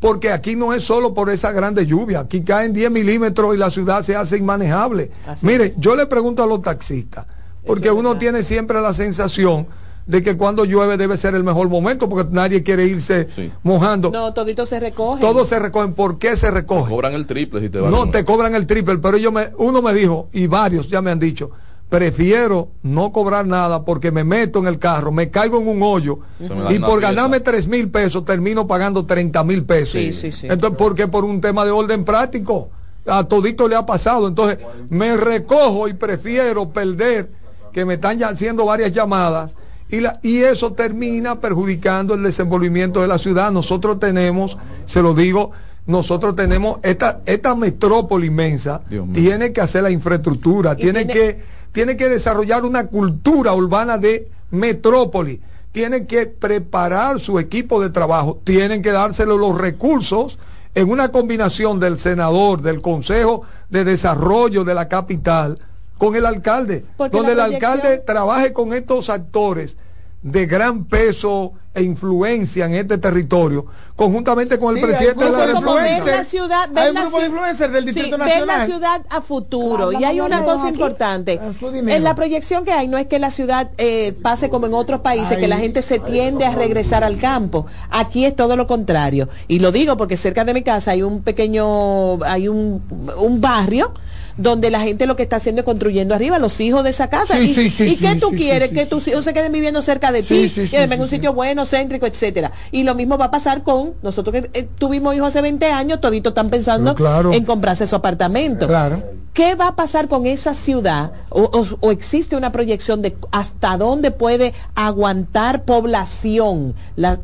porque 0.00 0.32
aquí 0.32 0.56
no 0.56 0.72
es 0.72 0.82
solo 0.82 1.14
por 1.14 1.30
esa 1.30 1.52
grande 1.52 1.86
lluvia, 1.86 2.20
aquí 2.20 2.42
caen 2.42 2.72
10 2.72 2.90
milímetros 2.90 3.54
y 3.54 3.58
la 3.58 3.70
ciudad 3.70 4.02
se 4.02 4.16
hace 4.16 4.36
inmanejable. 4.38 5.12
Así 5.26 5.46
Mire, 5.46 5.66
es. 5.66 5.76
yo 5.76 5.94
le 5.94 6.06
pregunto 6.06 6.42
a 6.42 6.46
los 6.46 6.60
taxistas, 6.62 7.26
porque 7.66 7.88
es 7.88 7.94
uno 7.94 8.10
verdad. 8.10 8.20
tiene 8.20 8.42
siempre 8.42 8.80
la 8.80 8.94
sensación 8.94 9.66
de 10.06 10.20
que 10.22 10.36
cuando 10.36 10.64
llueve 10.64 10.96
debe 10.96 11.16
ser 11.16 11.34
el 11.36 11.44
mejor 11.44 11.68
momento, 11.68 12.08
porque 12.08 12.28
nadie 12.32 12.62
quiere 12.64 12.86
irse 12.86 13.28
Sí. 13.34 13.52
mojando. 13.62 14.10
No, 14.10 14.34
todito 14.34 14.66
se 14.66 14.80
recoge. 14.80 15.20
Todos 15.20 15.48
se 15.48 15.58
recogen. 15.60 15.92
¿Por 15.94 16.18
qué 16.18 16.36
se 16.36 16.50
recogen? 16.50 16.90
Cobran 16.92 17.12
el 17.14 17.24
triple 17.26 17.60
si 17.60 17.68
te 17.68 17.78
vas. 17.80 17.90
No, 17.90 18.10
te 18.10 18.24
cobran 18.24 18.54
el 18.56 18.66
triple, 18.66 18.98
pero 18.98 19.16
yo 19.16 19.30
me, 19.30 19.50
uno 19.58 19.80
me 19.80 19.94
dijo, 19.94 20.28
y 20.32 20.48
varios 20.48 20.88
ya 20.88 21.00
me 21.02 21.12
han 21.12 21.20
dicho, 21.20 21.52
prefiero 21.88 22.70
no 22.82 23.12
cobrar 23.12 23.46
nada 23.46 23.84
porque 23.84 24.10
me 24.10 24.24
meto 24.24 24.58
en 24.58 24.66
el 24.66 24.78
carro, 24.78 25.12
me 25.12 25.30
caigo 25.30 25.60
en 25.60 25.68
un 25.68 25.82
hoyo 25.82 26.18
y 26.40 26.48
por 26.80 26.98
pieza. 26.98 27.12
ganarme 27.12 27.38
tres 27.40 27.68
mil 27.68 27.88
pesos 27.90 28.24
termino 28.24 28.66
pagando 28.66 29.04
30 29.06 29.44
mil 29.44 29.62
pesos. 29.64 29.92
Sí, 29.92 30.12
sí, 30.12 30.32
sí. 30.32 30.46
Entonces, 30.50 30.76
porque 30.78 31.06
por 31.06 31.24
un 31.24 31.40
tema 31.40 31.64
de 31.64 31.70
orden 31.70 32.04
práctico, 32.04 32.70
a 33.06 33.22
todito 33.24 33.68
le 33.68 33.76
ha 33.76 33.84
pasado. 33.86 34.26
Entonces, 34.26 34.58
me 34.88 35.16
recojo 35.16 35.86
y 35.86 35.92
prefiero 35.92 36.70
perder 36.70 37.30
que 37.72 37.84
me 37.84 37.94
están 37.94 38.18
ya 38.18 38.28
haciendo 38.28 38.64
varias 38.66 38.92
llamadas 38.92 39.54
y, 39.88 40.00
la, 40.00 40.18
y 40.22 40.38
eso 40.38 40.72
termina 40.72 41.40
perjudicando 41.40 42.14
el 42.14 42.22
desenvolvimiento 42.22 43.00
de 43.00 43.08
la 43.08 43.18
ciudad. 43.18 43.50
Nosotros 43.52 43.98
tenemos, 43.98 44.56
se 44.86 45.02
lo 45.02 45.14
digo, 45.14 45.50
nosotros 45.86 46.36
tenemos 46.36 46.78
esta, 46.82 47.20
esta 47.26 47.54
metrópoli 47.54 48.28
inmensa, 48.28 48.82
tiene 49.12 49.52
que 49.52 49.60
hacer 49.60 49.82
la 49.82 49.90
infraestructura, 49.90 50.76
tiene, 50.76 51.04
tiene- 51.04 51.12
que, 51.12 51.42
tiene 51.72 51.96
que 51.96 52.08
desarrollar 52.08 52.64
una 52.64 52.86
cultura 52.86 53.52
urbana 53.54 53.98
de 53.98 54.28
metrópoli. 54.50 55.40
tienen 55.72 56.06
que 56.06 56.26
preparar 56.26 57.18
su 57.18 57.38
equipo 57.38 57.80
de 57.80 57.88
trabajo, 57.90 58.38
tienen 58.44 58.82
que 58.82 58.92
dárselo 58.92 59.38
los 59.38 59.56
recursos 59.58 60.38
en 60.74 60.90
una 60.90 61.08
combinación 61.10 61.80
del 61.80 61.98
senador, 61.98 62.60
del 62.62 62.80
Consejo 62.82 63.42
de 63.70 63.84
Desarrollo 63.84 64.64
de 64.64 64.74
la 64.74 64.88
capital, 64.88 65.58
con 66.02 66.16
el 66.16 66.26
alcalde, 66.26 66.84
donde 67.12 67.30
el 67.30 67.38
alcalde 67.38 67.98
trabaje 67.98 68.52
con 68.52 68.72
estos 68.72 69.08
actores 69.08 69.76
de 70.20 70.46
gran 70.46 70.84
peso 70.86 71.52
e 71.72 71.84
influencia 71.84 72.66
en 72.66 72.74
este 72.74 72.98
territorio, 72.98 73.66
conjuntamente 73.94 74.58
con 74.58 74.76
el 74.76 74.82
presidente 74.82 75.24
de 75.24 75.30
la 75.30 75.46
la 75.46 76.24
ciudad, 76.24 76.68
hay 76.74 76.90
un 76.90 76.96
grupo 76.96 77.20
de 77.20 77.26
influencers 77.26 77.72
del 77.72 77.84
Distrito 77.84 78.18
Nacional. 78.18 78.46
Ver 78.48 78.58
la 78.58 78.66
ciudad 78.66 79.02
a 79.10 79.20
futuro. 79.20 79.92
y 79.92 80.02
hay 80.02 80.20
una 80.20 80.42
cosa 80.42 80.68
importante. 80.68 81.38
En 81.60 82.02
la 82.02 82.16
proyección 82.16 82.64
que 82.64 82.72
hay, 82.72 82.88
no 82.88 82.98
es 82.98 83.06
que 83.06 83.20
la 83.20 83.30
ciudad 83.30 83.70
eh, 83.78 84.12
pase 84.22 84.50
como 84.50 84.66
en 84.66 84.74
otros 84.74 85.02
países, 85.02 85.38
que 85.38 85.46
la 85.46 85.58
gente 85.58 85.82
se 85.82 86.00
tiende 86.00 86.44
a 86.44 86.52
regresar 86.52 87.04
al 87.04 87.18
campo. 87.18 87.66
Aquí 87.90 88.24
es 88.24 88.34
todo 88.34 88.56
lo 88.56 88.66
contrario. 88.66 89.28
Y 89.46 89.60
lo 89.60 89.70
digo 89.70 89.96
porque 89.96 90.16
cerca 90.16 90.44
de 90.44 90.52
mi 90.52 90.62
casa 90.62 90.90
hay 90.90 91.02
un 91.02 91.22
pequeño, 91.22 92.24
hay 92.24 92.48
un, 92.48 92.82
un 93.16 93.40
barrio 93.40 93.92
donde 94.36 94.70
la 94.70 94.80
gente 94.80 95.06
lo 95.06 95.16
que 95.16 95.22
está 95.22 95.36
haciendo 95.36 95.60
es 95.60 95.64
construyendo 95.64 96.14
arriba 96.14 96.38
los 96.38 96.60
hijos 96.60 96.84
de 96.84 96.90
esa 96.90 97.08
casa. 97.08 97.38
y, 97.40 97.50
¿y 97.52 97.96
qué 97.96 98.16
tú 98.16 98.30
quieres? 98.30 98.70
que 98.70 98.86
tus 98.86 99.06
hijos 99.08 99.24
se 99.24 99.32
queden 99.32 99.52
viviendo 99.52 99.82
cerca 99.82 100.12
de 100.12 100.22
ti, 100.22 100.48
que 100.48 100.82
en 100.82 101.00
un 101.00 101.08
sitio 101.08 101.32
bueno, 101.32 101.64
céntrico, 101.66 102.06
etcétera. 102.06 102.52
Y 102.70 102.82
lo 102.82 102.94
mismo 102.94 103.18
va 103.18 103.26
a 103.26 103.30
pasar 103.30 103.62
con 103.62 103.94
nosotros 104.02 104.34
que 104.34 104.50
eh, 104.58 104.68
tuvimos 104.78 105.14
hijos 105.14 105.28
hace 105.28 105.42
20 105.42 105.66
años, 105.66 106.00
toditos 106.00 106.30
están 106.32 106.50
pensando 106.50 106.94
en 107.32 107.44
comprarse 107.44 107.86
su 107.86 107.96
apartamento. 107.96 108.66
Claro. 108.66 109.02
¿Qué 109.32 109.54
va 109.54 109.68
a 109.68 109.76
pasar 109.76 110.08
con 110.08 110.26
esa 110.26 110.52
ciudad? 110.52 111.12
O, 111.30 111.90
existe 111.90 112.36
una 112.36 112.52
proyección 112.52 113.00
de 113.00 113.16
hasta 113.30 113.78
dónde 113.78 114.10
puede 114.10 114.52
aguantar 114.74 115.64
población 115.64 116.74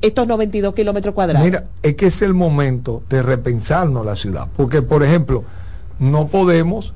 estos 0.01 0.27
92 0.27 0.75
kilómetros 0.75 1.14
cuadrados? 1.14 1.44
Mira, 1.44 1.64
es 1.83 1.97
que 1.97 2.07
es 2.07 2.23
el 2.23 2.33
momento 2.33 3.03
de 3.11 3.23
repensarnos 3.23 4.07
la 4.07 4.16
ciudad. 4.16 4.49
Porque, 4.57 4.81
por 4.81 5.03
ejemplo, 5.03 5.44
no 5.99 6.29
podemos 6.29 6.93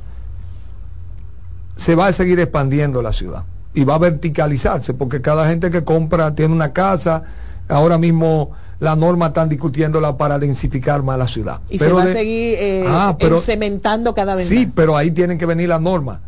se 1.76 1.94
va 1.94 2.06
a 2.06 2.12
seguir 2.12 2.38
expandiendo 2.40 3.02
la 3.02 3.12
ciudad 3.12 3.44
y 3.74 3.84
va 3.84 3.96
a 3.96 3.98
verticalizarse 3.98 4.94
porque 4.94 5.20
cada 5.20 5.48
gente 5.48 5.70
que 5.70 5.84
compra 5.84 6.34
tiene 6.34 6.54
una 6.54 6.72
casa, 6.72 7.22
ahora 7.68 7.98
mismo 7.98 8.52
la 8.78 8.96
norma 8.96 9.28
están 9.28 9.48
discutiéndola 9.48 10.16
para 10.16 10.38
densificar 10.38 11.02
más 11.02 11.16
la 11.16 11.28
ciudad. 11.28 11.60
Y 11.70 11.78
se 11.78 11.92
va 11.92 12.02
a 12.02 12.06
seguir 12.06 12.56
eh, 12.58 12.84
ah, 12.88 13.16
cementando 13.40 14.12
cada 14.12 14.34
vez 14.34 14.48
Sí, 14.48 14.70
pero 14.72 14.96
ahí 14.96 15.12
tienen 15.12 15.38
que 15.38 15.46
venir 15.46 15.68
las 15.68 15.80
normas. 15.80 16.18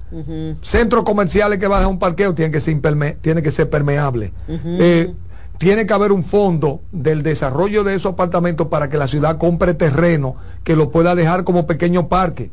Centros 0.63 1.03
comerciales 1.03 1.59
que 1.59 1.67
bajan 1.67 1.89
un 1.89 1.99
parqueo 1.99 2.33
tienen 2.35 2.53
que 2.53 2.61
ser, 2.61 2.81
tiene 3.21 3.43
que 3.43 3.51
ser 3.51 3.69
permeable. 3.69 4.33
Eh, 4.49 5.13
tiene 5.59 5.85
que 5.85 5.93
haber 5.93 6.13
un 6.13 6.23
fondo 6.23 6.81
del 6.93 7.25
desarrollo 7.25 7.83
de 7.83 7.97
esos 7.97 8.13
apartamentos 8.13 8.69
para 8.69 8.89
que 8.89 8.99
la 8.99 9.09
ciudad 9.09 9.37
compre 9.37 9.75
terreno 9.75 10.37
que 10.63 10.77
lo 10.77 10.91
pueda 10.91 11.17
dejar 11.17 11.43
como 11.43 11.67
pequeño 11.67 12.09
parque 12.09 12.53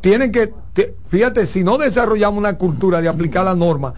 tienen 0.00 0.32
que, 0.32 0.52
fíjate, 1.08 1.46
si 1.46 1.64
no 1.64 1.78
desarrollamos 1.78 2.38
una 2.38 2.56
cultura 2.56 3.00
de 3.00 3.08
aplicar 3.08 3.44
la 3.44 3.54
norma, 3.54 3.94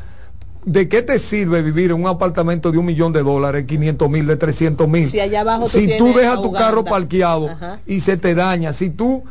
¿de 0.65 0.89
qué 0.89 1.03
te 1.03 1.19
sirve 1.19 1.63
vivir 1.63 1.91
en 1.91 2.01
un 2.01 2.07
apartamento 2.07 2.71
de 2.71 2.79
un 2.79 2.87
millón 2.87 3.13
de 3.13 3.23
dólares, 3.23 3.65
500 3.67 4.09
mil, 4.11 4.27
de 4.27 4.37
300 4.37 4.89
mil? 4.89 5.09
Si, 5.09 5.21
allá 5.21 5.41
abajo 5.41 5.69
si 5.69 5.97
tú, 5.99 6.13
dejas 6.15 6.41
tu 6.41 6.53
carro 6.53 6.85
parqueado 6.85 7.49
y 7.87 8.01
se 8.01 8.17
te 8.17 8.35
daña, 8.35 8.73
si 8.73 8.91
tú 8.91 9.25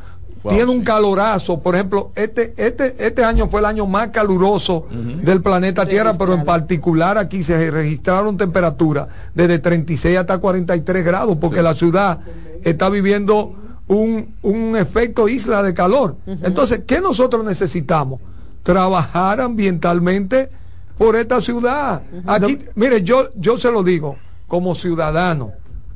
tienes 0.48 0.68
un 0.68 0.84
calorazo, 0.84 1.60
por 1.60 1.76
ejemplo, 1.76 2.12
este, 2.16 2.54
este, 2.58 2.96
este 3.06 3.24
año 3.24 3.48
fue 3.48 3.60
el 3.60 3.66
año 3.66 3.86
más 3.86 4.10
caluroso 4.10 4.88
del 4.92 5.42
planeta 5.42 5.86
Tierra, 5.86 6.16
pero 6.18 6.34
en 6.34 6.46
particular 6.46 7.18
aquí 7.18 7.44
se 7.44 7.72
registraron 7.72 8.38
temperaturas 8.38 9.08
desde 9.34 9.60
36 9.60 10.18
hasta 10.18 10.38
43 10.38 11.06
grados, 11.06 11.38
porque 11.40 11.62
la 11.62 11.74
ciudad 11.74 12.20
está 12.64 12.90
viviendo 12.90 13.56
un, 13.95 14.75
efecto 14.77 15.27
isla 15.27 15.62
de 15.63 15.73
calor. 15.73 16.15
Entonces, 16.25 16.84
¿qué 16.88 17.01
nosotros 17.01 17.43
necesitamos? 17.43 18.21
Trabajar 18.63 19.41
ambientalmente 19.41 20.49
por 20.97 21.15
esta 21.15 21.41
ciudad. 21.41 22.01
Aquí, 22.25 22.60
mire, 22.75 23.04
yo, 23.04 23.30
yo 23.36 23.58
se 23.58 23.71
lo 23.71 23.84
digo 23.84 24.17
como 24.47 24.75
ciudadano, 24.75 25.51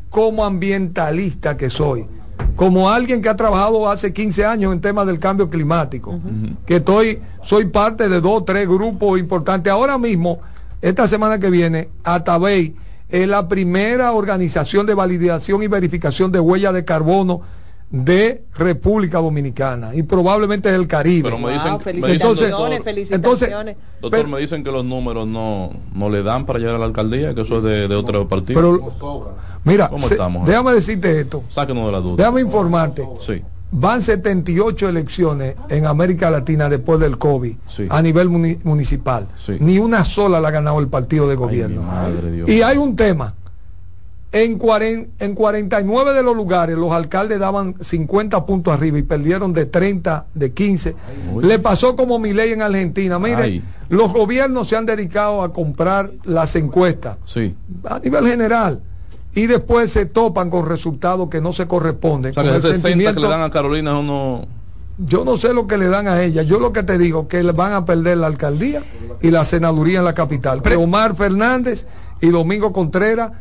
como 0.10 0.46
ambientalista 0.46 1.58
que 1.58 1.70
soy, 1.70 2.06
como 2.56 2.90
alguien 2.90 3.22
que 3.22 3.30
ha 3.30 3.36
trabajado 3.36 3.90
hace 3.90 4.14
15 4.14 4.46
años 4.46 4.74
en 4.74 4.82
temas 4.82 5.06
del 5.06 5.20
cambio 5.20 5.50
climático, 5.50 6.20
que 6.66 6.78
estoy, 6.78 7.22
soy 7.44 7.66
parte 7.66 8.10
de 8.10 8.20
dos, 8.22 8.46
tres 8.46 8.68
grupos 8.68 9.20
importantes. 9.20 9.72
Ahora 9.72 9.98
mismo, 9.98 10.40
esta 10.82 11.08
semana 11.08 11.40
que 11.40 11.50
viene, 11.50 11.90
Atabey 12.04 12.76
es 13.10 13.28
la 13.28 13.48
primera 13.48 14.12
organización 14.14 14.86
de 14.86 14.94
validación 14.96 15.64
y 15.64 15.68
verificación 15.68 16.32
de 16.32 16.40
huella 16.40 16.72
de 16.72 16.84
carbono 16.84 17.42
de 17.90 18.44
República 18.56 19.20
Dominicana 19.20 19.94
y 19.96 20.04
probablemente 20.04 20.72
del 20.72 20.88
Caribe. 20.88 21.30
Pero 21.30 21.40
me 21.40 21.54
dicen, 21.54 21.80
felicitaciones, 21.80 22.84
felicitaciones. 22.84 23.78
doctor, 24.02 24.28
me 24.28 24.40
dicen 24.40 24.64
que 24.64 24.72
los 24.72 24.84
números 24.84 25.28
no, 25.28 25.72
no 25.94 26.10
le 26.10 26.24
dan 26.24 26.46
para 26.46 26.60
llegar 26.60 26.76
a 26.76 26.80
la 26.80 26.86
alcaldía, 26.86 27.34
que 27.34 27.42
eso 27.42 27.58
es 27.58 27.64
de, 27.64 27.88
de 27.88 27.96
otro 27.96 28.28
partido. 28.28 28.60
Pero, 28.60 29.32
mira, 29.64 29.90
déjame 30.46 30.74
decirte 30.74 31.20
esto. 31.22 31.44
Sáquenos 31.50 31.86
de 31.86 31.92
la 31.92 32.00
duda. 32.00 32.16
Déjame 32.18 32.42
informarte. 32.42 33.08
Sí. 33.26 33.42
Van 33.72 34.02
78 34.02 34.88
elecciones 34.88 35.56
en 35.70 35.86
América 35.86 36.30
Latina 36.30 36.70
después 36.70 37.00
del 37.00 37.18
COVID 37.18 37.56
a 37.90 38.02
nivel 38.02 38.30
municipal. 38.64 39.28
Ni 39.60 39.80
una 39.80 40.06
sola 40.06 40.40
la 40.40 40.48
ha 40.48 40.52
ganado 40.52 40.80
el 40.80 40.88
partido 40.88 41.28
de 41.28 41.36
gobierno. 41.36 41.84
y 42.48 42.62
hay 42.62 42.78
un 42.78 42.96
tema 42.96 43.36
en, 44.36 45.12
en 45.20 45.34
49 45.34 46.14
de 46.14 46.22
los 46.22 46.36
lugares 46.36 46.76
los 46.76 46.92
alcaldes 46.92 47.40
daban 47.40 47.76
50 47.80 48.46
puntos 48.46 48.74
arriba 48.74 48.98
y 48.98 49.04
perdieron 49.04 49.54
de 49.54 49.66
30, 49.66 50.26
de 50.34 50.52
15. 50.52 50.96
Le 51.42 51.60
pasó 51.60 51.96
como 51.96 52.20
mi 52.20 52.34
ley 52.34 52.52
en 52.52 52.62
Argentina. 52.62 53.18
Mire, 53.18 53.62
los 53.88 54.12
gobiernos 54.12 54.68
se 54.68 54.76
han 54.76 54.86
dedicado 54.86 55.42
a 55.42 55.54
comprar 55.54 56.12
las 56.26 56.54
encuestas 56.58 57.18
a 57.86 58.00
nivel 58.00 58.28
general 58.28 58.82
y 59.34 59.48
después 59.48 59.92
se 59.92 60.06
topan 60.06 60.50
con 60.50 60.68
resultados 60.68 61.30
que 61.30 61.40
no 61.40 61.54
se 61.54 61.66
corresponden. 61.66 62.34
con 62.34 62.46
el 62.46 62.62
sentimiento, 62.62 63.22
que 63.22 63.28
le 63.28 63.30
dan 63.30 63.42
a 63.42 63.50
Carolina 63.50 63.98
uno... 63.98 64.48
Yo 64.98 65.26
no 65.26 65.36
sé 65.36 65.54
lo 65.54 65.68
que 65.68 65.78
le 65.78 65.88
dan 65.88 66.08
a 66.08 66.24
ella. 66.24 66.42
Yo 66.44 66.58
lo 66.60 66.72
que 66.72 66.84
te 66.84 66.98
digo 66.98 67.28
que 67.28 67.42
van 67.42 67.74
a 67.74 67.86
perder 67.86 68.18
la 68.18 68.28
alcaldía 68.28 68.82
y 69.22 69.30
la 69.30 69.44
senaduría 69.44 70.00
en 70.00 70.06
la 70.06 70.14
capital. 70.14 70.62
Que 70.62 70.78
Omar 70.78 71.16
Fernández 71.18 71.86
y 72.22 72.30
Domingo 72.30 72.72
Contreras 72.72 73.32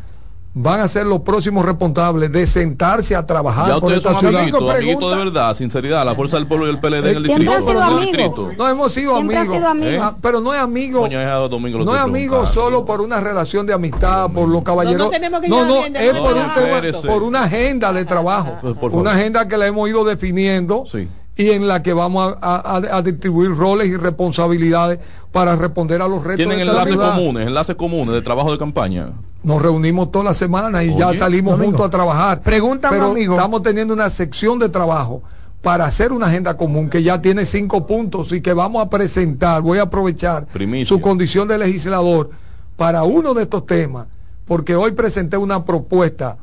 van 0.57 0.81
a 0.81 0.87
ser 0.87 1.05
los 1.05 1.21
próximos 1.21 1.67
responsables 1.67 2.31
de 2.31 2.47
sentarse 2.47 3.17
a 3.17 3.27
trabajar 3.27 3.69
ya 3.69 3.81
por 3.81 3.93
esta 3.93 4.19
ciudad. 4.19 4.43
Amiguito, 4.43 5.11
de 5.11 5.17
verdad, 5.17 5.55
sinceridad, 5.55 6.05
la 6.05 6.15
fuerza 6.15 6.37
del 6.37 6.47
pueblo 6.47 6.69
y 6.69 6.71
el 6.71 6.79
PLD 6.79 7.11
en 7.11 7.17
el 7.17 7.23
distrito. 7.25 8.51
No 8.57 8.69
hemos 8.69 8.93
sido 8.93 9.17
amigos, 9.17 9.59
ah, 10.01 10.17
pero 10.23 10.41
no 10.41 10.55
es 10.55 10.61
amigo. 10.61 11.09
no 11.09 11.95
es 11.95 12.01
amigo 12.01 12.47
solo 12.47 12.85
por 12.85 13.01
una 13.01 13.21
relación 13.21 13.67
de 13.67 13.75
amistad, 13.75 14.31
por 14.31 14.49
los 14.49 14.63
caballeros. 14.63 15.11
No, 15.49 15.67
no, 15.67 15.85
es 15.85 16.19
por, 16.19 16.35
un 16.35 17.03
por 17.03 17.23
una 17.25 17.45
agenda 17.45 17.93
de 17.93 18.05
trabajo, 18.05 18.59
pues, 18.81 18.95
una 18.95 19.13
agenda 19.13 19.49
que 19.49 19.59
la 19.59 19.67
hemos 19.67 19.89
ido 19.89 20.05
definiendo. 20.05 20.85
Sí 20.87 21.09
y 21.37 21.51
en 21.51 21.67
la 21.67 21.83
que 21.83 21.93
vamos 21.93 22.37
a, 22.41 23.03
distribuir 23.05 23.55
roles 23.57 23.89
y 23.89 23.97
responsabilidades 23.97 25.01
para 25.33 25.57
responder 25.57 26.01
a 26.01 26.09
los 26.09 26.23
retos. 26.23 26.37
¿Tienen 26.37 26.61
enlaces 26.61 26.97
comunes, 26.97 27.47
enlaces 27.47 27.75
comunes 27.75 28.15
de 28.15 28.23
trabajo 28.23 28.53
de 28.53 28.59
campaña? 28.59 29.11
Nos 29.43 29.61
reunimos 29.61 30.13
toda 30.13 30.27
la 30.27 30.35
semana 30.35 30.85
y 30.85 30.97
ya 30.97 31.15
salimos 31.15 31.59
juntos 31.61 31.85
a 31.85 31.91
trabajar. 31.91 32.41
Pregúntame, 32.43 32.97
pero 32.97 33.11
amigo. 33.11 33.35
Estamos 33.35 33.63
teniendo 33.63 33.93
una 33.95 34.11
sección 34.11 34.59
de 34.59 34.69
trabajo 34.69 35.23
para 35.61 35.87
hacer 35.87 36.13
una 36.13 36.27
agenda 36.27 36.57
común 36.57 36.89
que 36.89 37.03
ya 37.03 37.21
tiene 37.21 37.45
cinco 37.45 37.87
puntos 37.87 38.33
y 38.33 38.41
que 38.41 38.53
vamos 38.53 38.85
a 38.85 38.91
presentar, 38.91 39.63
voy 39.63 39.79
a 39.79 39.83
aprovechar 39.83 40.47
su 40.85 41.01
condición 41.01 41.49
de 41.49 41.59
legislador 41.59 42.31
para 42.77 43.03
uno 43.03 43.35
de 43.35 43.43
estos 43.43 43.67
temas, 43.67 44.07
porque 44.47 44.77
hoy 44.77 44.93
presenté 44.93 45.37
una 45.37 45.65
propuesta 45.65 46.37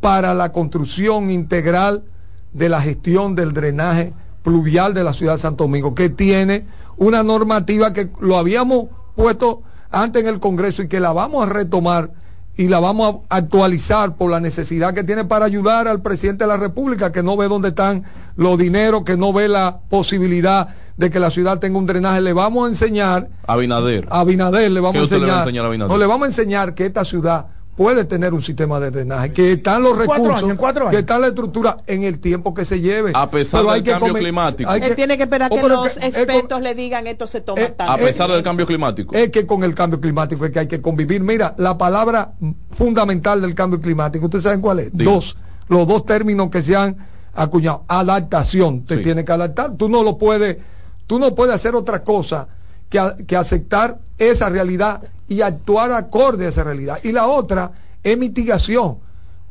para 0.00 0.34
la 0.34 0.52
construcción 0.52 1.30
integral 1.30 2.04
de 2.52 2.68
la 2.68 2.80
gestión 2.80 3.34
del 3.34 3.52
drenaje 3.52 4.12
pluvial 4.42 4.94
de 4.94 5.04
la 5.04 5.12
ciudad 5.12 5.34
de 5.34 5.40
Santo 5.40 5.64
Domingo, 5.64 5.94
que 5.94 6.08
tiene 6.08 6.66
una 6.96 7.22
normativa 7.22 7.92
que 7.92 8.10
lo 8.20 8.38
habíamos 8.38 8.88
puesto 9.14 9.62
antes 9.90 10.22
en 10.22 10.28
el 10.28 10.40
Congreso 10.40 10.82
y 10.82 10.88
que 10.88 11.00
la 11.00 11.12
vamos 11.12 11.46
a 11.46 11.50
retomar 11.50 12.10
y 12.56 12.68
la 12.68 12.78
vamos 12.78 13.22
a 13.30 13.36
actualizar 13.36 14.16
por 14.16 14.30
la 14.30 14.38
necesidad 14.38 14.92
que 14.92 15.02
tiene 15.02 15.24
para 15.24 15.46
ayudar 15.46 15.88
al 15.88 16.02
presidente 16.02 16.44
de 16.44 16.48
la 16.48 16.58
República, 16.58 17.10
que 17.10 17.22
no 17.22 17.34
ve 17.36 17.48
dónde 17.48 17.68
están 17.68 18.04
los 18.36 18.58
dineros, 18.58 19.02
que 19.04 19.16
no 19.16 19.32
ve 19.32 19.48
la 19.48 19.80
posibilidad 19.88 20.68
de 20.98 21.08
que 21.08 21.20
la 21.20 21.30
ciudad 21.30 21.58
tenga 21.58 21.78
un 21.78 21.86
drenaje. 21.86 22.20
Le 22.20 22.34
vamos 22.34 22.66
a 22.66 22.68
enseñar. 22.68 23.30
A 23.46 23.54
Abinader. 23.54 24.06
A 24.10 24.20
Abinader 24.20 24.70
le 24.70 24.80
vamos 24.80 24.96
a 24.96 25.02
enseñar. 25.04 25.50
Le 25.50 25.58
a 25.58 25.78
no, 25.88 25.96
le 25.96 26.06
vamos 26.06 26.26
a 26.26 26.28
enseñar 26.28 26.74
que 26.74 26.84
esta 26.84 27.04
ciudad 27.04 27.46
puede 27.80 28.04
tener 28.04 28.34
un 28.34 28.42
sistema 28.42 28.78
de 28.78 28.90
drenaje, 28.90 29.32
que 29.32 29.52
están 29.52 29.82
los 29.82 29.96
recursos, 29.96 30.54
que 30.90 30.98
está 30.98 31.18
la 31.18 31.28
estructura 31.28 31.78
en 31.86 32.02
el 32.02 32.20
tiempo 32.20 32.52
que 32.52 32.66
se 32.66 32.78
lleve. 32.78 33.12
A 33.14 33.30
pesar 33.30 33.64
del 33.64 33.82
cambio 33.82 34.12
climático. 34.12 34.70
Él 34.70 34.94
tiene 34.94 35.16
que 35.16 35.22
esperar 35.22 35.50
oh, 35.50 35.56
que 35.56 35.66
los 35.66 35.96
expertos 35.96 36.60
le 36.60 36.74
digan 36.74 37.06
esto 37.06 37.26
se 37.26 37.40
toma 37.40 37.62
A 37.78 37.96
pesar 37.96 38.30
del 38.30 38.42
cambio 38.42 38.66
climático. 38.66 39.14
Es 39.14 39.30
que 39.30 39.46
con 39.46 39.64
el 39.64 39.74
cambio 39.74 39.98
climático 39.98 40.44
es 40.44 40.50
que 40.50 40.58
hay 40.58 40.68
que 40.68 40.82
convivir. 40.82 41.22
Mira, 41.22 41.54
la 41.56 41.78
palabra 41.78 42.34
fundamental 42.72 43.40
del 43.40 43.54
cambio 43.54 43.80
climático, 43.80 44.26
¿ustedes 44.26 44.44
saben 44.44 44.60
cuál 44.60 44.80
es? 44.80 44.90
Dos. 44.92 45.38
Los 45.68 45.88
dos 45.88 46.04
términos 46.04 46.50
que 46.50 46.62
se 46.62 46.76
han 46.76 46.98
acuñado. 47.32 47.84
Adaptación. 47.88 48.84
Te 48.84 48.98
tiene 48.98 49.24
que 49.24 49.32
adaptar. 49.32 49.78
Tú 49.78 49.88
no 49.88 50.02
lo 50.02 50.18
puedes, 50.18 50.58
tú 51.06 51.18
no 51.18 51.34
puedes 51.34 51.54
hacer 51.54 51.74
otra 51.74 52.04
cosa 52.04 52.46
que, 52.90 53.00
que 53.26 53.36
aceptar 53.36 54.00
esa 54.18 54.50
realidad 54.50 55.00
y 55.30 55.42
actuar 55.42 55.92
acorde 55.92 56.44
a 56.44 56.48
esa 56.48 56.64
realidad. 56.64 56.98
Y 57.04 57.12
la 57.12 57.28
otra 57.28 57.70
es 58.02 58.18
mitigación. 58.18 58.98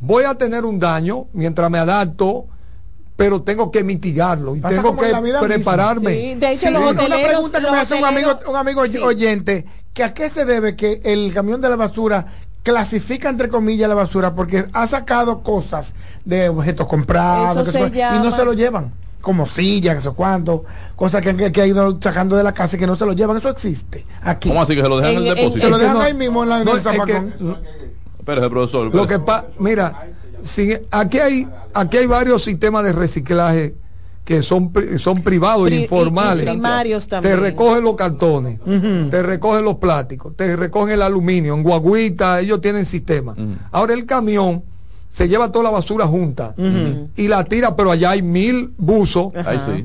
Voy 0.02 0.26
a 0.26 0.36
tener 0.36 0.66
un 0.66 0.78
daño 0.78 1.28
mientras 1.32 1.72
me 1.72 1.78
adapto, 1.78 2.48
pero 3.16 3.42
tengo 3.42 3.72
que 3.72 3.86
mitigarlo 3.86 4.58
y 4.58 4.62
tengo 4.62 4.96
que 4.98 5.14
prepararme. 5.42 6.36
de 6.36 6.52
hecho, 6.52 6.70
una 6.70 7.18
pregunta 7.18 7.62
que 7.62 7.72
me 7.72 7.78
hace 7.78 7.96
un 7.96 8.04
amigo, 8.04 8.38
un 8.48 8.56
amigo 8.58 8.82
oyente, 8.82 9.66
que 9.94 10.04
a 10.04 10.14
qué 10.14 10.30
se 10.30 10.44
debe 10.44 10.76
que 10.76 11.00
el 11.06 11.34
camión 11.34 11.62
de 11.62 11.70
la 11.70 11.78
basura 11.78 12.28
clasifica 12.62 13.30
entre 13.30 13.48
comillas 13.48 13.88
la 13.88 13.96
basura 13.96 14.36
porque 14.36 14.66
ha 14.74 14.86
sacado 14.86 15.44
cosas 15.44 15.94
de 16.26 16.50
objetos 16.50 16.88
comprados 16.88 17.74
y 17.74 18.20
no 18.22 18.36
se 18.36 18.46
lo 18.46 18.52
llevan 18.52 18.92
como 19.22 19.46
sillas, 19.46 19.96
que 19.96 20.02
sé 20.02 20.10
cuánto, 20.12 20.64
cosas 20.96 21.22
que, 21.22 21.52
que, 21.52 21.62
ha 21.62 21.68
ido 21.68 21.98
sacando 22.02 22.36
de 22.36 22.44
la 22.44 22.54
casa 22.54 22.76
y 22.76 22.80
que 22.80 22.88
no 22.88 22.96
se 22.96 23.06
lo 23.06 23.14
llevan, 23.14 23.38
eso 23.38 23.50
existe 23.50 24.06
aquí. 24.22 24.50
¿Cómo 24.50 24.62
así 24.62 24.76
que 24.76 24.82
se 24.82 24.90
lo 24.90 24.98
dejan 24.98 25.12
en, 25.12 25.18
el 25.18 25.36
depósito? 25.36 25.60
Se 25.60 25.70
lo 25.70 25.78
dejan 25.78 25.98
ahí 25.98 26.14
mismo 26.14 26.44
en, 26.44 26.50
la, 26.50 26.64
no, 26.64 26.76
el 26.76 28.50
profesor. 28.50 28.94
Lo 28.94 29.08
que 29.08 29.20
pasa, 29.20 29.48
mira, 29.60 30.08
aquí 30.92 31.20
hay 31.20 31.48
aquí 31.74 31.98
hay 31.98 32.06
varios 32.06 32.44
sistemas 32.44 32.84
de 32.84 32.94
reciclaje 32.94 33.76
que 34.24 34.44
son 34.44 34.72
son 34.98 35.24
privados 35.24 35.70
e 35.70 35.82
informales. 35.82 36.46
Te 37.22 37.36
recogen 37.36 37.84
los 37.84 37.96
cartones, 37.96 38.60
te 39.10 39.24
recogen 39.24 39.66
los 39.66 39.76
plásticos, 39.76 40.36
te 40.36 40.56
recogen 40.56 40.94
el 40.94 41.02
aluminio, 41.02 41.56
en 41.56 41.64
guaguita, 41.64 42.40
ellos 42.40 42.62
tienen 42.62 42.86
sistema. 42.86 43.36
Ahora 43.72 43.94
el 43.94 44.06
camión 44.06 44.64
se 45.10 45.28
lleva 45.28 45.52
toda 45.52 45.66
la 45.66 45.70
basura 45.72 46.06
junta 46.06 46.54
y 47.16 47.28
la 47.28 47.44
tira, 47.44 47.76
pero 47.76 47.92
allá 47.92 48.12
hay 48.12 48.22
mil 48.22 48.74
buzos 48.78 49.34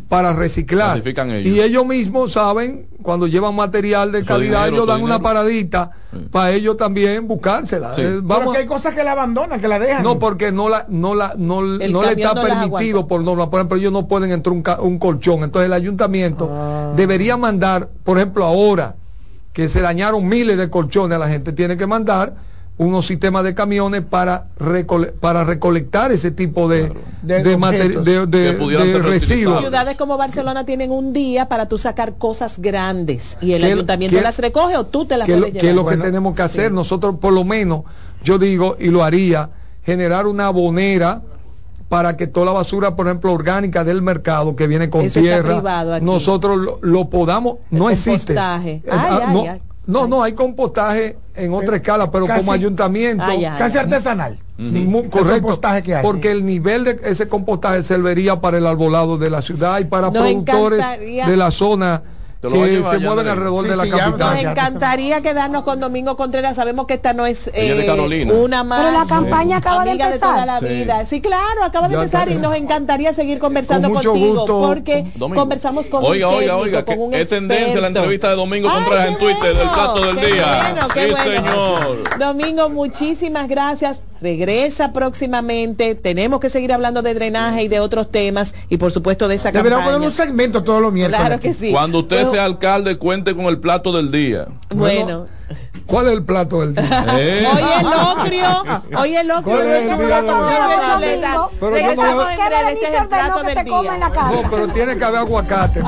para 0.09 0.33
reciclar. 0.35 1.03
Y 1.43 1.61
ellos 1.61 1.87
mismos 1.87 2.33
saben, 2.33 2.87
cuando 3.03 3.27
llevan 3.27 3.55
material 3.55 4.13
de 4.13 4.23
calidad, 4.23 4.69
ellos 4.69 4.87
dan 4.87 5.03
una 5.03 5.19
paradita 5.19 5.91
para 6.31 6.53
ellos 6.53 6.77
también 6.77 7.27
buscársela. 7.27 7.95
Eh, 7.97 8.21
vamos, 8.23 8.45
porque 8.45 8.61
hay 8.61 8.67
cosas 8.67 8.95
que 8.95 9.03
la 9.03 9.13
abandonan, 9.13 9.61
que 9.61 9.67
la 9.67 9.79
dejan. 9.79 10.03
No, 10.03 10.19
porque 10.19 10.53
no 10.53 10.69
la 10.69 10.85
no 10.89 11.15
la 11.15 11.35
no, 11.37 11.63
le 11.63 11.87
está 11.87 12.35
permitido 12.35 13.07
por 13.07 13.23
norma. 13.23 13.51
Por 13.51 13.61
ejemplo, 13.61 13.79
ellos 13.79 13.93
no 13.93 14.07
pueden 14.07 14.31
entrar 14.31 14.53
un, 14.53 14.63
un 14.81 14.99
colchón. 14.99 15.43
Entonces 15.43 15.67
el 15.67 15.73
ayuntamiento 15.73 16.49
ah. 16.53 16.93
debería 16.95 17.37
mandar, 17.37 17.89
por 18.05 18.19
ejemplo, 18.19 18.45
ahora 18.45 18.95
que 19.53 19.69
se 19.69 19.81
dañaron 19.81 20.29
miles 20.29 20.59
de 20.59 20.69
colchones 20.69 21.17
a 21.17 21.19
la 21.19 21.29
gente, 21.29 21.53
tiene 21.53 21.77
que 21.77 21.87
mandar 21.87 22.35
unos 22.77 23.07
sistemas 23.07 23.45
de 23.45 23.55
camiones 23.55 24.03
para, 24.03 24.49
para 25.21 25.45
recolectar 25.45 26.11
ese 26.11 26.33
tipo 26.33 26.69
de, 26.69 26.93
de, 27.23 27.43
de, 27.43 28.99
residuos. 28.99 29.61
Ciudades 29.61 29.97
como 29.97 30.17
Barcelona 30.17 30.67
tienen 30.67 30.91
un 30.91 31.13
día 31.13 31.47
para 31.49 31.69
tú 31.69 31.79
sacar 31.79 32.17
cosas 32.19 32.59
grandes 32.59 33.39
y 33.41 33.53
el 33.53 33.65
ayuntamiento 33.65 34.21
las 34.21 34.39
recoge 34.39 34.77
o 34.77 34.87
tú 34.87 35.05
te 35.05 35.17
las 35.17 35.27
puedes 35.27 35.45
llevar. 35.47 35.61
¿Qué 35.61 35.71
es 35.71 35.75
lo 35.75 35.87
que 35.87 35.97
tenemos 35.97 36.35
que 36.35 36.43
hacer? 36.43 36.73
Nosotros 36.73 37.17
por 37.21 37.33
lo 37.33 37.45
menos, 37.45 37.83
yo 38.25 38.39
digo 38.39 38.77
y 38.79 38.89
lo 38.89 39.05
haría, 39.05 39.51
generar 39.85 40.27
una 40.27 40.47
abonera 40.47 41.23
para 41.89 42.17
que 42.17 42.27
toda 42.27 42.47
la 42.47 42.53
basura, 42.53 42.97
por 42.97 43.07
ejemplo, 43.07 43.33
orgánica 43.33 43.85
del 43.85 44.03
mercado 44.03 44.57
que 44.57 44.67
viene 44.67 44.91
con 44.91 45.09
tierra, 45.09 46.01
nosotros 46.01 46.81
lo, 46.81 47.09
podamos, 47.09 47.59
no 47.71 47.89
existe. 47.89 48.33
Eh, 48.33 48.83
ah, 48.91 49.31
no, 49.33 49.45
no, 49.87 50.23
hay 50.23 50.33
compostaje 50.33 51.17
en 51.35 51.53
otra 51.53 51.77
escala, 51.77 52.11
pero 52.11 52.27
como 52.27 52.53
ayuntamiento. 52.53 53.25
Ah, 53.27 53.57
casi 53.59 53.79
artesanal. 53.79 54.39
correcto. 55.11 55.61
Porque 56.03 56.31
el 56.31 56.47
nivel 56.47 56.85
de 56.85 57.01
ese 57.05 57.29
compostaje 57.29 57.83
serviría 57.83 58.41
para 58.41 58.59
el 58.59 58.67
arbolado 58.67 59.19
de 59.19 59.31
la 59.31 59.43
ciudad 59.43 59.81
y 59.81 59.85
para 59.85 60.11
productores 60.11 60.85
de 61.27 61.37
la 61.37 61.51
zona 61.51 62.03
que 62.51 62.83
se 62.83 62.99
mueven 62.99 63.29
alrededor 63.29 63.69
de 63.69 63.77
la 63.77 63.89
capital. 63.89 64.35
Nos 64.35 64.45
encantaría 64.45 65.23
quedarnos 65.23 65.63
con 65.63 65.81
Domingo 65.81 66.17
Contreras. 66.17 66.57
Sabemos 66.57 66.87
que 66.87 66.95
esta 66.95 67.13
no 67.13 67.27
es 67.27 67.51
eh, 67.55 67.87
una 68.33 68.65
más. 68.65 68.81
Pero 68.81 68.99
la 68.99 69.07
campaña 69.07 69.57
acaba 69.59 69.85
de 69.85 69.93
empezar. 69.93 70.47
la 70.47 70.61
vida. 70.61 71.05
Sí, 71.07 71.21
claro, 71.21 71.65
acaba 71.65 71.89
de 71.89 71.95
empezar 71.95 72.31
y 72.31 72.37
nos 72.37 72.55
encantaría 72.55 73.13
seguir 73.13 73.39
conversando 73.39 73.91
contigo 73.91 74.47
porque 74.47 75.07
conversamos 75.19 75.87
con 75.87 76.05
oiga, 76.05 76.29
un 76.29 76.35
oiga, 76.35 76.57
oiga, 76.57 76.85
con 76.85 77.01
un 77.01 77.15
es 77.15 77.29
tendencia 77.29 77.81
la 77.81 77.89
entrevista 77.89 78.31
de 78.31 78.37
Domingo 78.37 78.69
Contreras 78.69 79.09
en 79.09 79.19
Twitter 79.19 79.57
del 79.57 79.69
plato 79.69 80.07
del 80.07 80.17
día. 80.17 80.75
sí, 80.95 81.01
señor. 81.23 82.19
Domingo, 82.19 82.69
muchísimas 82.69 83.49
gracias. 83.49 84.03
Regresa 84.21 84.93
próximamente. 84.93 85.95
Tenemos 85.95 86.41
que 86.41 86.49
seguir 86.49 86.73
hablando 86.73 87.03
de 87.03 87.13
drenaje 87.13 87.65
y 87.65 87.69
de 87.69 87.81
otros 87.81 88.11
temas 88.11 88.55
y 88.71 88.79
por 88.79 88.91
supuesto 88.91 89.29
de 89.29 89.35
esa 89.35 89.53
Deberíamos 89.53 89.85
poner 89.85 90.09
un 90.09 90.15
segmento 90.15 90.65
todos 90.65 90.81
los 90.81 90.93
miércoles. 90.93 91.21
Claro 91.21 91.41
que 91.41 91.53
sí. 91.53 91.71
Cuando 91.71 91.99
usted 92.01 92.27
alcalde, 92.41 92.99
cuente 92.99 93.35
con 93.35 93.47
el 93.47 93.59
plato 93.59 93.93
del 93.93 94.11
día. 94.11 94.47
Bueno. 94.71 95.27
¿Cuál 95.87 96.07
es 96.07 96.13
el 96.15 96.25
plato 96.25 96.61
del 96.61 96.75
día? 96.75 97.05
Eh. 97.19 97.47
Hoy 97.47 97.63
el 97.79 97.85
locrio, 97.85 98.65
hoy 98.99 99.17
el 99.17 99.29
locrio 99.29 99.55
¿Cuál 99.55 99.67
es 99.67 99.91
el 99.91 99.99
día 99.99 100.23
de 100.23 101.21
Pero 101.61 101.79
yo 101.79 101.95
no 101.97 102.31
este 102.31 102.95
es 102.95 103.01
el 103.01 103.09
plato 103.09 103.43
del 103.43 103.65
día. 103.65 103.99
No, 103.99 104.51
pero 104.51 104.69
tiene 104.69 104.97
que 104.97 105.05
haber 105.05 105.21
aguacate. 105.21 105.81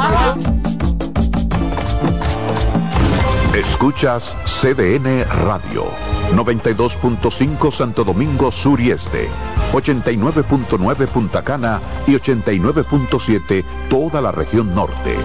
Escuchas 3.57 4.36
CDN 4.44 5.24
Radio, 5.47 5.86
92.5 6.34 7.72
Santo 7.72 8.05
Domingo 8.05 8.53
Sur 8.53 8.78
y 8.80 8.90
Este, 8.90 9.30
89.9 9.72 11.07
Punta 11.07 11.42
Cana 11.42 11.80
y 12.07 12.12
89.7 12.12 13.64
toda 13.88 14.20
la 14.20 14.30
región 14.30 14.74
norte. 14.74 15.16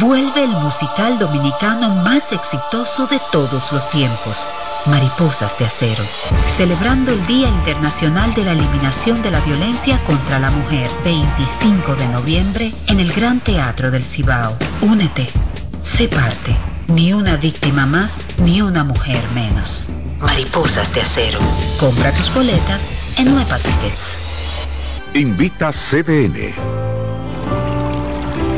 Vuelve 0.00 0.44
el 0.44 0.50
musical 0.50 1.18
dominicano 1.18 1.90
más 1.90 2.32
exitoso 2.32 3.06
de 3.06 3.20
todos 3.30 3.70
los 3.70 3.90
tiempos, 3.90 4.34
Mariposas 4.86 5.58
de 5.58 5.66
Acero, 5.66 6.02
celebrando 6.56 7.12
el 7.12 7.26
Día 7.26 7.50
Internacional 7.50 8.32
de 8.32 8.44
la 8.44 8.52
Eliminación 8.52 9.20
de 9.20 9.30
la 9.30 9.40
Violencia 9.40 10.00
contra 10.06 10.38
la 10.38 10.50
Mujer, 10.52 10.88
25 11.04 11.96
de 11.96 12.08
noviembre, 12.08 12.72
en 12.86 12.98
el 12.98 13.12
Gran 13.12 13.40
Teatro 13.40 13.90
del 13.90 14.02
Cibao. 14.02 14.56
Únete, 14.80 15.28
sé 15.82 16.08
parte, 16.08 16.56
ni 16.86 17.12
una 17.12 17.36
víctima 17.36 17.84
más, 17.84 18.24
ni 18.38 18.62
una 18.62 18.84
mujer 18.84 19.22
menos. 19.34 19.90
Mariposas 20.18 20.94
de 20.94 21.02
Acero. 21.02 21.40
Compra 21.78 22.10
tus 22.12 22.32
boletas 22.34 22.80
en 23.18 23.34
Nueva 23.34 23.58
Tickets. 23.58 24.66
Invita 25.12 25.70
CDN. 25.72 26.99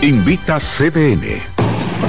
Invita 0.00 0.56
CDN. 0.58 1.59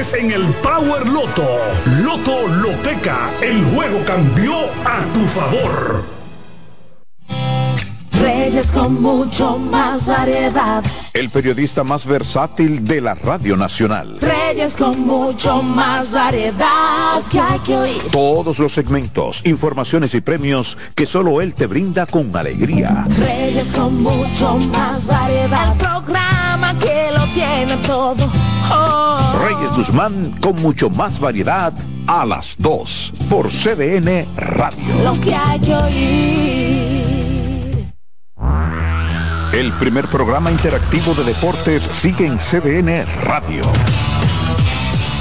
en 0.00 0.30
el 0.30 0.46
Power 0.62 1.06
Loto. 1.06 1.46
Loto 2.02 2.48
Loteca, 2.48 3.30
el 3.42 3.62
juego 3.64 4.02
cambió 4.06 4.54
a 4.82 5.04
tu 5.12 5.20
favor. 5.26 6.02
Reyes 8.12 8.72
con 8.72 9.02
mucho 9.02 9.58
más 9.58 10.06
variedad. 10.06 10.82
El 11.12 11.28
periodista 11.28 11.84
más 11.84 12.06
versátil 12.06 12.82
de 12.82 13.02
la 13.02 13.14
Radio 13.14 13.58
Nacional. 13.58 14.18
Reyes 14.20 14.74
con 14.74 15.06
mucho 15.06 15.62
más 15.62 16.12
variedad 16.12 17.22
que 17.30 17.38
hay 17.38 17.58
que 17.58 17.76
oír. 17.76 18.02
Todos 18.10 18.58
los 18.58 18.72
segmentos, 18.72 19.42
informaciones 19.44 20.14
y 20.14 20.22
premios 20.22 20.78
que 20.94 21.04
solo 21.04 21.42
él 21.42 21.52
te 21.52 21.66
brinda 21.66 22.06
con 22.06 22.34
alegría. 22.34 23.06
Reyes 23.18 23.70
con 23.74 24.02
mucho 24.02 24.56
más 24.72 25.06
variedad. 25.06 25.72
El 25.72 25.78
programa 25.78 26.78
que 26.78 27.10
lo 27.14 27.24
tiene 27.34 27.76
todo 27.86 28.49
Reyes 29.42 29.76
Guzmán 29.76 30.32
con 30.40 30.56
mucho 30.56 30.90
más 30.90 31.18
variedad 31.20 31.72
a 32.06 32.24
las 32.26 32.54
2 32.58 33.12
por 33.28 33.48
CDN 33.48 34.24
Radio. 34.36 35.02
Lo 35.04 35.20
que 35.20 35.34
hay 35.34 35.60
que 35.60 35.74
oír. 35.74 37.20
El 39.52 39.72
primer 39.72 40.06
programa 40.06 40.50
interactivo 40.50 41.12
de 41.14 41.24
deportes 41.24 41.82
sigue 41.92 42.26
en 42.26 42.38
CDN 42.38 43.04
Radio. 43.24 43.64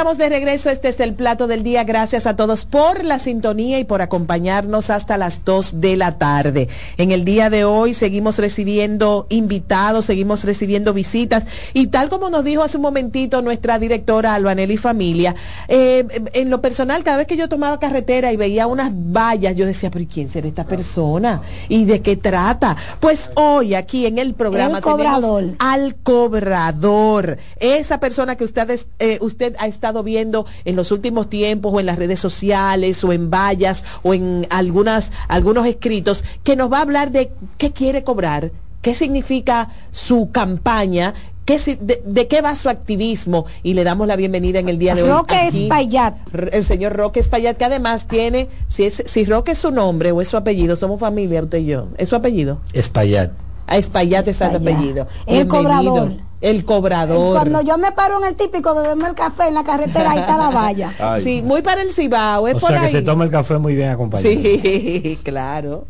Estamos 0.00 0.16
de 0.16 0.30
regreso, 0.30 0.70
este 0.70 0.88
es 0.88 0.98
el 1.00 1.12
plato 1.12 1.46
del 1.46 1.62
día. 1.62 1.84
Gracias 1.84 2.26
a 2.26 2.34
todos 2.34 2.64
por 2.64 3.04
la 3.04 3.18
sintonía 3.18 3.78
y 3.78 3.84
por 3.84 4.00
acompañarnos 4.00 4.88
hasta 4.88 5.18
las 5.18 5.44
2 5.44 5.82
de 5.82 5.98
la 5.98 6.16
tarde. 6.16 6.68
En 6.96 7.10
el 7.10 7.26
día 7.26 7.50
de 7.50 7.66
hoy 7.66 7.92
seguimos 7.92 8.38
recibiendo 8.38 9.26
invitados, 9.28 10.06
seguimos 10.06 10.44
recibiendo 10.44 10.94
visitas 10.94 11.44
y 11.74 11.88
tal 11.88 12.08
como 12.08 12.30
nos 12.30 12.44
dijo 12.44 12.62
hace 12.62 12.78
un 12.78 12.84
momentito 12.84 13.42
nuestra 13.42 13.78
directora 13.78 14.34
Albanelli 14.34 14.78
Familia, 14.78 15.34
eh, 15.68 16.06
en 16.32 16.48
lo 16.48 16.62
personal, 16.62 17.04
cada 17.04 17.18
vez 17.18 17.26
que 17.26 17.36
yo 17.36 17.50
tomaba 17.50 17.78
carretera 17.78 18.32
y 18.32 18.38
veía 18.38 18.66
unas 18.68 18.92
vallas, 18.94 19.54
yo 19.54 19.66
decía, 19.66 19.90
pero 19.90 20.06
¿quién 20.10 20.30
será 20.30 20.48
esta 20.48 20.64
persona? 20.64 21.42
¿Y 21.68 21.84
de 21.84 22.00
qué 22.00 22.16
trata? 22.16 22.74
Pues 23.00 23.32
hoy 23.34 23.74
aquí 23.74 24.06
en 24.06 24.16
el 24.16 24.32
programa 24.32 24.80
tenemos 24.80 25.44
al 25.58 25.94
cobrador, 25.96 27.36
esa 27.58 28.00
persona 28.00 28.36
que 28.36 28.44
ustedes, 28.44 28.88
eh, 28.98 29.18
usted 29.20 29.54
ha 29.58 29.66
estado 29.66 29.89
viendo 30.02 30.46
en 30.64 30.76
los 30.76 30.92
últimos 30.92 31.28
tiempos 31.28 31.72
o 31.74 31.80
en 31.80 31.86
las 31.86 31.98
redes 31.98 32.20
sociales 32.20 33.02
o 33.04 33.12
en 33.12 33.30
vallas 33.30 33.84
o 34.02 34.14
en 34.14 34.46
algunas, 34.50 35.12
algunos 35.28 35.66
escritos 35.66 36.24
que 36.44 36.56
nos 36.56 36.72
va 36.72 36.78
a 36.78 36.82
hablar 36.82 37.10
de 37.10 37.30
qué 37.58 37.72
quiere 37.72 38.04
cobrar, 38.04 38.52
qué 38.82 38.94
significa 38.94 39.70
su 39.90 40.30
campaña, 40.30 41.14
qué, 41.44 41.58
de, 42.04 42.28
qué 42.28 42.40
va 42.40 42.54
su 42.54 42.68
activismo 42.68 43.46
y 43.62 43.74
le 43.74 43.84
damos 43.84 44.06
la 44.06 44.16
bienvenida 44.16 44.58
en 44.58 44.68
el 44.68 44.78
día 44.78 44.94
de 44.94 45.02
hoy. 45.02 45.10
Roque 45.10 45.48
Espaillat. 45.48 46.14
El 46.52 46.64
señor 46.64 46.94
Roque 46.94 47.20
Espaillat, 47.20 47.56
que 47.56 47.64
además 47.64 48.06
tiene, 48.06 48.48
si, 48.68 48.84
es, 48.84 49.02
si 49.06 49.24
Roque 49.24 49.52
es 49.52 49.58
su 49.58 49.70
nombre 49.70 50.12
o 50.12 50.20
es 50.20 50.28
su 50.28 50.36
apellido, 50.36 50.76
somos 50.76 51.00
familia, 51.00 51.42
usted 51.42 51.58
y 51.58 51.66
yo, 51.66 51.88
¿es 51.98 52.08
su 52.08 52.16
apellido? 52.16 52.60
Espaillat. 52.72 53.30
A 53.70 53.76
Espaillat 53.76 54.26
está 54.26 54.48
el 54.48 54.56
apellido. 54.56 55.06
El 55.26 55.46
cobrador. 55.46 56.12
El 56.40 56.64
cobrador. 56.64 57.36
Cuando 57.36 57.62
yo 57.62 57.78
me 57.78 57.92
paro 57.92 58.18
en 58.18 58.28
el 58.28 58.34
típico 58.34 58.74
bebemos 58.74 59.10
el 59.10 59.14
café 59.14 59.46
en 59.46 59.54
la 59.54 59.62
carretera, 59.62 60.10
ahí 60.10 60.18
está 60.18 60.36
la 60.36 60.50
valla. 60.50 60.92
Sí, 61.22 61.40
muy 61.42 61.62
para 61.62 61.82
el 61.82 61.92
Cibao, 61.92 62.48
es 62.48 62.56
o 62.56 62.58
por 62.58 62.70
sea 62.70 62.82
que 62.82 62.88
se 62.88 63.02
toma 63.02 63.24
el 63.24 63.30
café 63.30 63.58
muy 63.58 63.76
bien 63.76 63.90
acompañado. 63.90 64.28
Sí, 64.28 65.18
claro. 65.22 65.86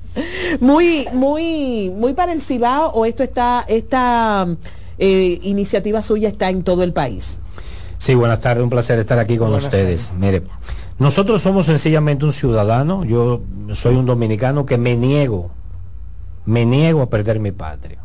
Muy, 0.61 1.07
muy, 1.15 1.91
muy 1.97 2.13
para 2.13 2.33
el 2.33 2.43
Cibao 2.43 2.91
o 2.91 3.07
esto 3.07 3.23
está, 3.23 3.65
esta 3.67 4.47
eh, 4.99 5.39
iniciativa 5.43 6.03
suya 6.03 6.29
está 6.29 6.51
en 6.51 6.63
todo 6.63 6.83
el 6.83 6.93
país. 6.93 7.39
Sí, 7.97 8.15
buenas 8.15 8.41
tardes, 8.41 8.63
un 8.63 8.71
placer 8.71 8.99
estar 8.99 9.19
aquí 9.19 9.39
con 9.39 9.55
ustedes. 9.55 10.11
Mire, 10.19 10.43
nosotros 10.99 11.41
somos 11.41 11.65
sencillamente 11.65 12.27
un 12.27 12.35
ciudadano, 12.35 13.05
yo 13.05 13.41
soy 13.73 13.95
un 13.95 14.05
dominicano 14.05 14.67
que 14.67 14.77
me 14.77 14.97
niego, 14.97 15.51
me 16.47 16.65
niego 16.67 17.03
a 17.03 17.11
perder 17.11 17.41
mi 17.41 17.53
patria. 17.53 17.99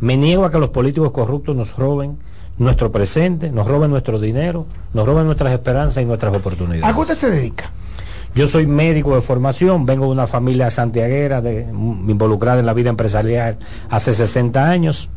Me 0.00 0.16
niego 0.16 0.44
a 0.44 0.50
que 0.50 0.58
los 0.58 0.70
políticos 0.70 1.12
corruptos 1.12 1.54
nos 1.54 1.76
roben 1.76 2.18
nuestro 2.58 2.92
presente, 2.92 3.50
nos 3.50 3.66
roben 3.66 3.90
nuestro 3.90 4.18
dinero, 4.18 4.66
nos 4.94 5.06
roben 5.06 5.26
nuestras 5.26 5.52
esperanzas 5.52 6.02
y 6.02 6.06
nuestras 6.06 6.34
oportunidades. 6.36 6.84
¿A 6.84 6.94
qué 6.94 7.00
usted 7.00 7.14
se 7.14 7.30
dedica? 7.30 7.70
Yo 8.34 8.46
soy 8.46 8.66
médico 8.66 9.14
de 9.14 9.20
formación, 9.20 9.84
vengo 9.84 10.06
de 10.06 10.12
una 10.12 10.26
familia 10.26 10.70
santiaguera, 10.70 11.42
de, 11.42 11.66
involucrada 11.70 12.60
en 12.60 12.66
la 12.66 12.72
vida 12.72 12.88
empresarial 12.88 13.58
hace 13.90 14.14
60 14.14 14.70
años. 14.70 15.10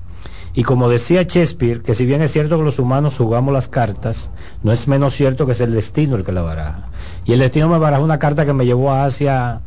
Y 0.53 0.63
como 0.63 0.89
decía 0.89 1.23
Shakespeare, 1.23 1.81
que 1.81 1.95
si 1.95 2.05
bien 2.05 2.21
es 2.21 2.31
cierto 2.31 2.57
que 2.57 2.63
los 2.63 2.79
humanos 2.79 3.17
jugamos 3.17 3.53
las 3.53 3.67
cartas, 3.67 4.31
no 4.63 4.71
es 4.71 4.87
menos 4.87 5.13
cierto 5.13 5.45
que 5.45 5.53
es 5.53 5.61
el 5.61 5.73
destino 5.73 6.15
el 6.15 6.23
que 6.23 6.31
la 6.31 6.41
baraja. 6.41 6.85
Y 7.25 7.33
el 7.33 7.39
destino 7.39 7.69
me 7.69 7.77
baraja 7.77 8.03
una 8.03 8.19
carta 8.19 8.45
que 8.45 8.53
me 8.53 8.65
llevó 8.65 8.91
a 8.91 9.05
Asia 9.05 9.61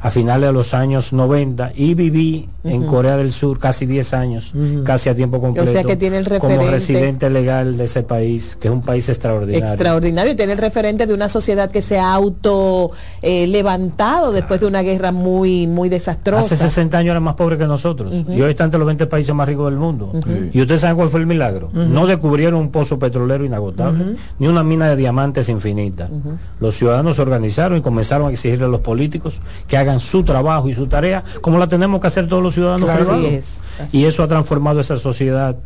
a 0.00 0.10
finales 0.10 0.48
de 0.48 0.52
los 0.52 0.74
años 0.74 1.12
90 1.12 1.72
y 1.74 1.94
viví 1.94 2.48
en 2.62 2.86
Corea 2.86 3.16
del 3.16 3.32
Sur 3.32 3.58
casi 3.58 3.86
10 3.86 4.14
años, 4.14 4.52
casi 4.84 5.08
a 5.08 5.14
tiempo 5.14 5.40
completo. 5.40 5.68
O 5.68 5.72
sea 5.72 5.82
que 5.82 5.96
tiene 5.96 6.18
el 6.18 6.24
referente. 6.24 6.56
Como 6.58 6.70
residente 6.70 7.30
legal 7.30 7.76
de 7.76 7.84
ese 7.84 8.02
país, 8.02 8.56
que 8.60 8.68
es 8.68 8.74
un 8.74 8.82
país 8.82 9.08
extraordinario. 9.08 9.66
Extraordinario, 9.66 10.32
y 10.32 10.36
tiene 10.36 10.52
el 10.52 10.58
referente 10.58 11.06
de 11.06 11.14
una 11.14 11.28
sociedad 11.28 11.70
que 11.70 11.82
se 11.82 11.98
ha 11.98 12.12
auto 12.12 12.92
eh, 13.22 13.46
levantado 13.46 14.30
después 14.30 14.60
de 14.60 14.66
una 14.66 14.82
guerra 14.82 15.10
muy, 15.10 15.66
muy 15.66 15.88
desastrosa. 15.88 16.54
Hace 16.54 16.56
60 16.56 16.98
años 16.98 17.10
era 17.12 17.20
más 17.20 17.34
pobre 17.34 17.58
que 17.58 17.66
nosotros, 17.66 18.14
y 18.28 18.40
hoy 18.40 18.50
está 18.50 18.64
entre 18.64 18.78
los 18.78 18.86
20 18.86 19.06
países 19.06 19.34
más 19.34 19.48
ricos 19.48 19.70
del 19.70 19.78
mundo. 19.80 20.12
Y 20.52 20.60
ustedes 20.60 20.82
saben 20.82 20.96
cuál 20.96 21.08
fue 21.08 21.20
el 21.20 21.26
milagro. 21.26 21.70
No 21.72 22.06
descubrieron 22.06 22.60
un 22.60 22.70
pozo 22.70 22.98
petrolero 22.98 23.44
inagotable, 23.44 24.16
ni 24.38 24.46
una 24.46 24.62
mina 24.62 24.88
de 24.88 24.96
diamantes 24.96 25.48
infinita. 25.48 26.08
Los 26.60 26.76
ciudadanos 26.76 27.16
se 27.16 27.22
organizaron 27.22 27.78
y 27.78 27.80
comenzaron 27.80 28.28
a 28.28 28.30
exigirle 28.30 28.66
a 28.66 28.68
los 28.68 28.80
políticos 28.80 29.40
que 29.66 29.76
hagan 29.76 29.87
su 29.96 30.24
trabajo 30.24 30.68
y 30.68 30.74
su 30.74 30.86
tarea, 30.86 31.24
como 31.40 31.58
la 31.58 31.68
tenemos 31.68 32.00
que 32.00 32.06
hacer 32.06 32.28
todos 32.28 32.42
los 32.42 32.54
ciudadanos 32.54 32.88
privados. 32.90 33.60
y 33.92 34.04
eso 34.04 34.22
ha 34.22 34.28
transformado 34.28 34.80
esa 34.80 34.98
sociedad 34.98 35.56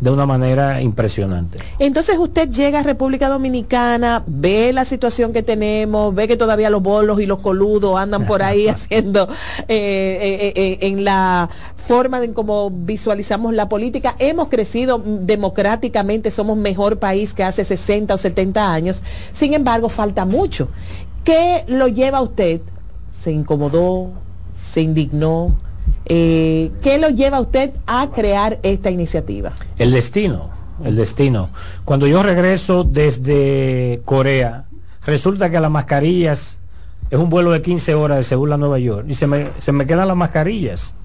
de 0.00 0.10
una 0.10 0.24
manera 0.26 0.80
impresionante. 0.80 1.58
Entonces 1.78 2.18
usted 2.18 2.48
llega 2.48 2.80
a 2.80 2.82
República 2.82 3.28
Dominicana, 3.28 4.24
ve 4.26 4.72
la 4.72 4.86
situación 4.86 5.32
que 5.32 5.42
tenemos, 5.42 6.14
ve 6.14 6.26
que 6.26 6.38
todavía 6.38 6.70
los 6.70 6.82
bolos 6.82 7.20
y 7.20 7.26
los 7.26 7.40
coludos 7.40 7.98
andan 7.98 8.26
por 8.26 8.42
ahí 8.42 8.66
haciendo 8.68 9.28
eh, 9.68 9.68
eh, 9.68 10.52
eh, 10.56 10.78
en 10.82 11.04
la 11.04 11.50
forma 11.76 12.22
en 12.24 12.32
cómo 12.32 12.70
visualizamos 12.70 13.52
la 13.52 13.68
política. 13.68 14.16
Hemos 14.18 14.48
crecido 14.48 15.00
democráticamente, 15.04 16.30
somos 16.30 16.56
mejor 16.56 16.98
país 16.98 17.34
que 17.34 17.44
hace 17.44 17.64
60 17.64 18.14
o 18.14 18.18
70 18.18 18.72
años. 18.72 19.02
Sin 19.32 19.52
embargo, 19.52 19.90
falta 19.90 20.24
mucho. 20.24 20.68
¿Qué 21.24 21.64
lo 21.68 21.88
lleva 21.88 22.18
a 22.18 22.22
usted 22.22 22.62
se 23.20 23.32
incomodó, 23.32 24.12
se 24.54 24.80
indignó. 24.80 25.54
Eh, 26.06 26.70
¿Qué 26.82 26.98
lo 26.98 27.10
lleva 27.10 27.36
a 27.36 27.40
usted 27.40 27.70
a 27.86 28.08
crear 28.14 28.58
esta 28.62 28.90
iniciativa? 28.90 29.52
El 29.78 29.92
destino, 29.92 30.48
el 30.84 30.96
destino. 30.96 31.50
Cuando 31.84 32.06
yo 32.06 32.22
regreso 32.22 32.82
desde 32.82 34.00
Corea, 34.06 34.64
resulta 35.04 35.50
que 35.50 35.60
las 35.60 35.70
mascarillas 35.70 36.60
es 37.10 37.18
un 37.18 37.28
vuelo 37.28 37.50
de 37.50 37.60
15 37.60 37.94
horas 37.94 38.16
de 38.16 38.24
Seúl 38.24 38.52
a 38.54 38.56
Nueva 38.56 38.78
York 38.78 39.04
y 39.08 39.14
se 39.14 39.26
me, 39.26 39.48
se 39.58 39.72
me 39.72 39.86
quedan 39.86 40.08
las 40.08 40.16
mascarillas. 40.16 40.96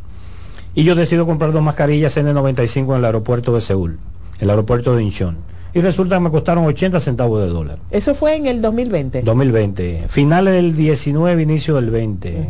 Y 0.73 0.85
yo 0.85 0.95
decido 0.95 1.25
comprar 1.25 1.51
dos 1.51 1.63
mascarillas 1.63 2.15
N95 2.17 2.91
en 2.91 2.97
el 2.99 3.05
aeropuerto 3.05 3.53
de 3.53 3.61
Seúl, 3.61 3.99
el 4.39 4.49
aeropuerto 4.49 4.95
de 4.95 5.03
Incheon 5.03 5.54
y 5.75 5.81
resulta 5.81 6.15
que 6.15 6.21
me 6.21 6.31
costaron 6.31 6.63
80 6.65 7.01
centavos 7.01 7.41
de 7.41 7.49
dólar. 7.49 7.79
¿Eso 7.91 8.15
fue 8.15 8.37
en 8.37 8.45
el 8.45 8.61
2020? 8.61 9.23
2020, 9.23 10.05
finales 10.07 10.53
del 10.53 10.73
19, 10.73 11.41
inicio 11.41 11.75
del 11.75 11.89
20. 11.89 12.47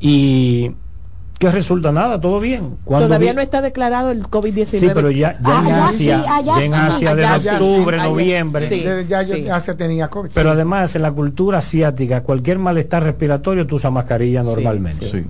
Y 0.00 0.70
¿qué 1.38 1.50
resulta? 1.50 1.92
Nada, 1.92 2.18
todo 2.18 2.40
bien. 2.40 2.78
Todavía 2.86 3.34
no 3.34 3.42
está 3.42 3.60
declarado 3.60 4.10
el 4.10 4.22
COVID-19. 4.22 4.64
Sí, 4.64 4.90
pero 4.94 5.10
ya, 5.10 5.38
ya 5.38 5.60
en 5.60 5.74
Asia, 5.74 6.40
ya 6.42 6.64
en 6.64 6.72
Asia 6.72 7.14
desde 7.14 7.50
octubre, 7.50 7.98
noviembre. 7.98 9.06
ya 9.06 9.18
Asia 9.54 9.76
tenía 9.76 10.08
COVID. 10.08 10.30
Pero 10.32 10.50
además 10.50 10.96
en 10.96 11.02
la 11.02 11.12
cultura 11.12 11.58
asiática, 11.58 12.22
cualquier 12.22 12.58
malestar 12.58 13.02
respiratorio 13.02 13.66
tú 13.66 13.76
usas 13.76 13.92
mascarilla 13.92 14.42
normalmente. 14.42 15.26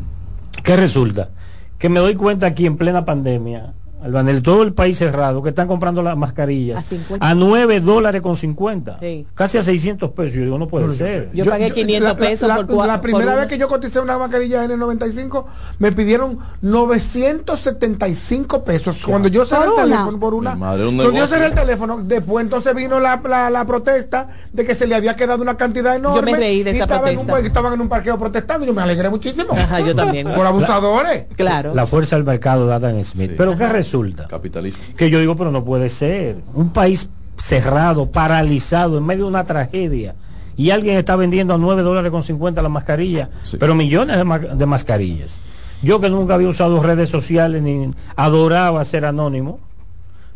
¿Qué 0.63 0.77
resulta? 0.77 1.31
Que 1.77 1.89
me 1.89 1.99
doy 1.99 2.15
cuenta 2.15 2.47
aquí 2.47 2.67
en 2.67 2.77
plena 2.77 3.05
pandemia 3.05 3.75
Albanel, 4.05 4.43
todo 4.43 4.63
el 4.63 4.75
país 4.75 4.99
cerrado, 4.99 5.43
que 5.43 5.49
están 5.49 5.67
comprando 5.67 6.03
las 6.03 6.15
mascarillas 6.15 6.85
a, 7.21 7.35
9 7.35 7.81
dólares 7.81 8.21
con 8.21 8.37
50, 8.37 8.99
casi 9.35 9.57
a 9.57 9.63
600 9.63 10.11
pesos. 10.11 10.35
Yo 10.35 10.43
digo, 10.43 10.59
no 10.59 10.69
puede 10.69 10.93
ser. 10.93 11.31
Yo, 11.33 11.47
pagué 11.47 11.71
500 11.71 12.13
pesos 12.15 12.47
la, 12.47 12.67
por 12.67 12.87
La 12.87 13.01
primera 13.01 13.35
vez 13.35 13.47
que 13.47 13.57
yo 13.57 13.67
coticé 13.67 14.01
una 14.01 14.19
mascarilla 14.19 14.63
en 14.63 14.73
el 14.73 14.79
95, 14.79 15.47
me 15.79 15.91
pidieron 15.93 16.39
975 16.61 18.63
pesos. 18.63 19.01
Cuando 19.07 19.29
yo 19.29 19.47
cerré 19.47 19.69
el 19.69 19.75
teléfono 19.75 20.21
por 20.21 20.35
una. 20.35 20.59
Cuando 20.59 21.13
yo 21.13 21.27
cerré 21.27 21.47
el 21.47 21.55
teléfono, 21.55 22.03
después 22.03 22.45
entonces 22.45 22.75
vino 22.75 23.01
la, 23.01 23.23
la, 23.51 23.65
protesta 23.65 24.29
de 24.53 24.67
que 24.67 24.75
se 24.75 24.87
le 24.87 24.95
había 24.95 25.17
quedado 25.17 25.41
una 25.41 25.57
cantidad 25.57 25.97
enorme. 25.97 26.31
Yo 26.31 26.37
me 26.37 26.45
reí 26.45 26.63
de 26.63 26.73
esa 26.73 26.87
protesta. 26.87 27.39
estaban 27.39 27.73
en 27.73 27.81
un 27.81 27.89
parqueo 27.89 28.19
protestando. 28.19 28.67
Yo 28.67 28.75
me 28.75 28.83
alegré 28.83 29.09
muchísimo. 29.09 29.55
Ajá, 29.55 29.81
yo 29.81 29.95
también. 29.95 30.31
por 30.31 30.45
abusadores. 30.45 31.25
claro. 31.37 31.75
La 31.75 31.87
fuerza 31.87 32.17
del 32.17 32.27
mercado 32.27 32.67
de 32.67 32.75
Adam 32.75 33.03
Smith. 33.03 33.33
Pero 33.39 33.57
¿qué 33.57 33.67
resulta? 33.67 33.94
Capitalismo. 34.29 34.83
Que 34.97 35.11
yo 35.11 35.21
digo, 35.21 35.37
pero 35.37 35.51
no 35.51 35.65
puede 35.65 35.89
ser. 35.89 36.37
Un 36.55 36.71
país 36.73 37.09
cerrado, 37.37 38.11
paralizado, 38.11 38.99
en 38.99 39.05
medio 39.05 39.25
de 39.25 39.31
una 39.31 39.45
tragedia. 39.45 40.15
Y 40.57 40.71
alguien 40.71 40.97
está 40.97 41.17
vendiendo 41.17 41.55
a 41.55 41.59
9 41.59 41.83
dólares 41.83 42.11
con 42.13 42.23
50 42.23 42.63
la 42.63 42.69
mascarilla, 42.69 43.29
pero 43.59 43.75
millones 43.75 44.19
de, 44.19 44.67
mascarillas. 44.67 45.41
Yo 45.83 46.01
que 46.01 46.09
nunca 46.09 46.35
había 46.35 46.49
usado 46.49 46.81
redes 46.81 47.11
sociales 47.11 47.61
ni 47.61 47.89
adoraba 48.15 48.85
ser 48.85 49.05
anónimo, 49.05 49.59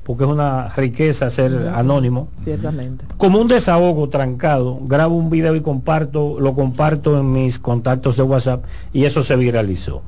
porque 0.03 0.25
es 0.25 0.31
una 0.31 0.69
riqueza 0.71 1.31
ser 1.31 1.71
anónimo. 1.73 2.29
Ciertamente. 2.43 3.05
Como 3.17 3.41
un 3.41 3.47
desahogo 3.47 4.09
trancado, 4.09 4.81
grabo 4.83 5.15
un 5.15 5.31
video 5.31 5.55
y 5.55 5.61
comparto, 5.61 6.41
lo 6.41 6.55
comparto 6.55 7.19
en 7.21 7.31
mis 7.31 7.61
contactos 7.61 8.17
de 8.17 8.25
WhatsApp 8.25 8.65
y 8.93 9.05
eso 9.05 9.23
se 9.23 9.37
viralizó. 9.37 10.03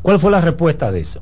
¿Cuál 0.00 0.18
fue 0.18 0.30
la 0.30 0.40
respuesta 0.40 0.90
de 0.90 1.00
eso? 1.00 1.20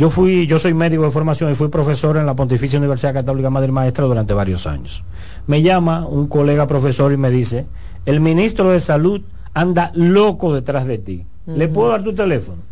Yo 0.00 0.08
fui, 0.08 0.46
yo 0.46 0.58
soy 0.58 0.72
médico 0.72 1.02
de 1.02 1.10
formación 1.10 1.52
y 1.52 1.54
fui 1.54 1.68
profesor 1.68 2.16
en 2.16 2.24
la 2.24 2.34
Pontificia 2.34 2.78
Universidad 2.78 3.12
Católica 3.12 3.50
Madre 3.50 3.70
Maestra 3.70 4.06
durante 4.06 4.32
varios 4.32 4.66
años. 4.66 5.04
Me 5.46 5.60
llama 5.60 6.06
un 6.06 6.26
colega 6.26 6.66
profesor 6.66 7.12
y 7.12 7.18
me 7.18 7.30
dice, 7.30 7.66
el 8.06 8.22
ministro 8.22 8.70
de 8.70 8.80
Salud 8.80 9.20
anda 9.52 9.92
loco 9.94 10.54
detrás 10.54 10.86
de 10.86 10.96
ti. 10.96 11.26
¿Le 11.44 11.68
puedo 11.68 11.90
dar 11.90 12.02
tu 12.02 12.14
teléfono? 12.14 12.62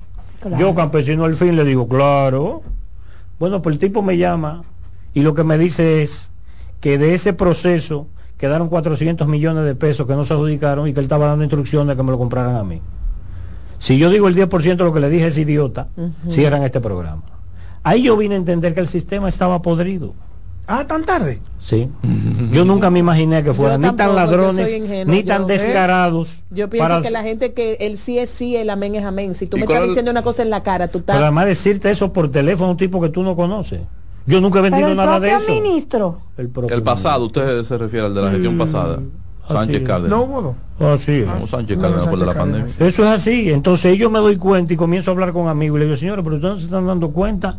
Yo, 0.58 0.74
campesino 0.74 1.26
al 1.26 1.34
fin, 1.34 1.54
le 1.54 1.66
digo, 1.66 1.86
claro. 1.86 2.62
Bueno, 3.38 3.60
pues 3.60 3.74
el 3.74 3.78
tipo 3.78 4.00
me 4.00 4.16
llama 4.16 4.62
y 5.12 5.20
lo 5.20 5.34
que 5.34 5.44
me 5.44 5.58
dice 5.58 6.00
es 6.00 6.32
que 6.80 6.96
de 6.96 7.12
ese 7.12 7.34
proceso 7.34 8.06
quedaron 8.38 8.70
400 8.70 9.28
millones 9.28 9.66
de 9.66 9.74
pesos 9.74 10.06
que 10.06 10.14
no 10.14 10.24
se 10.24 10.32
adjudicaron 10.32 10.88
y 10.88 10.94
que 10.94 11.00
él 11.00 11.04
estaba 11.04 11.26
dando 11.26 11.44
instrucciones 11.44 11.88
de 11.88 11.96
que 11.96 12.02
me 12.02 12.10
lo 12.10 12.16
compraran 12.16 12.56
a 12.56 12.64
mí. 12.64 12.80
Si 13.78 13.98
yo 13.98 14.10
digo 14.10 14.28
el 14.28 14.36
10% 14.36 14.76
de 14.76 14.84
lo 14.84 14.92
que 14.92 15.00
le 15.00 15.08
dije 15.08 15.26
es 15.26 15.38
idiota, 15.38 15.88
cierran 16.28 16.62
este 16.62 16.80
programa. 16.80 17.22
Ahí 17.82 18.02
yo 18.02 18.16
vine 18.16 18.34
a 18.34 18.38
entender 18.38 18.74
que 18.74 18.80
el 18.80 18.88
sistema 18.88 19.28
estaba 19.28 19.62
podrido. 19.62 20.14
Ah, 20.70 20.86
tan 20.86 21.04
tarde. 21.04 21.40
Sí. 21.58 21.88
Yo 22.52 22.66
nunca 22.66 22.90
me 22.90 22.98
imaginé 22.98 23.42
que 23.42 23.54
fueran 23.54 23.80
ni 23.80 23.90
tan 23.92 24.14
ladrones, 24.14 24.70
ni 25.06 25.22
tan 25.22 25.46
descarados. 25.46 26.42
Yo 26.50 26.68
pienso 26.68 27.00
que 27.00 27.10
la 27.10 27.22
gente 27.22 27.54
que 27.54 27.78
el 27.80 27.96
sí 27.96 28.18
es 28.18 28.28
sí, 28.28 28.54
el 28.56 28.68
amén 28.68 28.94
es 28.94 29.04
amén. 29.04 29.34
Si 29.34 29.46
tú 29.46 29.56
me 29.56 29.62
estás 29.62 29.86
diciendo 29.86 30.10
una 30.10 30.22
cosa 30.22 30.42
en 30.42 30.50
la 30.50 30.62
cara, 30.62 30.88
tú 30.88 30.98
estás... 30.98 31.16
Pero 31.16 31.24
además 31.24 31.46
decirte 31.46 31.88
eso 31.90 32.12
por 32.12 32.30
teléfono, 32.30 32.72
un 32.72 32.76
tipo 32.76 33.00
que 33.00 33.08
tú 33.08 33.22
no 33.22 33.34
conoces. 33.34 33.80
Yo 34.26 34.42
nunca 34.42 34.58
he 34.58 34.62
vendido 34.62 34.94
nada 34.94 35.18
de 35.18 35.30
eso. 35.30 35.50
ministro. 35.50 36.18
El, 36.36 36.50
el 36.70 36.82
pasado, 36.82 37.24
usted 37.24 37.62
se 37.64 37.78
refiere 37.78 38.04
al 38.04 38.14
de 38.14 38.20
la 38.20 38.30
gestión 38.30 38.58
pasada. 38.58 39.00
Sánchez 39.48 39.82
Cárdenas. 39.82 40.10
No 40.10 40.22
hubo 40.24 40.56
Así 40.92 41.24
Sánchez 41.50 41.78
Cárdenas 41.78 42.10
de 42.10 42.26
la 42.26 42.34
pandemia. 42.34 42.66
Eso 42.66 42.86
es 42.86 42.98
así. 42.98 43.50
Entonces 43.50 43.98
yo 43.98 44.10
me 44.10 44.18
doy 44.18 44.36
cuenta 44.36 44.72
y 44.72 44.76
comienzo 44.76 45.10
a 45.10 45.12
hablar 45.12 45.32
con 45.32 45.48
amigos 45.48 45.76
y 45.76 45.80
le 45.80 45.84
digo, 45.86 45.96
señores, 45.96 46.22
pero 46.22 46.36
ustedes 46.36 46.54
no 46.54 46.58
se 46.58 46.66
están 46.66 46.86
dando 46.86 47.10
cuenta 47.10 47.58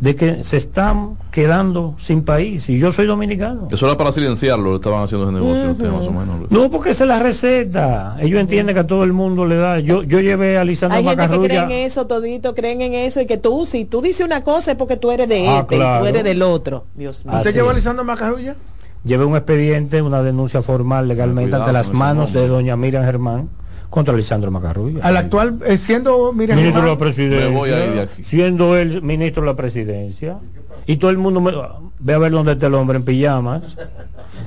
de 0.00 0.16
que 0.16 0.44
se 0.44 0.56
están 0.56 1.18
quedando 1.30 1.94
sin 1.98 2.24
país 2.24 2.68
y 2.70 2.78
yo 2.78 2.90
soy 2.90 3.06
dominicano. 3.06 3.68
Eso 3.70 3.86
era 3.86 3.98
para 3.98 4.12
silenciarlo, 4.12 4.76
estaban 4.76 5.04
haciendo 5.04 5.28
ese 5.28 5.38
negocio, 5.38 5.92
más 5.92 6.06
o 6.06 6.10
menos. 6.10 6.50
No, 6.50 6.70
porque 6.70 6.90
esa 6.90 7.04
es 7.04 7.08
la 7.08 7.18
receta. 7.18 8.16
Ellos 8.18 8.40
entienden 8.40 8.74
que 8.74 8.80
a 8.80 8.86
todo 8.86 9.04
el 9.04 9.12
mundo 9.12 9.44
le 9.44 9.56
da. 9.56 9.78
Yo 9.78 10.02
yo 10.02 10.20
llevé 10.20 10.56
a 10.56 10.64
Lisandro 10.64 10.98
Hay 10.98 11.04
gente 11.04 11.28
que 11.28 11.38
creen 11.46 11.70
en 11.70 11.86
eso, 11.86 12.06
todito, 12.06 12.54
creen 12.54 12.80
en 12.80 12.94
eso 12.94 13.20
y 13.20 13.26
que 13.26 13.36
tú, 13.36 13.66
si 13.66 13.84
tú 13.84 14.00
dices 14.00 14.24
una 14.24 14.42
cosa 14.42 14.72
es 14.72 14.76
porque 14.78 14.96
tú 14.96 15.10
eres 15.10 15.28
de 15.28 15.46
ah, 15.46 15.60
este 15.60 15.76
y 15.76 15.78
tú 15.78 16.06
eres 16.06 16.24
del 16.24 16.42
otro. 16.42 16.86
Dios 16.94 17.24
mío. 17.26 17.36
¿Usted 17.36 17.54
llevó 17.54 17.70
a 17.70 17.74
Lisandro 17.74 18.02
Macarrulla? 18.04 18.56
Llevé 19.04 19.24
un 19.24 19.34
expediente, 19.34 20.02
una 20.02 20.22
denuncia 20.22 20.60
formal 20.62 21.08
legalmente 21.08 21.56
ante 21.56 21.72
las 21.72 21.92
manos 21.92 22.32
de 22.32 22.46
doña 22.46 22.76
Miriam 22.76 23.04
Germán 23.04 23.48
contra 23.88 24.14
Lisandro 24.14 24.50
Macarrulla. 24.50 25.02
Al 25.02 25.16
actual, 25.16 25.58
eh, 25.66 25.78
siendo 25.78 26.32
Miriam 26.32 26.58
ministro 26.58 26.82
de 26.82 26.88
la 26.88 26.98
presidencia, 26.98 28.08
siendo 28.22 28.76
él 28.76 29.02
ministro 29.02 29.42
de 29.42 29.46
la 29.48 29.56
presidencia, 29.56 30.38
y 30.86 30.96
todo 30.96 31.10
el 31.10 31.18
mundo 31.18 31.42
ve 31.98 32.14
a 32.14 32.18
ver 32.18 32.32
dónde 32.32 32.52
está 32.52 32.66
el 32.66 32.74
hombre 32.74 32.98
en 32.98 33.04
pijamas. 33.04 33.76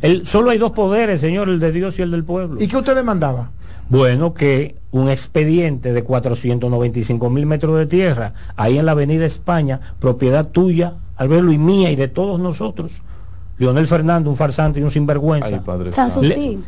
El, 0.01 0.27
solo 0.27 0.51
hay 0.51 0.57
dos 0.57 0.71
poderes, 0.71 1.19
señor, 1.19 1.49
el 1.49 1.59
de 1.59 1.71
Dios 1.71 1.99
y 1.99 2.01
el 2.01 2.11
del 2.11 2.23
pueblo. 2.23 2.61
¿Y 2.61 2.67
qué 2.67 2.77
usted 2.77 2.95
demandaba? 2.95 3.51
Bueno, 3.89 4.33
que 4.33 4.77
un 4.91 5.09
expediente 5.09 5.93
de 5.93 6.03
495 6.03 7.29
mil 7.29 7.45
metros 7.45 7.77
de 7.77 7.85
tierra, 7.85 8.33
ahí 8.55 8.77
en 8.77 8.85
la 8.85 8.93
Avenida 8.93 9.25
España, 9.25 9.79
propiedad 9.99 10.47
tuya, 10.47 10.93
Alberto 11.15 11.51
y 11.51 11.57
mía 11.57 11.91
y 11.91 11.95
de 11.95 12.07
todos 12.07 12.39
nosotros, 12.39 13.01
Leonel 13.57 13.87
Fernando, 13.87 14.29
un 14.29 14.35
farsante 14.35 14.79
y 14.79 14.83
un 14.83 14.89
sinvergüenza, 14.89 15.61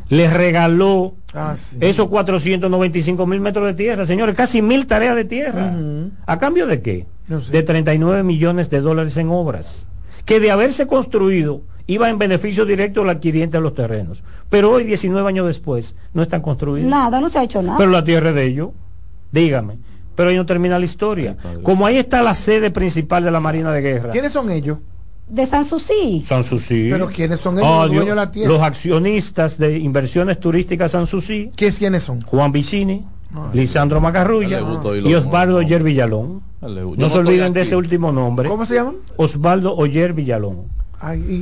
le, 0.09 0.29
regaló 0.29 1.15
ah, 1.33 1.55
esos 1.79 2.07
495 2.07 3.25
mil 3.25 3.41
metros 3.41 3.65
de 3.65 3.73
tierra, 3.73 4.05
señores, 4.05 4.35
casi 4.35 4.61
mil 4.61 4.85
tareas 4.85 5.15
de 5.15 5.25
tierra. 5.25 5.73
¿A 6.25 6.37
cambio 6.37 6.67
de 6.67 6.81
qué? 6.81 7.07
De 7.51 7.63
39 7.63 8.23
millones 8.23 8.69
de 8.69 8.81
dólares 8.81 9.17
en 9.17 9.29
obras, 9.29 9.87
que 10.25 10.39
de 10.39 10.51
haberse 10.51 10.85
construido 10.85 11.61
iba 11.87 12.09
en 12.09 12.17
beneficio 12.17 12.65
directo 12.65 13.01
al 13.01 13.09
adquiriente 13.09 13.57
de 13.57 13.63
los 13.63 13.73
terrenos. 13.73 14.23
Pero 14.49 14.71
hoy, 14.71 14.83
19 14.83 15.27
años 15.27 15.47
después, 15.47 15.95
no 16.13 16.21
están 16.21 16.41
construidos. 16.41 16.89
Nada, 16.89 17.19
no 17.19 17.29
se 17.29 17.39
ha 17.39 17.43
hecho 17.43 17.61
nada. 17.61 17.77
Pero 17.77 17.91
la 17.91 18.03
tierra 18.03 18.29
es 18.29 18.35
de 18.35 18.45
ellos, 18.45 18.69
dígame. 19.31 19.77
Pero 20.15 20.29
ahí 20.29 20.37
no 20.37 20.45
termina 20.45 20.79
la 20.79 20.85
historia. 20.85 21.35
Como 21.63 21.85
ahí 21.85 21.97
está 21.97 22.21
la 22.21 22.33
sede 22.33 22.71
principal 22.71 23.23
de 23.23 23.31
la 23.31 23.39
Marina 23.39 23.71
de 23.71 23.81
Guerra. 23.81 24.11
¿Quiénes 24.11 24.31
son 24.31 24.49
ellos? 24.49 24.77
De 25.27 25.45
Sanssouci. 25.45 26.23
Sanssouci. 26.25 26.89
Pero 26.91 27.07
¿quiénes 27.07 27.39
son 27.39 27.57
ellos? 27.57 27.91
los, 27.91 28.05
de 28.05 28.15
la 28.15 28.31
tierra? 28.31 28.49
los 28.49 28.61
accionistas 28.61 29.57
de 29.57 29.77
inversiones 29.79 30.39
turísticas 30.39 30.91
Sanssouci. 30.91 31.51
¿Quiénes 31.55 32.03
son? 32.03 32.21
Juan 32.21 32.51
Vicini, 32.51 33.05
Lisandro 33.53 33.99
Macarrulla 34.01 34.61
y 35.03 35.13
Osvaldo 35.13 35.57
Oyer 35.57 35.83
Villalón. 35.83 36.41
No 36.61 37.09
se 37.09 37.17
olviden 37.17 37.53
de 37.53 37.61
ese 37.61 37.75
último 37.75 38.11
nombre. 38.11 38.49
¿Cómo 38.49 38.65
se 38.65 38.75
llaman? 38.75 38.95
Osvaldo 39.17 39.75
Oyer 39.75 40.13
Villalón. 40.13 40.63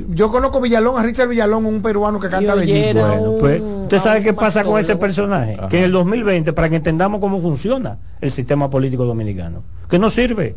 yo 0.10 0.32
conozco 0.32 0.62
Villalón, 0.62 0.98
a 0.98 1.04
Richard 1.04 1.28
Villalón, 1.28 1.66
un 1.66 1.82
peruano 1.82 2.20
que 2.20 2.30
canta 2.30 2.56
bellísimo. 2.56 3.06
Bueno, 3.06 3.34
pues, 3.40 3.62
¿usted 3.62 4.00
sabe 4.00 4.24
qué 4.24 4.34
pasa 4.34 4.64
con 4.64 4.80
ese 4.80 4.96
personaje? 4.96 5.58
Que 5.70 5.80
en 5.80 5.84
el 5.86 5.92
2020, 5.92 6.54
para 6.54 6.70
que 6.70 6.78
entendamos 6.78 7.20
cómo 7.20 7.40
funciona 7.42 7.98
el 8.22 8.32
sistema 8.32 8.70
político 8.70 9.04
dominicano, 9.04 9.64
que 9.90 10.00
no 10.00 10.10
sirve, 10.10 10.56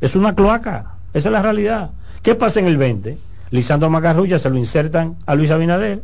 es 0.00 0.16
una 0.16 0.34
cloaca, 0.34 0.94
esa 1.12 1.28
es 1.28 1.32
la 1.32 1.42
realidad. 1.42 1.90
¿Qué 2.22 2.36
pasa 2.36 2.60
en 2.60 2.66
el 2.66 2.76
20? 2.76 3.18
Lisandro 3.50 3.90
Macarrulla 3.90 4.38
se 4.38 4.48
lo 4.48 4.56
insertan 4.56 5.16
a 5.26 5.34
Luis 5.34 5.50
Abinader 5.50 6.02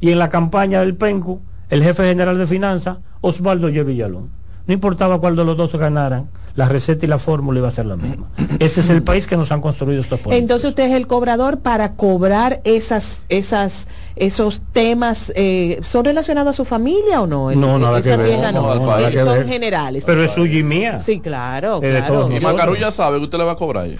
y 0.00 0.10
en 0.10 0.18
la 0.18 0.30
campaña 0.30 0.80
del 0.80 0.96
PENCU, 0.96 1.40
el 1.68 1.82
jefe 1.82 2.04
general 2.08 2.38
de 2.38 2.46
finanzas, 2.46 2.98
Osvaldo 3.20 3.68
Ye 3.68 3.84
Villalón. 3.84 4.30
No 4.66 4.74
importaba 4.74 5.20
cuál 5.20 5.36
de 5.36 5.44
los 5.44 5.56
dos 5.56 5.74
ganaran, 5.74 6.30
la 6.54 6.66
receta 6.66 7.04
y 7.04 7.08
la 7.08 7.18
fórmula 7.18 7.58
iba 7.58 7.68
a 7.68 7.72
ser 7.72 7.86
la 7.86 7.96
misma. 7.96 8.30
Ese 8.58 8.80
es 8.80 8.88
el 8.88 9.02
país 9.02 9.26
que 9.26 9.36
nos 9.36 9.52
han 9.52 9.60
construido 9.60 10.00
estos 10.00 10.18
políticos. 10.20 10.40
Entonces 10.40 10.70
usted 10.70 10.84
es 10.84 10.92
el 10.92 11.06
cobrador 11.06 11.58
para 11.60 11.92
cobrar 11.92 12.60
esas, 12.64 13.22
esas, 13.28 13.86
esos 14.16 14.62
temas, 14.72 15.30
eh, 15.36 15.78
¿son 15.82 16.04
relacionados 16.04 16.50
a 16.50 16.56
su 16.56 16.64
familia 16.64 17.20
o 17.20 17.26
no? 17.26 17.52
No, 17.52 17.78
nada 17.78 18.00
que 18.00 18.16
ver. 18.16 18.52
no, 18.54 19.24
son 19.24 19.46
generales. 19.46 20.04
Pero 20.06 20.24
es 20.24 20.32
suya 20.32 20.58
y 20.58 20.62
mía. 20.62 20.98
Sí, 21.00 21.20
claro, 21.20 21.80
claro. 21.80 22.30
Y 22.34 22.40
Macarrulla 22.40 22.90
sabe 22.90 23.18
que 23.18 23.24
usted 23.24 23.38
le 23.38 23.44
va 23.44 23.52
a 23.52 23.56
cobrar. 23.56 23.90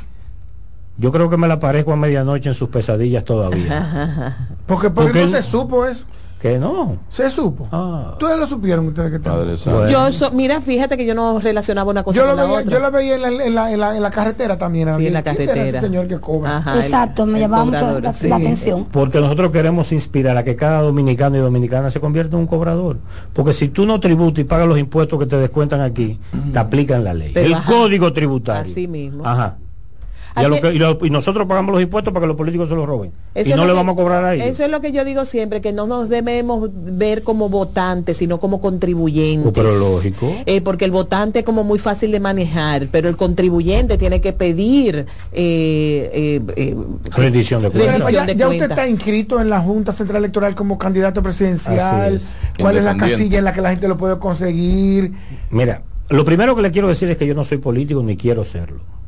Yo 1.01 1.11
creo 1.13 1.31
que 1.31 1.39
me 1.39 1.49
la 1.49 1.59
parezco 1.59 1.95
a 1.95 1.97
medianoche 1.97 2.51
en 2.51 2.55
sus 2.55 2.69
pesadillas 2.69 3.25
todavía. 3.25 4.37
porque, 4.67 4.91
porque, 4.91 5.25
no 5.25 5.33
se 5.33 5.43
supo 5.43 5.87
eso. 5.87 6.05
Que 6.43 6.59
no. 6.59 6.99
Se 7.09 7.31
supo. 7.31 7.69
Ah. 7.73 8.11
¿Ustedes 8.13 8.39
lo 8.39 8.47
supieron 8.47 8.87
ustedes 8.87 9.11
que 9.11 9.17
estaban? 9.17 9.57
Yo 9.89 10.31
mira, 10.33 10.61
fíjate 10.61 10.99
que 10.99 11.07
yo 11.07 11.15
no 11.15 11.39
relacionaba 11.39 11.91
una 11.91 12.03
cosa 12.03 12.19
yo 12.19 12.27
con 12.27 12.37
lo 12.37 12.43
veía, 12.43 12.59
otra. 12.61 12.73
Yo 12.73 12.81
lo 12.81 12.91
veía 12.91 13.15
en 13.15 13.23
la, 13.23 13.29
en 13.73 13.81
la, 13.81 13.97
en 13.97 14.03
la, 14.03 14.11
carretera 14.11 14.59
también. 14.59 14.95
Sí, 14.97 15.07
en 15.07 15.13
la 15.15 15.23
carretera. 15.23 15.69
Ese 15.69 15.81
señor 15.81 16.07
que 16.07 16.19
cobra. 16.19 16.63
Exacto, 16.77 17.25
me 17.25 17.41
llamaba 17.41 17.65
mucho 17.65 18.01
la, 18.01 18.11
atención. 18.37 18.87
Porque 18.91 19.21
nosotros 19.21 19.53
queremos 19.53 19.93
inspirar 19.93 20.37
a 20.37 20.45
que 20.45 20.57
cada 20.57 20.83
dominicano 20.83 21.37
y 21.37 21.41
dominicana 21.41 21.91
se 21.91 22.01
convierta 22.01 22.37
en 22.37 22.41
un 22.41 22.47
cobrador. 22.47 22.99
Porque 23.33 23.55
si 23.55 23.69
tú 23.69 23.87
no 23.87 24.01
tributas 24.01 24.41
y 24.41 24.45
pagas 24.45 24.69
los 24.69 24.79
impuestos 24.79 25.19
que 25.19 25.27
te 25.27 25.37
descuentan 25.37 25.81
aquí, 25.81 26.19
te 26.53 26.59
aplican 26.59 27.05
la 27.05 27.15
ley. 27.15 27.33
el 27.35 27.55
código 27.65 28.13
tributario. 28.13 28.71
Así 28.71 28.87
mismo. 28.87 29.27
Ajá. 29.27 29.57
Y, 30.37 31.11
nosotros 31.11 31.47
pagamos 31.47 31.73
los 31.75 31.83
impuestos 31.83 32.13
para 32.13 32.25
que 32.25 32.29
los 32.29 32.37
políticos 32.37 32.69
se 32.69 32.75
los 32.75 32.87
roben. 32.87 33.13
y 33.35 33.51
no 33.51 33.67
le 33.67 33.73
vamos 33.73 33.95
a 33.95 33.97
cobrar 33.97 34.25
a 34.25 34.35
ellos. 34.35 34.47
Eso 34.47 34.65
es 34.65 34.71
lo 34.71 34.81
que 34.81 34.93
yo 34.93 35.05
digo 35.05 35.25
siempre, 35.25 35.61
que 35.61 35.73
no 35.73 35.87
nos 35.87 36.09
debemos 36.09 36.71
ver 36.73 37.23
como 37.23 37.49
votantes, 37.49 38.17
sino 38.17 38.39
como 38.39 38.61
contribuyentes. 38.61 39.49
Oh, 39.49 39.53
pero 39.53 39.77
lógico. 39.77 40.33
Eh, 40.47 40.61
porque 40.61 40.85
el 40.85 40.91
votante 40.91 41.41
es 41.41 41.45
como 41.45 41.65
muy 41.65 41.79
fácil 41.79 42.13
de 42.13 42.21
manejar, 42.21 42.89
pero 42.91 43.09
el 43.09 43.17
contribuyente 43.17 43.99
tiene 43.99 44.21
que 44.21 44.33
pedir 44.33 45.07
eh, 45.33 46.41
eh, 46.57 46.77
rendición 47.11 47.63
de 47.63 47.71
cuentas. 47.71 48.11
Ya, 48.11 48.49
usted 48.49 48.71
está 48.71 48.87
inscrito 48.87 49.41
en 49.41 49.51
la 49.51 49.61
Junta 49.61 49.93
Central 49.93 50.19
Electoral 50.19 50.55
como 50.55 50.79
candidato 50.79 51.23
presidencial. 51.23 52.21
¿Cuál 52.59 52.77
es 52.77 52.85
la 52.85 52.97
casilla 52.97 53.39
en 53.39 53.45
la 53.45 53.53
que 53.53 53.61
la 53.61 53.71
gente 53.71 53.89
lo 53.89 53.97
puede 53.97 54.19
conseguir? 54.19 55.13
Mira, 55.51 55.83
lo 56.09 56.25
primero 56.25 56.57
que 56.57 56.63
le 56.63 56.71
quiero 56.71 56.89
decir 56.89 57.09
es 57.11 57.17
que 57.17 57.27
yo 57.27 57.35
no 57.35 57.45
soy 57.45 57.59
político 57.59 58.03
ni 58.03 58.17
quiero 58.17 58.45
serlo. 58.45 59.00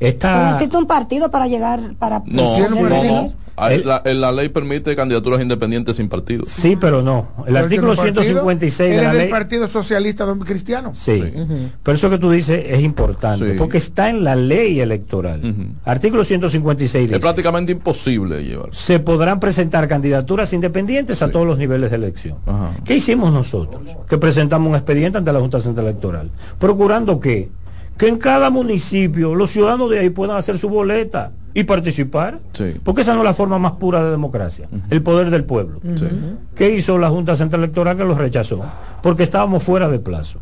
Esta... 0.00 0.50
necesita 0.50 0.78
un 0.78 0.86
partido 0.86 1.30
para 1.30 1.46
llegar 1.46 1.94
para 1.98 2.22
no, 2.26 2.68
no, 2.68 3.32
La, 4.04 4.32
ley 4.32 4.48
permite 4.48 4.96
candidaturas 4.96 5.40
independientes 5.40 5.96
sin 5.96 6.08
partido. 6.08 6.44
Sí, 6.46 6.76
pero 6.76 7.02
no. 7.02 7.28
El 7.46 7.56
artículo 7.56 7.94
156 7.94 8.96
de 8.96 9.02
la 9.02 9.14
ley. 9.14 9.30
Partido 9.30 9.68
Socialista 9.68 10.26
Cristiano. 10.44 10.90
Sí. 10.94 11.22
Pero 11.82 11.94
eso 11.94 12.10
que 12.10 12.18
tú 12.18 12.30
dices 12.30 12.64
es 12.66 12.82
importante 12.82 13.54
porque 13.54 13.78
está 13.78 14.10
en 14.10 14.24
la 14.24 14.34
ley 14.34 14.80
electoral. 14.80 15.40
Artículo 15.84 16.24
156 16.24 17.04
dice. 17.04 17.14
Es 17.14 17.22
prácticamente 17.22 17.72
imposible 17.72 18.42
llevar. 18.42 18.70
Se 18.72 18.98
podrán 18.98 19.38
presentar 19.38 19.86
candidaturas 19.86 20.52
independientes 20.52 21.22
a 21.22 21.30
todos 21.30 21.46
los 21.46 21.56
niveles 21.56 21.90
de 21.90 21.96
elección. 21.96 22.38
¿Qué 22.84 22.96
hicimos 22.96 23.32
nosotros? 23.32 23.82
Que 24.08 24.18
presentamos 24.18 24.68
un 24.68 24.74
expediente 24.74 25.18
ante 25.18 25.32
la 25.32 25.38
Junta 25.38 25.60
Central 25.60 25.86
Electoral, 25.86 26.30
procurando 26.58 27.20
que 27.20 27.50
que 27.96 28.08
en 28.08 28.18
cada 28.18 28.50
municipio 28.50 29.34
los 29.34 29.50
ciudadanos 29.50 29.90
de 29.90 30.00
ahí 30.00 30.10
puedan 30.10 30.36
hacer 30.36 30.58
su 30.58 30.68
boleta 30.68 31.32
y 31.54 31.64
participar. 31.64 32.40
Porque 32.82 33.02
esa 33.02 33.14
no 33.14 33.20
es 33.20 33.24
la 33.24 33.34
forma 33.34 33.58
más 33.58 33.72
pura 33.72 34.04
de 34.04 34.10
democracia, 34.10 34.68
el 34.90 35.02
poder 35.02 35.30
del 35.30 35.44
pueblo. 35.44 35.80
¿Qué 36.54 36.70
hizo 36.70 36.98
la 36.98 37.10
Junta 37.10 37.36
Central 37.36 37.62
Electoral 37.62 37.96
que 37.96 38.04
los 38.04 38.18
rechazó? 38.18 38.62
Porque 39.02 39.22
estábamos 39.22 39.62
fuera 39.62 39.88
de 39.88 39.98
plazo. 39.98 40.40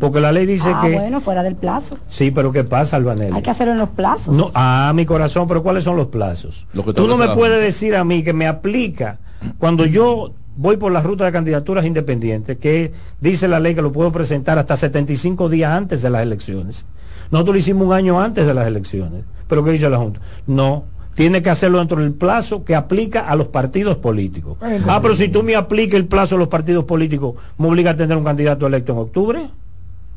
Porque 0.00 0.18
la 0.18 0.32
ley 0.32 0.46
dice 0.46 0.72
ah, 0.74 0.80
que. 0.82 0.94
bueno, 0.94 1.20
fuera 1.20 1.42
del 1.42 1.56
plazo. 1.56 1.98
Sí, 2.08 2.30
pero 2.30 2.50
¿qué 2.52 2.64
pasa, 2.64 2.96
Albanel? 2.96 3.34
Hay 3.34 3.42
que 3.42 3.50
hacerlo 3.50 3.74
en 3.74 3.78
los 3.80 3.90
plazos. 3.90 4.34
No, 4.34 4.50
ah, 4.54 4.92
mi 4.94 5.04
corazón, 5.04 5.46
pero 5.46 5.62
¿cuáles 5.62 5.84
son 5.84 5.94
los 5.96 6.06
plazos? 6.06 6.66
Tú 6.94 7.06
no 7.06 7.18
me 7.18 7.28
puedes 7.28 7.62
decir 7.62 7.94
a 7.94 8.02
mí 8.02 8.22
que 8.22 8.32
me 8.32 8.46
aplica 8.46 9.18
cuando 9.58 9.84
yo 9.84 10.32
voy 10.60 10.76
por 10.76 10.92
la 10.92 11.00
ruta 11.00 11.24
de 11.24 11.32
candidaturas 11.32 11.86
independientes, 11.86 12.58
que 12.58 12.92
dice 13.18 13.48
la 13.48 13.58
ley 13.60 13.74
que 13.74 13.80
lo 13.80 13.92
puedo 13.92 14.12
presentar 14.12 14.58
hasta 14.58 14.76
75 14.76 15.48
días 15.48 15.72
antes 15.72 16.02
de 16.02 16.10
las 16.10 16.20
elecciones. 16.20 16.84
Nosotros 17.30 17.54
lo 17.54 17.58
hicimos 17.58 17.86
un 17.86 17.94
año 17.94 18.20
antes 18.20 18.46
de 18.46 18.52
las 18.52 18.66
elecciones. 18.66 19.24
Pero 19.48 19.64
¿qué 19.64 19.70
dice 19.70 19.88
la 19.88 19.96
Junta? 19.96 20.20
No, 20.46 20.84
tiene 21.14 21.42
que 21.42 21.48
hacerlo 21.48 21.78
dentro 21.78 22.02
del 22.02 22.12
plazo 22.12 22.62
que 22.62 22.74
aplica 22.74 23.20
a 23.20 23.36
los 23.36 23.46
partidos 23.46 23.96
políticos. 23.96 24.58
ah, 24.86 24.98
pero 25.00 25.14
si 25.14 25.28
tú 25.28 25.42
me 25.42 25.56
aplicas 25.56 25.98
el 25.98 26.06
plazo 26.06 26.34
a 26.34 26.38
los 26.38 26.48
partidos 26.48 26.84
políticos, 26.84 27.36
¿me 27.56 27.66
obliga 27.66 27.92
a 27.92 27.96
tener 27.96 28.18
un 28.18 28.24
candidato 28.24 28.66
electo 28.66 28.92
en 28.92 28.98
octubre? 28.98 29.50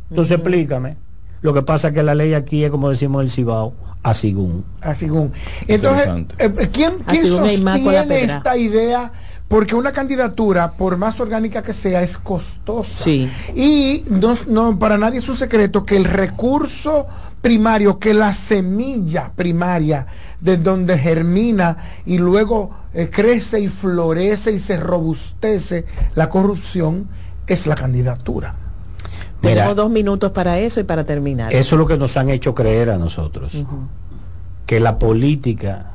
Entonces 0.09 0.35
explícame. 0.35 0.97
Lo 1.41 1.53
que 1.53 1.61
pasa 1.61 1.89
es 1.89 1.93
que 1.93 2.03
la 2.03 2.15
ley 2.15 2.33
aquí 2.33 2.65
es, 2.65 2.69
como 2.71 2.89
decimos 2.89 3.23
el 3.23 3.29
Cibao, 3.29 3.73
a 4.01 4.13
según. 4.13 4.65
A 4.81 4.93
según. 4.93 5.31
Entonces, 5.67 6.07
eh, 6.37 6.69
¿quién, 6.71 6.95
quién 7.07 7.27
sostiene 7.27 8.23
esta 8.23 8.57
idea 8.57 9.11
porque 9.47 9.75
una 9.75 9.91
candidatura, 9.91 10.71
por 10.71 10.97
más 10.97 11.19
orgánica 11.19 11.61
que 11.61 11.73
sea, 11.73 12.01
es 12.01 12.17
costosa. 12.17 13.03
Sí. 13.03 13.29
Y 13.55 14.03
no, 14.09 14.35
no, 14.47 14.79
para 14.79 14.97
nadie 14.97 15.19
es 15.19 15.29
un 15.29 15.37
secreto 15.37 15.85
que 15.85 15.95
el 15.95 16.05
recurso 16.05 17.07
primario, 17.41 17.99
que 17.99 18.13
la 18.13 18.33
semilla 18.33 19.31
primaria 19.35 20.07
de 20.39 20.57
donde 20.57 20.97
germina 20.97 21.77
y 22.05 22.17
luego 22.17 22.71
eh, 22.93 23.09
crece 23.11 23.59
y 23.59 23.67
florece 23.67 24.53
y 24.53 24.59
se 24.59 24.77
robustece 24.77 25.85
la 26.15 26.29
corrupción, 26.29 27.07
es 27.45 27.67
la 27.67 27.75
candidatura. 27.75 28.55
Tenemos 29.41 29.75
dos 29.75 29.89
minutos 29.89 30.31
para 30.31 30.57
eso 30.59 30.79
y 30.79 30.83
para 30.83 31.05
terminar. 31.05 31.53
Eso 31.53 31.75
es 31.75 31.79
lo 31.79 31.85
que 31.85 31.97
nos 31.97 32.15
han 32.15 32.29
hecho 32.29 32.55
creer 32.55 32.89
a 32.89 32.97
nosotros. 32.97 33.63
que 34.65 34.79
la 34.79 34.97
política, 34.97 35.92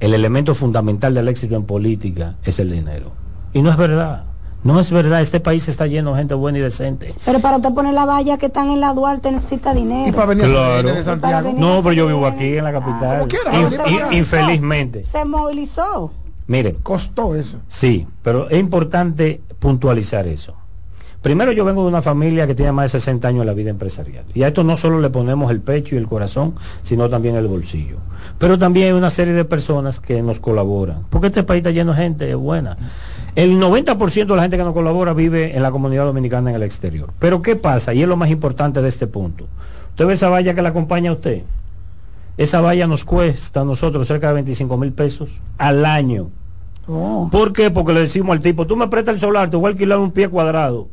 el 0.00 0.14
elemento 0.14 0.54
fundamental 0.54 1.14
del 1.14 1.28
éxito 1.28 1.54
en 1.56 1.64
política 1.64 2.36
es 2.42 2.58
el 2.58 2.70
dinero. 2.72 3.12
Y 3.52 3.62
no 3.62 3.70
es 3.70 3.76
verdad. 3.76 4.24
No 4.62 4.78
es 4.78 4.90
verdad, 4.90 5.22
este 5.22 5.40
país 5.40 5.68
está 5.68 5.86
lleno 5.86 6.12
de 6.12 6.18
gente 6.18 6.34
buena 6.34 6.58
y 6.58 6.60
decente. 6.60 7.14
Pero 7.24 7.40
para 7.40 7.56
usted 7.56 7.72
poner 7.72 7.94
la 7.94 8.04
valla 8.04 8.36
que 8.36 8.46
están 8.46 8.70
en 8.70 8.80
la 8.80 8.92
Duarte 8.92 9.32
necesita 9.32 9.72
dinero. 9.72 10.06
Y 10.06 10.12
para 10.12 10.26
venir 10.26 10.46
de 10.46 11.02
Santiago. 11.02 11.54
No, 11.56 11.82
pero 11.82 11.94
yo 11.94 12.06
vivo 12.06 12.26
aquí 12.26 12.58
en 12.58 12.64
la 12.64 12.72
capital. 12.72 13.26
infelizmente. 14.10 15.04
Se 15.04 15.24
movilizó. 15.24 16.12
Mire. 16.46 16.74
Costó 16.82 17.34
eso. 17.36 17.58
Sí, 17.68 18.06
pero 18.22 18.50
es 18.50 18.60
importante 18.60 19.40
puntualizar 19.58 20.26
eso. 20.26 20.54
Primero 21.22 21.52
yo 21.52 21.66
vengo 21.66 21.82
de 21.82 21.88
una 21.88 22.00
familia 22.00 22.46
que 22.46 22.54
tiene 22.54 22.72
más 22.72 22.92
de 22.92 22.98
60 22.98 23.28
años 23.28 23.40
en 23.42 23.46
la 23.46 23.52
vida 23.52 23.68
empresarial. 23.68 24.24
Y 24.32 24.42
a 24.42 24.48
esto 24.48 24.64
no 24.64 24.78
solo 24.78 25.00
le 25.00 25.10
ponemos 25.10 25.50
el 25.50 25.60
pecho 25.60 25.94
y 25.94 25.98
el 25.98 26.06
corazón, 26.06 26.54
sino 26.82 27.10
también 27.10 27.36
el 27.36 27.46
bolsillo. 27.46 27.98
Pero 28.38 28.58
también 28.58 28.86
hay 28.86 28.92
una 28.92 29.10
serie 29.10 29.34
de 29.34 29.44
personas 29.44 30.00
que 30.00 30.22
nos 30.22 30.40
colaboran. 30.40 31.04
Porque 31.10 31.26
este 31.26 31.42
país 31.42 31.58
está 31.58 31.72
lleno 31.72 31.92
de 31.92 32.02
gente 32.02 32.34
buena. 32.34 32.78
El 33.34 33.60
90% 33.60 34.26
de 34.26 34.36
la 34.36 34.42
gente 34.42 34.56
que 34.56 34.64
nos 34.64 34.72
colabora 34.72 35.12
vive 35.12 35.54
en 35.54 35.62
la 35.62 35.70
comunidad 35.70 36.06
dominicana 36.06 36.50
en 36.50 36.56
el 36.56 36.62
exterior. 36.62 37.12
Pero 37.18 37.42
¿qué 37.42 37.54
pasa? 37.54 37.92
Y 37.92 38.00
es 38.00 38.08
lo 38.08 38.16
más 38.16 38.30
importante 38.30 38.80
de 38.80 38.88
este 38.88 39.06
punto. 39.06 39.46
Usted 39.90 40.06
ve 40.06 40.14
esa 40.14 40.30
valla 40.30 40.54
que 40.54 40.62
la 40.62 40.70
acompaña 40.70 41.10
a 41.10 41.14
usted. 41.14 41.42
Esa 42.38 42.62
valla 42.62 42.86
nos 42.86 43.04
cuesta 43.04 43.60
a 43.60 43.64
nosotros 43.64 44.08
cerca 44.08 44.28
de 44.28 44.34
25 44.34 44.74
mil 44.78 44.92
pesos 44.92 45.36
al 45.58 45.84
año. 45.84 46.30
Oh. 46.88 47.28
¿Por 47.30 47.52
qué? 47.52 47.70
Porque 47.70 47.92
le 47.92 48.00
decimos 48.00 48.34
al 48.34 48.42
tipo, 48.42 48.66
tú 48.66 48.74
me 48.74 48.88
prestas 48.88 49.16
el 49.16 49.20
solar, 49.20 49.50
te 49.50 49.58
voy 49.58 49.66
a 49.66 49.72
alquilar 49.72 49.98
un 49.98 50.12
pie 50.12 50.26
cuadrado 50.26 50.88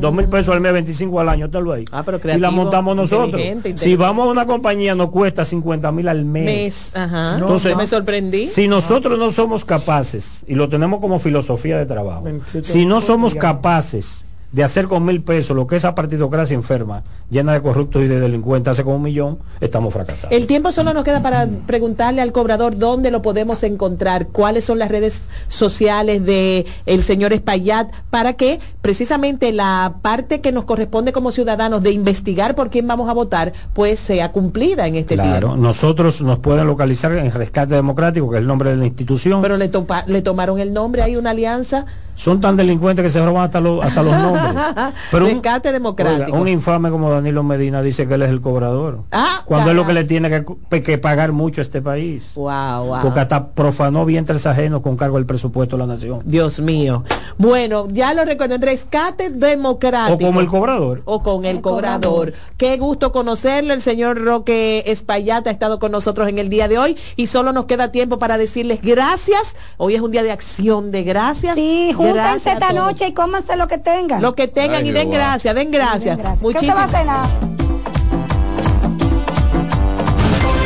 Dos 0.00 0.12
mil 0.12 0.28
pesos 0.28 0.54
al 0.54 0.60
mes, 0.60 0.72
25 0.72 1.20
al 1.20 1.28
año, 1.28 1.48
lo 1.52 1.72
ahí. 1.72 1.84
Ah, 1.92 2.02
pero 2.04 2.20
y 2.24 2.38
la 2.38 2.50
montamos 2.50 2.96
nosotros. 2.96 3.40
Si 3.76 3.96
vamos 3.96 4.28
a 4.28 4.30
una 4.30 4.46
compañía, 4.46 4.94
nos 4.94 5.10
cuesta 5.10 5.44
50 5.44 5.92
mil 5.92 6.08
al 6.08 6.24
mes. 6.24 6.92
Entonces, 6.94 7.76
me 7.76 7.86
sorprendí. 7.86 8.46
Si 8.46 8.68
nosotros 8.68 9.18
no 9.18 9.30
somos 9.30 9.64
capaces, 9.64 10.44
y 10.46 10.54
lo 10.54 10.68
tenemos 10.68 11.00
como 11.00 11.18
filosofía 11.18 11.78
de 11.78 11.86
trabajo, 11.86 12.24
si 12.62 12.86
no 12.86 13.00
somos 13.00 13.34
capaces 13.34 14.24
de 14.52 14.62
hacer 14.62 14.86
con 14.86 15.04
mil 15.04 15.22
pesos 15.22 15.56
lo 15.56 15.66
que 15.66 15.76
esa 15.76 15.94
partidocracia 15.94 16.54
enferma, 16.54 17.02
llena 17.30 17.54
de 17.54 17.62
corruptos 17.62 18.02
y 18.02 18.06
de 18.06 18.20
delincuentes, 18.20 18.72
hace 18.72 18.84
con 18.84 18.94
un 18.94 19.02
millón, 19.02 19.38
estamos 19.60 19.92
fracasados. 19.92 20.36
El 20.36 20.46
tiempo 20.46 20.72
solo 20.72 20.92
nos 20.92 21.04
queda 21.04 21.22
para 21.22 21.48
preguntarle 21.66 22.20
al 22.20 22.32
cobrador 22.32 22.76
dónde 22.76 23.10
lo 23.10 23.22
podemos 23.22 23.62
encontrar, 23.62 24.28
cuáles 24.28 24.64
son 24.64 24.78
las 24.78 24.90
redes 24.90 25.30
sociales 25.48 26.24
de 26.24 26.66
el 26.84 27.02
señor 27.02 27.32
Espaillat, 27.32 27.90
para 28.10 28.34
que 28.34 28.60
precisamente 28.82 29.52
la 29.52 29.94
parte 30.02 30.40
que 30.40 30.52
nos 30.52 30.64
corresponde 30.64 31.12
como 31.12 31.32
ciudadanos 31.32 31.82
de 31.82 31.92
investigar 31.92 32.54
por 32.54 32.68
quién 32.68 32.86
vamos 32.86 33.08
a 33.08 33.14
votar, 33.14 33.52
pues 33.72 33.98
sea 33.98 34.32
cumplida 34.32 34.86
en 34.86 34.96
este 34.96 35.14
claro, 35.14 35.56
nosotros 35.56 36.20
nos 36.22 36.38
pueden 36.40 36.66
localizar 36.66 37.12
en 37.12 37.30
Rescate 37.32 37.74
Democrático, 37.74 38.28
que 38.30 38.36
es 38.36 38.40
el 38.40 38.46
nombre 38.46 38.70
de 38.70 38.76
la 38.76 38.86
institución. 38.86 39.40
Pero 39.40 39.56
le, 39.56 39.70
le 40.06 40.22
tomaron 40.22 40.58
el 40.58 40.72
nombre, 40.72 41.02
hay 41.02 41.16
una 41.16 41.30
alianza 41.30 41.86
son 42.22 42.40
tan 42.40 42.56
delincuentes 42.56 43.02
que 43.02 43.10
se 43.10 43.20
roban 43.20 43.42
hasta, 43.42 43.60
los, 43.60 43.84
hasta 43.84 44.00
los 44.00 44.16
nombres. 44.16 44.54
Pero 45.10 45.26
un, 45.26 45.42
democrático. 45.60 46.38
un 46.38 46.46
infame 46.46 46.88
como 46.88 47.10
Danilo 47.10 47.42
Medina 47.42 47.82
dice 47.82 48.06
que 48.06 48.14
él 48.14 48.22
es 48.22 48.30
el 48.30 48.40
cobrador. 48.40 49.00
Ah, 49.10 49.42
cuando 49.44 49.70
es 49.70 49.76
lo 49.76 49.84
que 49.84 49.92
le 49.92 50.04
tiene 50.04 50.44
que, 50.70 50.98
pagar 50.98 51.32
mucho 51.32 51.60
a 51.60 51.62
este 51.62 51.82
país. 51.82 52.34
Wow, 52.36 53.00
Porque 53.02 53.18
hasta 53.18 53.48
profanó 53.48 54.04
vientres 54.04 54.46
ajenos 54.46 54.82
con 54.82 54.96
cargo 54.96 55.16
del 55.16 55.26
presupuesto 55.26 55.76
de 55.76 55.80
la 55.80 55.86
nación. 55.88 56.20
Dios 56.24 56.60
mío. 56.60 57.02
Bueno, 57.38 57.88
ya 57.90 58.14
lo 58.14 58.24
recuerdo, 58.24 58.56
rescate 58.58 59.30
democrático. 59.30 60.14
O 60.14 60.18
como 60.28 60.40
el 60.40 60.46
cobrador. 60.46 61.02
O 61.06 61.24
con 61.24 61.44
el, 61.44 61.60
cobrador. 61.60 62.34
Qué 62.56 62.76
gusto 62.76 63.10
conocerle. 63.10 63.74
El 63.74 63.82
señor 63.82 64.22
Roque 64.22 64.84
Espaillat 64.86 65.44
ha 65.48 65.50
estado 65.50 65.80
con 65.80 65.90
nosotros 65.90 66.28
en 66.28 66.38
el 66.38 66.48
día 66.48 66.68
de 66.68 66.78
hoy 66.78 66.96
y 67.16 67.26
solo 67.26 67.52
nos 67.52 67.64
queda 67.64 67.90
tiempo 67.90 68.20
para 68.20 68.38
decirles 68.38 68.78
gracias. 68.80 69.56
Hoy 69.76 69.96
es 69.96 70.00
un 70.00 70.12
día 70.12 70.22
de 70.22 70.30
acción 70.30 70.92
de 70.92 71.02
gracias. 71.02 71.56
Sí, 71.56 71.92
júntense 72.12 72.52
esta 72.52 72.72
noche 72.72 73.08
y 73.08 73.12
cómanse 73.12 73.56
lo 73.56 73.68
que 73.68 73.78
tengan. 73.78 74.22
Lo 74.22 74.34
que 74.34 74.48
tengan 74.48 74.86
y 74.86 74.92
den 74.92 75.10
gracias, 75.10 75.54
den 75.54 75.70
gracias. 75.70 76.18
Muchísimas 76.40 76.90
gracias. 76.90 77.36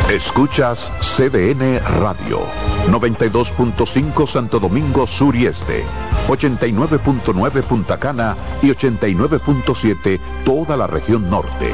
Escuchas 0.09 0.89
CDN 1.01 1.79
Radio, 1.99 2.39
92.5 2.87 4.25
Santo 4.25 4.57
Domingo 4.57 5.05
Sur 5.05 5.35
y 5.35 5.47
Este, 5.47 5.83
89.9 6.29 7.61
Punta 7.63 7.99
Cana 7.99 8.37
y 8.61 8.69
89.7 8.69 10.19
toda 10.45 10.77
la 10.77 10.87
región 10.87 11.29
norte. 11.29 11.73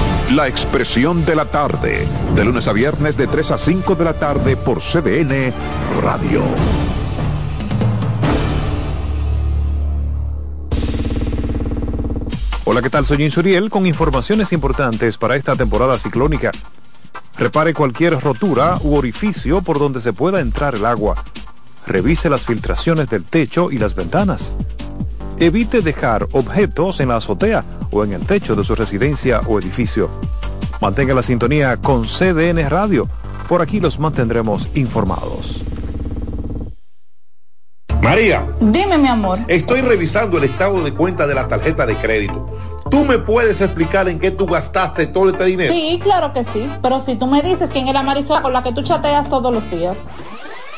La 0.35 0.47
expresión 0.47 1.25
de 1.25 1.35
la 1.35 1.43
tarde, 1.43 2.07
de 2.35 2.45
lunes 2.45 2.65
a 2.69 2.71
viernes 2.71 3.17
de 3.17 3.27
3 3.27 3.51
a 3.51 3.57
5 3.57 3.95
de 3.95 4.05
la 4.05 4.13
tarde 4.13 4.55
por 4.55 4.79
CDN 4.79 5.51
Radio. 6.01 6.41
Hola, 12.63 12.81
¿qué 12.81 12.89
tal? 12.89 13.05
Soy 13.05 13.21
Insuriel 13.25 13.69
con 13.69 13.85
informaciones 13.85 14.53
importantes 14.53 15.17
para 15.17 15.35
esta 15.35 15.57
temporada 15.57 15.97
ciclónica. 15.97 16.51
Repare 17.37 17.73
cualquier 17.73 18.17
rotura 18.17 18.77
u 18.83 18.95
orificio 18.95 19.61
por 19.61 19.79
donde 19.79 19.99
se 19.99 20.13
pueda 20.13 20.39
entrar 20.39 20.75
el 20.75 20.85
agua. 20.85 21.15
Revise 21.85 22.29
las 22.29 22.45
filtraciones 22.45 23.09
del 23.09 23.25
techo 23.25 23.69
y 23.69 23.79
las 23.79 23.95
ventanas. 23.95 24.53
Evite 25.41 25.81
dejar 25.81 26.27
objetos 26.33 26.99
en 26.99 27.09
la 27.09 27.15
azotea 27.15 27.65
o 27.89 28.03
en 28.03 28.13
el 28.13 28.21
techo 28.27 28.55
de 28.55 28.63
su 28.63 28.75
residencia 28.75 29.41
o 29.47 29.57
edificio. 29.57 30.07
Mantenga 30.79 31.15
la 31.15 31.23
sintonía 31.23 31.77
con 31.77 32.03
CDN 32.03 32.69
Radio. 32.69 33.07
Por 33.49 33.63
aquí 33.63 33.79
los 33.79 33.97
mantendremos 33.97 34.67
informados. 34.75 35.63
María. 38.03 38.45
Dime, 38.59 38.99
mi 38.99 39.07
amor. 39.07 39.39
Estoy 39.47 39.81
revisando 39.81 40.37
el 40.37 40.43
estado 40.43 40.83
de 40.83 40.93
cuenta 40.93 41.25
de 41.25 41.33
la 41.33 41.47
tarjeta 41.47 41.87
de 41.87 41.95
crédito. 41.95 42.47
¿Tú 42.91 43.03
me 43.03 43.17
puedes 43.17 43.61
explicar 43.61 44.07
en 44.09 44.19
qué 44.19 44.29
tú 44.29 44.45
gastaste 44.45 45.07
todo 45.07 45.29
este 45.29 45.45
dinero? 45.45 45.73
Sí, 45.73 45.99
claro 46.03 46.33
que 46.33 46.43
sí. 46.43 46.69
Pero 46.83 46.99
si 46.99 47.15
tú 47.15 47.25
me 47.25 47.41
dices 47.41 47.71
quién 47.71 47.87
es 47.87 47.95
la 47.95 48.03
Marisol 48.03 48.43
con 48.43 48.53
la 48.53 48.61
que 48.61 48.73
tú 48.73 48.83
chateas 48.83 49.27
todos 49.27 49.51
los 49.51 49.71
días. 49.71 50.05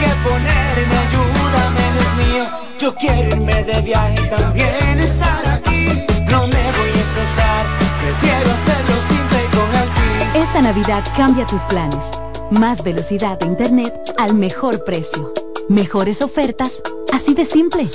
Qué 0.00 0.08
ponerme, 0.28 0.96
ayúdame 1.06 1.82
Dios 1.92 2.28
mío 2.28 2.44
Yo 2.78 2.94
quiero 2.94 3.28
irme 3.28 3.64
de 3.64 3.80
viaje 3.82 4.20
también 4.28 5.00
estar 5.00 5.48
aquí 5.48 5.88
No 6.28 6.46
me 6.46 6.72
voy 6.72 6.90
a 6.90 7.00
estresar, 7.06 7.66
prefiero 8.00 8.50
hacerlo 8.50 9.02
simple 9.08 9.38
con 9.52 10.42
Esta 10.42 10.60
Navidad 10.62 11.04
cambia 11.16 11.46
tus 11.46 11.62
planes. 11.62 12.10
Más 12.50 12.82
velocidad 12.82 13.38
de 13.38 13.46
Internet 13.46 13.94
al 14.18 14.34
mejor 14.34 14.84
precio. 14.84 15.32
Mejores 15.68 16.22
ofertas, 16.22 16.82
así 17.12 17.34
de 17.34 17.44
simple. 17.44 17.90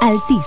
Altis. 0.00 0.46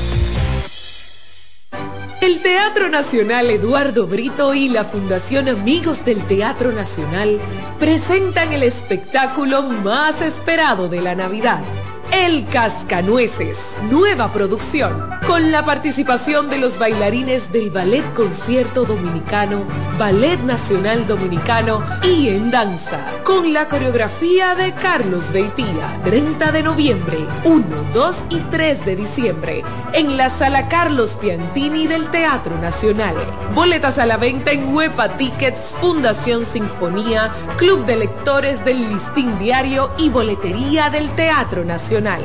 El 2.21 2.43
Teatro 2.43 2.87
Nacional 2.87 3.49
Eduardo 3.49 4.05
Brito 4.05 4.53
y 4.53 4.69
la 4.69 4.85
Fundación 4.85 5.49
Amigos 5.49 6.05
del 6.05 6.23
Teatro 6.27 6.71
Nacional 6.71 7.41
presentan 7.79 8.53
el 8.53 8.61
espectáculo 8.61 9.63
más 9.63 10.21
esperado 10.21 10.87
de 10.87 11.01
la 11.01 11.15
Navidad 11.15 11.63
el 12.11 12.45
Cascanueces, 12.49 13.75
nueva 13.89 14.31
producción, 14.33 15.09
con 15.25 15.51
la 15.51 15.63
participación 15.63 16.49
de 16.49 16.57
los 16.57 16.77
bailarines 16.77 17.51
del 17.51 17.69
Ballet 17.69 18.03
Concierto 18.13 18.83
Dominicano, 18.83 19.65
Ballet 19.97 20.39
Nacional 20.41 21.07
Dominicano 21.07 21.83
y 22.03 22.29
en 22.29 22.51
danza, 22.51 22.99
con 23.31 23.53
la 23.53 23.69
coreografía 23.69 24.55
de 24.55 24.73
Carlos 24.73 25.31
Beitía, 25.31 26.01
30 26.03 26.51
de 26.51 26.63
noviembre, 26.63 27.17
1, 27.45 27.65
2 27.93 28.23
y 28.29 28.39
3 28.51 28.83
de 28.83 28.95
diciembre, 28.97 29.63
en 29.93 30.17
la 30.17 30.29
Sala 30.29 30.67
Carlos 30.67 31.17
Piantini 31.19 31.87
del 31.87 32.09
Teatro 32.09 32.57
Nacional. 32.57 33.15
Boletas 33.55 33.99
a 33.99 34.05
la 34.05 34.17
venta 34.17 34.51
en 34.51 34.75
Huepa 34.75 35.15
Tickets, 35.15 35.73
Fundación 35.79 36.45
Sinfonía, 36.45 37.31
Club 37.55 37.85
de 37.85 37.95
Lectores 37.95 38.65
del 38.65 38.89
Listín 38.89 39.39
Diario 39.39 39.91
y 39.97 40.09
Boletería 40.09 40.89
del 40.89 41.09
Teatro 41.15 41.63
Nacional. 41.63 42.23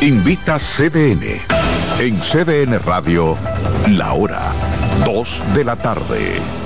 Invita 0.00 0.56
CDN. 0.58 1.40
En 1.98 2.20
CDN 2.20 2.78
Radio, 2.84 3.36
la 3.88 4.12
hora 4.12 4.52
2 5.04 5.42
de 5.56 5.64
la 5.64 5.74
tarde. 5.74 6.65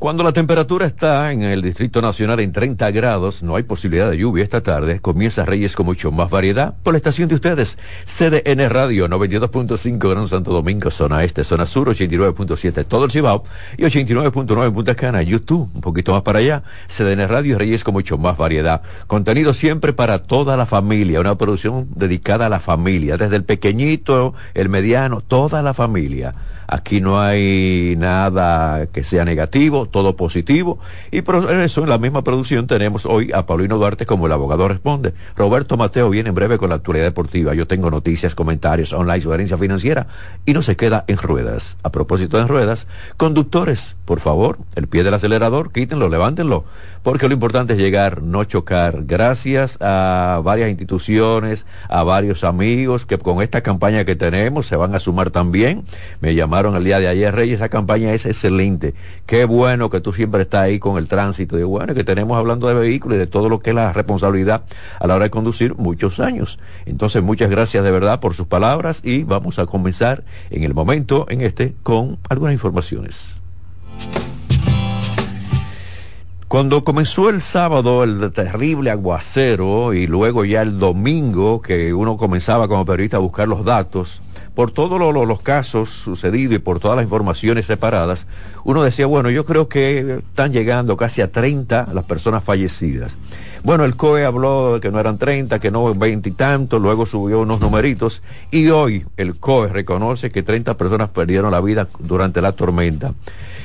Cuando 0.00 0.24
la 0.24 0.32
temperatura 0.32 0.86
está 0.86 1.30
en 1.30 1.42
el 1.42 1.60
Distrito 1.60 2.00
Nacional 2.00 2.40
en 2.40 2.52
30 2.52 2.90
grados, 2.90 3.42
no 3.42 3.56
hay 3.56 3.64
posibilidad 3.64 4.10
de 4.10 4.16
lluvia 4.16 4.42
esta 4.42 4.62
tarde, 4.62 4.98
comienza 4.98 5.44
Reyes 5.44 5.76
con 5.76 5.84
mucho 5.84 6.10
más 6.10 6.30
variedad 6.30 6.74
por 6.82 6.94
la 6.94 6.96
estación 6.96 7.28
de 7.28 7.34
ustedes. 7.34 7.76
CDN 8.06 8.70
Radio 8.70 9.08
92.5 9.08 9.98
Gran 10.10 10.26
Santo 10.26 10.54
Domingo, 10.54 10.90
zona 10.90 11.22
este, 11.22 11.44
zona 11.44 11.66
sur 11.66 11.94
89.7 11.94 12.86
todo 12.86 13.04
el 13.04 13.10
Cibao 13.10 13.44
y 13.76 13.82
89.9 13.82 14.72
Punta 14.72 14.94
Cana, 14.94 15.20
YouTube, 15.20 15.68
un 15.74 15.82
poquito 15.82 16.14
más 16.14 16.22
para 16.22 16.38
allá. 16.38 16.62
CDN 16.88 17.28
Radio 17.28 17.58
Reyes 17.58 17.84
con 17.84 17.92
mucho 17.92 18.16
más 18.16 18.38
variedad. 18.38 18.80
Contenido 19.06 19.52
siempre 19.52 19.92
para 19.92 20.20
toda 20.20 20.56
la 20.56 20.64
familia, 20.64 21.20
una 21.20 21.36
producción 21.36 21.88
dedicada 21.94 22.46
a 22.46 22.48
la 22.48 22.60
familia, 22.60 23.18
desde 23.18 23.36
el 23.36 23.44
pequeñito, 23.44 24.32
el 24.54 24.70
mediano, 24.70 25.20
toda 25.20 25.60
la 25.60 25.74
familia 25.74 26.34
Aquí 26.72 27.00
no 27.00 27.20
hay 27.20 27.96
nada 27.98 28.86
que 28.86 29.02
sea 29.02 29.24
negativo, 29.24 29.86
todo 29.86 30.14
positivo. 30.14 30.78
Y 31.10 31.22
por 31.22 31.50
eso 31.50 31.82
en 31.82 31.88
la 31.88 31.98
misma 31.98 32.22
producción 32.22 32.68
tenemos 32.68 33.06
hoy 33.06 33.32
a 33.34 33.44
Paulino 33.44 33.76
Duarte 33.76 34.06
como 34.06 34.26
el 34.26 34.32
abogado 34.32 34.68
responde. 34.68 35.12
Roberto 35.34 35.76
Mateo 35.76 36.08
viene 36.10 36.28
en 36.28 36.36
breve 36.36 36.58
con 36.58 36.68
la 36.68 36.76
actualidad 36.76 37.06
deportiva. 37.06 37.54
Yo 37.54 37.66
tengo 37.66 37.90
noticias, 37.90 38.36
comentarios, 38.36 38.92
online, 38.92 39.20
sugerencia 39.20 39.58
financiera 39.58 40.06
y 40.46 40.52
no 40.52 40.62
se 40.62 40.76
queda 40.76 41.04
en 41.08 41.16
ruedas. 41.16 41.76
A 41.82 41.90
propósito 41.90 42.38
de 42.38 42.46
ruedas, 42.46 42.86
conductores, 43.16 43.96
por 44.04 44.20
favor, 44.20 44.58
el 44.76 44.86
pie 44.86 45.02
del 45.02 45.14
acelerador, 45.14 45.72
quítenlo, 45.72 46.08
levántenlo, 46.08 46.66
porque 47.02 47.26
lo 47.26 47.34
importante 47.34 47.72
es 47.72 47.80
llegar, 47.80 48.22
no 48.22 48.44
chocar. 48.44 49.06
Gracias 49.06 49.76
a 49.80 50.40
varias 50.44 50.70
instituciones, 50.70 51.66
a 51.88 52.04
varios 52.04 52.44
amigos 52.44 53.06
que 53.06 53.18
con 53.18 53.42
esta 53.42 53.60
campaña 53.62 54.04
que 54.04 54.14
tenemos 54.14 54.66
se 54.66 54.76
van 54.76 54.94
a 54.94 55.00
sumar 55.00 55.30
también. 55.30 55.82
Me 56.20 56.36
llamaron 56.36 56.59
el 56.68 56.84
día 56.84 57.00
de 57.00 57.08
ayer, 57.08 57.34
Reyes, 57.34 57.56
esa 57.56 57.68
campaña 57.68 58.12
es 58.12 58.26
excelente. 58.26 58.94
Qué 59.26 59.44
bueno 59.46 59.88
que 59.88 60.00
tú 60.00 60.12
siempre 60.12 60.42
estás 60.42 60.62
ahí 60.62 60.78
con 60.78 60.98
el 60.98 61.08
tránsito. 61.08 61.58
Y 61.58 61.62
bueno, 61.62 61.94
que 61.94 62.04
tenemos 62.04 62.36
hablando 62.38 62.68
de 62.68 62.74
vehículos 62.74 63.16
y 63.16 63.18
de 63.18 63.26
todo 63.26 63.48
lo 63.48 63.60
que 63.60 63.70
es 63.70 63.76
la 63.76 63.92
responsabilidad 63.92 64.62
a 64.98 65.06
la 65.06 65.16
hora 65.16 65.24
de 65.24 65.30
conducir 65.30 65.74
muchos 65.76 66.20
años. 66.20 66.58
Entonces, 66.86 67.22
muchas 67.22 67.50
gracias 67.50 67.82
de 67.82 67.90
verdad 67.90 68.20
por 68.20 68.34
sus 68.34 68.46
palabras 68.46 69.00
y 69.02 69.24
vamos 69.24 69.58
a 69.58 69.66
comenzar 69.66 70.24
en 70.50 70.62
el 70.62 70.74
momento, 70.74 71.26
en 71.30 71.40
este, 71.40 71.74
con 71.82 72.18
algunas 72.28 72.52
informaciones. 72.52 73.40
Cuando 76.50 76.82
comenzó 76.82 77.30
el 77.30 77.42
sábado 77.42 78.02
el 78.02 78.32
terrible 78.32 78.90
aguacero 78.90 79.94
y 79.94 80.08
luego 80.08 80.44
ya 80.44 80.62
el 80.62 80.80
domingo 80.80 81.62
que 81.62 81.94
uno 81.94 82.16
comenzaba 82.16 82.66
como 82.66 82.84
periodista 82.84 83.18
a 83.18 83.20
buscar 83.20 83.46
los 83.46 83.64
datos, 83.64 84.20
por 84.54 84.72
todos 84.72 85.00
los 85.00 85.42
casos 85.42 85.90
sucedidos 85.90 86.56
y 86.56 86.58
por 86.58 86.80
todas 86.80 86.96
las 86.96 87.04
informaciones 87.04 87.66
separadas, 87.66 88.26
uno 88.64 88.82
decía, 88.82 89.06
bueno, 89.06 89.30
yo 89.30 89.44
creo 89.44 89.68
que 89.68 90.22
están 90.28 90.52
llegando 90.52 90.96
casi 90.96 91.22
a 91.22 91.30
30 91.30 91.88
las 91.92 92.06
personas 92.06 92.44
fallecidas. 92.44 93.16
Bueno, 93.62 93.84
el 93.84 93.94
COE 93.94 94.24
habló 94.24 94.74
de 94.74 94.80
que 94.80 94.90
no 94.90 94.98
eran 94.98 95.18
30, 95.18 95.58
que 95.58 95.70
no 95.70 95.94
20 95.94 96.28
y 96.28 96.32
tanto, 96.32 96.78
luego 96.78 97.04
subió 97.04 97.40
unos 97.40 97.60
numeritos 97.60 98.22
y 98.50 98.68
hoy 98.68 99.04
el 99.18 99.36
COE 99.36 99.68
reconoce 99.68 100.30
que 100.30 100.42
30 100.42 100.78
personas 100.78 101.10
perdieron 101.10 101.50
la 101.50 101.60
vida 101.60 101.86
durante 101.98 102.40
la 102.40 102.52
tormenta. 102.52 103.12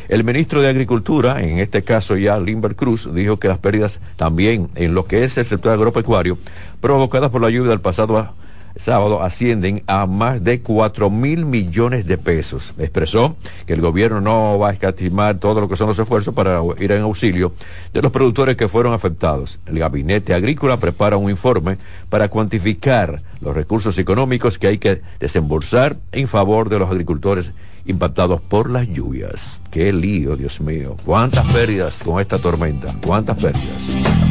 El 0.10 0.24
ministro 0.24 0.62
de 0.62 0.70
Agricultura, 0.70 1.42
en 1.42 1.60
este 1.60 1.82
caso 1.82 2.18
ya 2.18 2.40
Limber 2.40 2.76
Cruz, 2.76 3.10
dijo 3.14 3.38
que 3.38 3.48
las 3.48 3.58
pérdidas 3.58 4.00
también 4.18 4.70
en 4.76 4.94
lo 4.94 5.06
que 5.06 5.24
es 5.24 5.38
el 5.38 5.46
sector 5.46 5.72
agropecuario, 5.72 6.38
provocadas 6.80 7.32
por 7.32 7.42
la 7.42 7.50
lluvia 7.50 7.72
del 7.72 7.80
pasado 7.80 8.34
sábado 8.78 9.22
ascienden 9.22 9.84
a 9.88 10.06
más 10.06 10.44
de 10.44 10.62
4 10.62 11.10
mil 11.10 11.46
millones 11.46 12.06
de 12.06 12.18
pesos. 12.18 12.74
Expresó 12.78 13.36
que 13.66 13.74
el 13.74 13.82
gobierno 13.82 14.22
no 14.22 14.60
va 14.60 14.70
a 14.70 14.74
escatimar 14.74 15.40
todo 15.40 15.62
lo 15.62 15.70
que 15.70 15.76
son 15.76 15.88
los 15.88 16.00
esfuerzos 16.00 16.34
para 16.34 16.62
ir 16.80 16.92
en 16.92 17.02
auxilio 17.02 17.54
de 17.94 18.02
los 18.02 18.12
productores 18.12 18.56
que 18.56 18.68
fueron 18.68 18.94
afectados. 18.94 19.60
El 19.66 19.80
gabinete 19.80 20.34
agrícola 20.34 20.78
prepara 20.78 21.18
un 21.18 21.30
informe 21.30 21.78
para 22.10 22.30
cuantificar 22.30 23.22
los 23.42 23.56
recursos 23.56 23.98
económicos 23.98 24.58
que 24.58 24.68
hay 24.68 24.78
que 24.78 25.02
desembolsar 25.20 25.98
en 26.12 26.28
favor 26.28 26.70
de 26.70 26.80
los 26.80 26.90
agricultores 26.90 27.52
impactados 27.86 28.42
por 28.42 28.70
las 28.70 28.88
lluvias. 28.88 29.62
Qué 29.72 29.94
lío, 29.94 30.36
Dios 30.36 30.60
mío. 30.60 30.98
¿Cuántas 31.06 31.48
pérdidas 31.54 32.00
con 32.04 32.20
esta 32.20 32.40
tormenta? 32.40 32.94
¿Cuántas 33.06 33.38
pérdidas? 33.38 34.25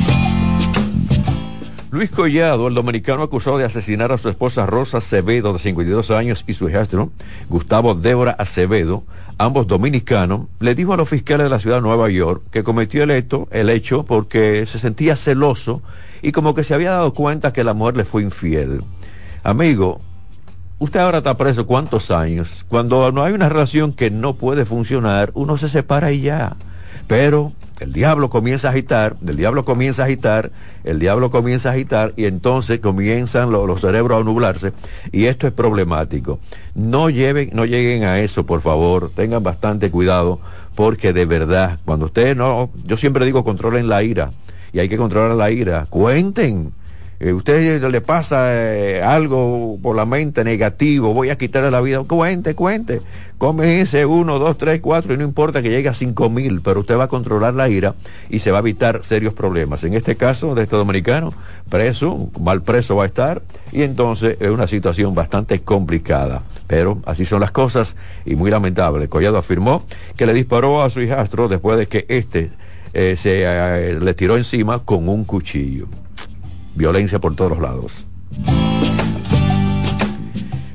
Luis 1.94 2.10
Collado, 2.10 2.66
el 2.66 2.74
dominicano 2.74 3.22
acusado 3.22 3.56
de 3.56 3.64
asesinar 3.64 4.10
a 4.10 4.18
su 4.18 4.28
esposa 4.28 4.66
Rosa 4.66 4.98
Acevedo, 4.98 5.52
de 5.52 5.60
52 5.60 6.10
años, 6.10 6.42
y 6.48 6.54
su 6.54 6.68
hijastro, 6.68 7.12
Gustavo 7.48 7.94
Débora 7.94 8.32
Acevedo, 8.32 9.04
ambos 9.38 9.68
dominicanos, 9.68 10.48
le 10.58 10.74
dijo 10.74 10.92
a 10.92 10.96
los 10.96 11.08
fiscales 11.08 11.44
de 11.44 11.50
la 11.50 11.60
ciudad 11.60 11.76
de 11.76 11.82
Nueva 11.82 12.10
York 12.10 12.42
que 12.50 12.64
cometió 12.64 13.04
el 13.04 13.12
hecho, 13.12 13.46
el 13.52 13.70
hecho 13.70 14.02
porque 14.02 14.66
se 14.66 14.80
sentía 14.80 15.14
celoso 15.14 15.82
y 16.20 16.32
como 16.32 16.52
que 16.56 16.64
se 16.64 16.74
había 16.74 16.90
dado 16.90 17.14
cuenta 17.14 17.52
que 17.52 17.62
la 17.62 17.74
mujer 17.74 17.96
le 17.96 18.04
fue 18.04 18.22
infiel. 18.22 18.82
Amigo, 19.44 20.00
usted 20.80 20.98
ahora 20.98 21.18
está 21.18 21.36
preso 21.36 21.64
cuántos 21.64 22.10
años. 22.10 22.66
Cuando 22.66 23.12
no 23.12 23.22
hay 23.22 23.34
una 23.34 23.48
relación 23.48 23.92
que 23.92 24.10
no 24.10 24.34
puede 24.34 24.64
funcionar, 24.64 25.30
uno 25.34 25.56
se 25.58 25.68
separa 25.68 26.10
y 26.10 26.22
ya. 26.22 26.56
Pero 27.06 27.52
el 27.80 27.92
diablo 27.92 28.30
comienza 28.30 28.68
a 28.68 28.70
agitar, 28.70 29.14
el 29.26 29.36
diablo 29.36 29.64
comienza 29.64 30.02
a 30.02 30.04
agitar, 30.06 30.52
el 30.84 30.98
diablo 30.98 31.30
comienza 31.30 31.70
a 31.70 31.72
agitar 31.72 32.12
y 32.16 32.26
entonces 32.26 32.80
comienzan 32.80 33.50
los 33.50 33.80
cerebros 33.80 34.20
a 34.20 34.24
nublarse 34.24 34.72
y 35.10 35.24
esto 35.24 35.46
es 35.46 35.52
problemático. 35.52 36.38
No 36.74 37.10
lleven, 37.10 37.50
no 37.52 37.64
lleguen 37.64 38.04
a 38.04 38.20
eso, 38.20 38.46
por 38.46 38.60
favor, 38.60 39.10
tengan 39.14 39.42
bastante 39.42 39.90
cuidado 39.90 40.38
porque 40.76 41.12
de 41.12 41.24
verdad, 41.24 41.78
cuando 41.84 42.06
ustedes 42.06 42.36
no, 42.36 42.70
yo 42.84 42.96
siempre 42.96 43.24
digo 43.24 43.44
controlen 43.44 43.88
la 43.88 44.02
ira 44.02 44.30
y 44.72 44.78
hay 44.78 44.88
que 44.88 44.96
controlar 44.96 45.36
la 45.36 45.50
ira, 45.50 45.86
cuenten 45.90 46.72
eh, 47.24 47.32
usted 47.32 47.82
le 47.82 48.00
pasa 48.02 48.52
eh, 48.52 49.02
algo 49.02 49.78
por 49.82 49.96
la 49.96 50.04
mente 50.04 50.44
negativo, 50.44 51.14
voy 51.14 51.30
a 51.30 51.38
quitarle 51.38 51.70
la 51.70 51.80
vida, 51.80 52.02
cuente, 52.02 52.54
cuente, 52.54 53.00
come 53.38 53.80
ese 53.80 54.04
uno, 54.04 54.38
dos, 54.38 54.58
tres, 54.58 54.82
cuatro 54.82 55.14
y 55.14 55.16
no 55.16 55.24
importa 55.24 55.62
que 55.62 55.70
llegue 55.70 55.88
a 55.88 55.94
cinco 55.94 56.28
mil, 56.28 56.60
pero 56.60 56.80
usted 56.80 56.98
va 56.98 57.04
a 57.04 57.08
controlar 57.08 57.54
la 57.54 57.70
ira 57.70 57.94
y 58.28 58.40
se 58.40 58.50
va 58.50 58.58
a 58.58 58.60
evitar 58.60 59.06
serios 59.06 59.32
problemas. 59.32 59.84
En 59.84 59.94
este 59.94 60.16
caso 60.16 60.54
de 60.54 60.64
este 60.64 60.76
dominicano, 60.76 61.32
preso, 61.70 62.28
mal 62.38 62.60
preso 62.60 62.96
va 62.96 63.04
a 63.04 63.06
estar 63.06 63.40
y 63.72 63.84
entonces 63.84 64.36
es 64.38 64.50
una 64.50 64.66
situación 64.66 65.14
bastante 65.14 65.60
complicada. 65.60 66.42
Pero 66.66 67.00
así 67.06 67.24
son 67.24 67.40
las 67.40 67.52
cosas 67.52 67.96
y 68.26 68.36
muy 68.36 68.50
lamentable. 68.50 69.08
Collado 69.08 69.38
afirmó 69.38 69.82
que 70.14 70.26
le 70.26 70.34
disparó 70.34 70.82
a 70.82 70.90
su 70.90 71.00
hijastro 71.00 71.48
después 71.48 71.78
de 71.78 71.86
que 71.86 72.04
éste 72.06 72.50
eh, 72.92 73.16
se 73.16 73.98
le 73.98 74.12
tiró 74.12 74.36
encima 74.36 74.80
con 74.80 75.08
un 75.08 75.24
cuchillo 75.24 75.88
violencia 76.74 77.18
por 77.18 77.34
todos 77.34 77.58
lados. 77.58 78.04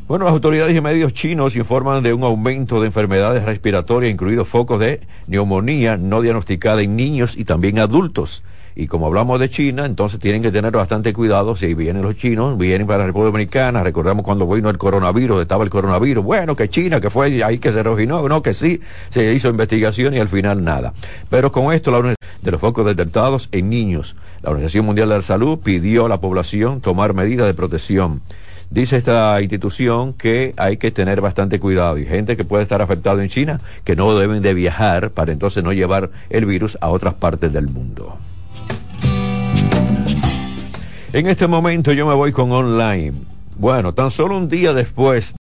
Bueno, 0.07 0.25
las 0.25 0.33
autoridades 0.33 0.75
y 0.75 0.81
medios 0.81 1.13
chinos 1.13 1.55
informan 1.55 2.01
de 2.01 2.13
un 2.13 2.23
aumento 2.23 2.81
de 2.81 2.87
enfermedades 2.87 3.43
respiratorias, 3.43 4.11
incluidos 4.11 4.47
focos 4.47 4.79
de 4.79 5.01
neumonía 5.27 5.97
no 5.97 6.21
diagnosticada 6.21 6.81
en 6.81 6.95
niños 6.95 7.37
y 7.37 7.45
también 7.45 7.77
adultos. 7.77 8.41
Y 8.75 8.87
como 8.87 9.05
hablamos 9.05 9.39
de 9.39 9.49
China, 9.49 9.85
entonces 9.85 10.19
tienen 10.19 10.41
que 10.41 10.51
tener 10.51 10.71
bastante 10.71 11.13
cuidado 11.13 11.55
si 11.55 11.75
vienen 11.75 12.01
los 12.01 12.15
chinos, 12.15 12.57
vienen 12.57 12.87
para 12.87 12.99
la 12.99 13.05
República 13.07 13.31
Dominicana, 13.31 13.83
recordamos 13.83 14.23
cuando 14.23 14.47
vino 14.47 14.69
el 14.69 14.77
coronavirus, 14.79 15.41
estaba 15.41 15.63
el 15.63 15.69
coronavirus, 15.69 16.23
bueno, 16.23 16.55
que 16.55 16.69
China, 16.69 16.99
que 16.99 17.11
fue 17.11 17.43
ahí 17.43 17.59
que 17.59 17.71
se 17.71 17.83
reginó, 17.83 18.27
no, 18.27 18.41
que 18.41 18.55
sí, 18.55 18.81
se 19.09 19.31
hizo 19.33 19.49
investigación 19.49 20.15
y 20.15 20.19
al 20.19 20.29
final 20.29 20.63
nada. 20.63 20.93
Pero 21.29 21.51
con 21.51 21.71
esto, 21.71 21.91
la 21.91 22.15
de 22.41 22.51
los 22.51 22.59
focos 22.59 22.85
detectados 22.85 23.49
en 23.51 23.69
niños, 23.69 24.15
la 24.41 24.51
Organización 24.51 24.85
Mundial 24.85 25.09
de 25.09 25.15
la 25.15 25.21
Salud 25.21 25.59
pidió 25.59 26.05
a 26.05 26.09
la 26.09 26.19
población 26.19 26.81
tomar 26.81 27.13
medidas 27.13 27.47
de 27.47 27.53
protección. 27.53 28.21
Dice 28.69 28.97
esta 28.97 29.41
institución 29.41 30.13
que 30.13 30.53
hay 30.57 30.77
que 30.77 30.91
tener 30.91 31.21
bastante 31.21 31.59
cuidado 31.59 31.97
y 31.97 32.05
gente 32.05 32.37
que 32.37 32.45
puede 32.45 32.63
estar 32.63 32.81
afectada 32.81 33.23
en 33.23 33.29
China 33.29 33.59
que 33.83 33.95
no 33.95 34.15
deben 34.15 34.43
de 34.43 34.53
viajar 34.53 35.09
para 35.09 35.31
entonces 35.31 35.63
no 35.63 35.73
llevar 35.73 36.11
el 36.29 36.45
virus 36.45 36.77
a 36.79 36.89
otras 36.89 37.15
partes 37.15 37.51
del 37.51 37.67
mundo. 37.67 38.15
En 41.11 41.25
este 41.25 41.47
momento 41.47 41.91
yo 41.93 42.05
me 42.05 42.13
voy 42.13 42.31
con 42.31 42.51
online. 42.51 43.13
Bueno, 43.57 43.93
tan 43.93 44.11
solo 44.11 44.37
un 44.37 44.47
día 44.47 44.73
después 44.73 45.33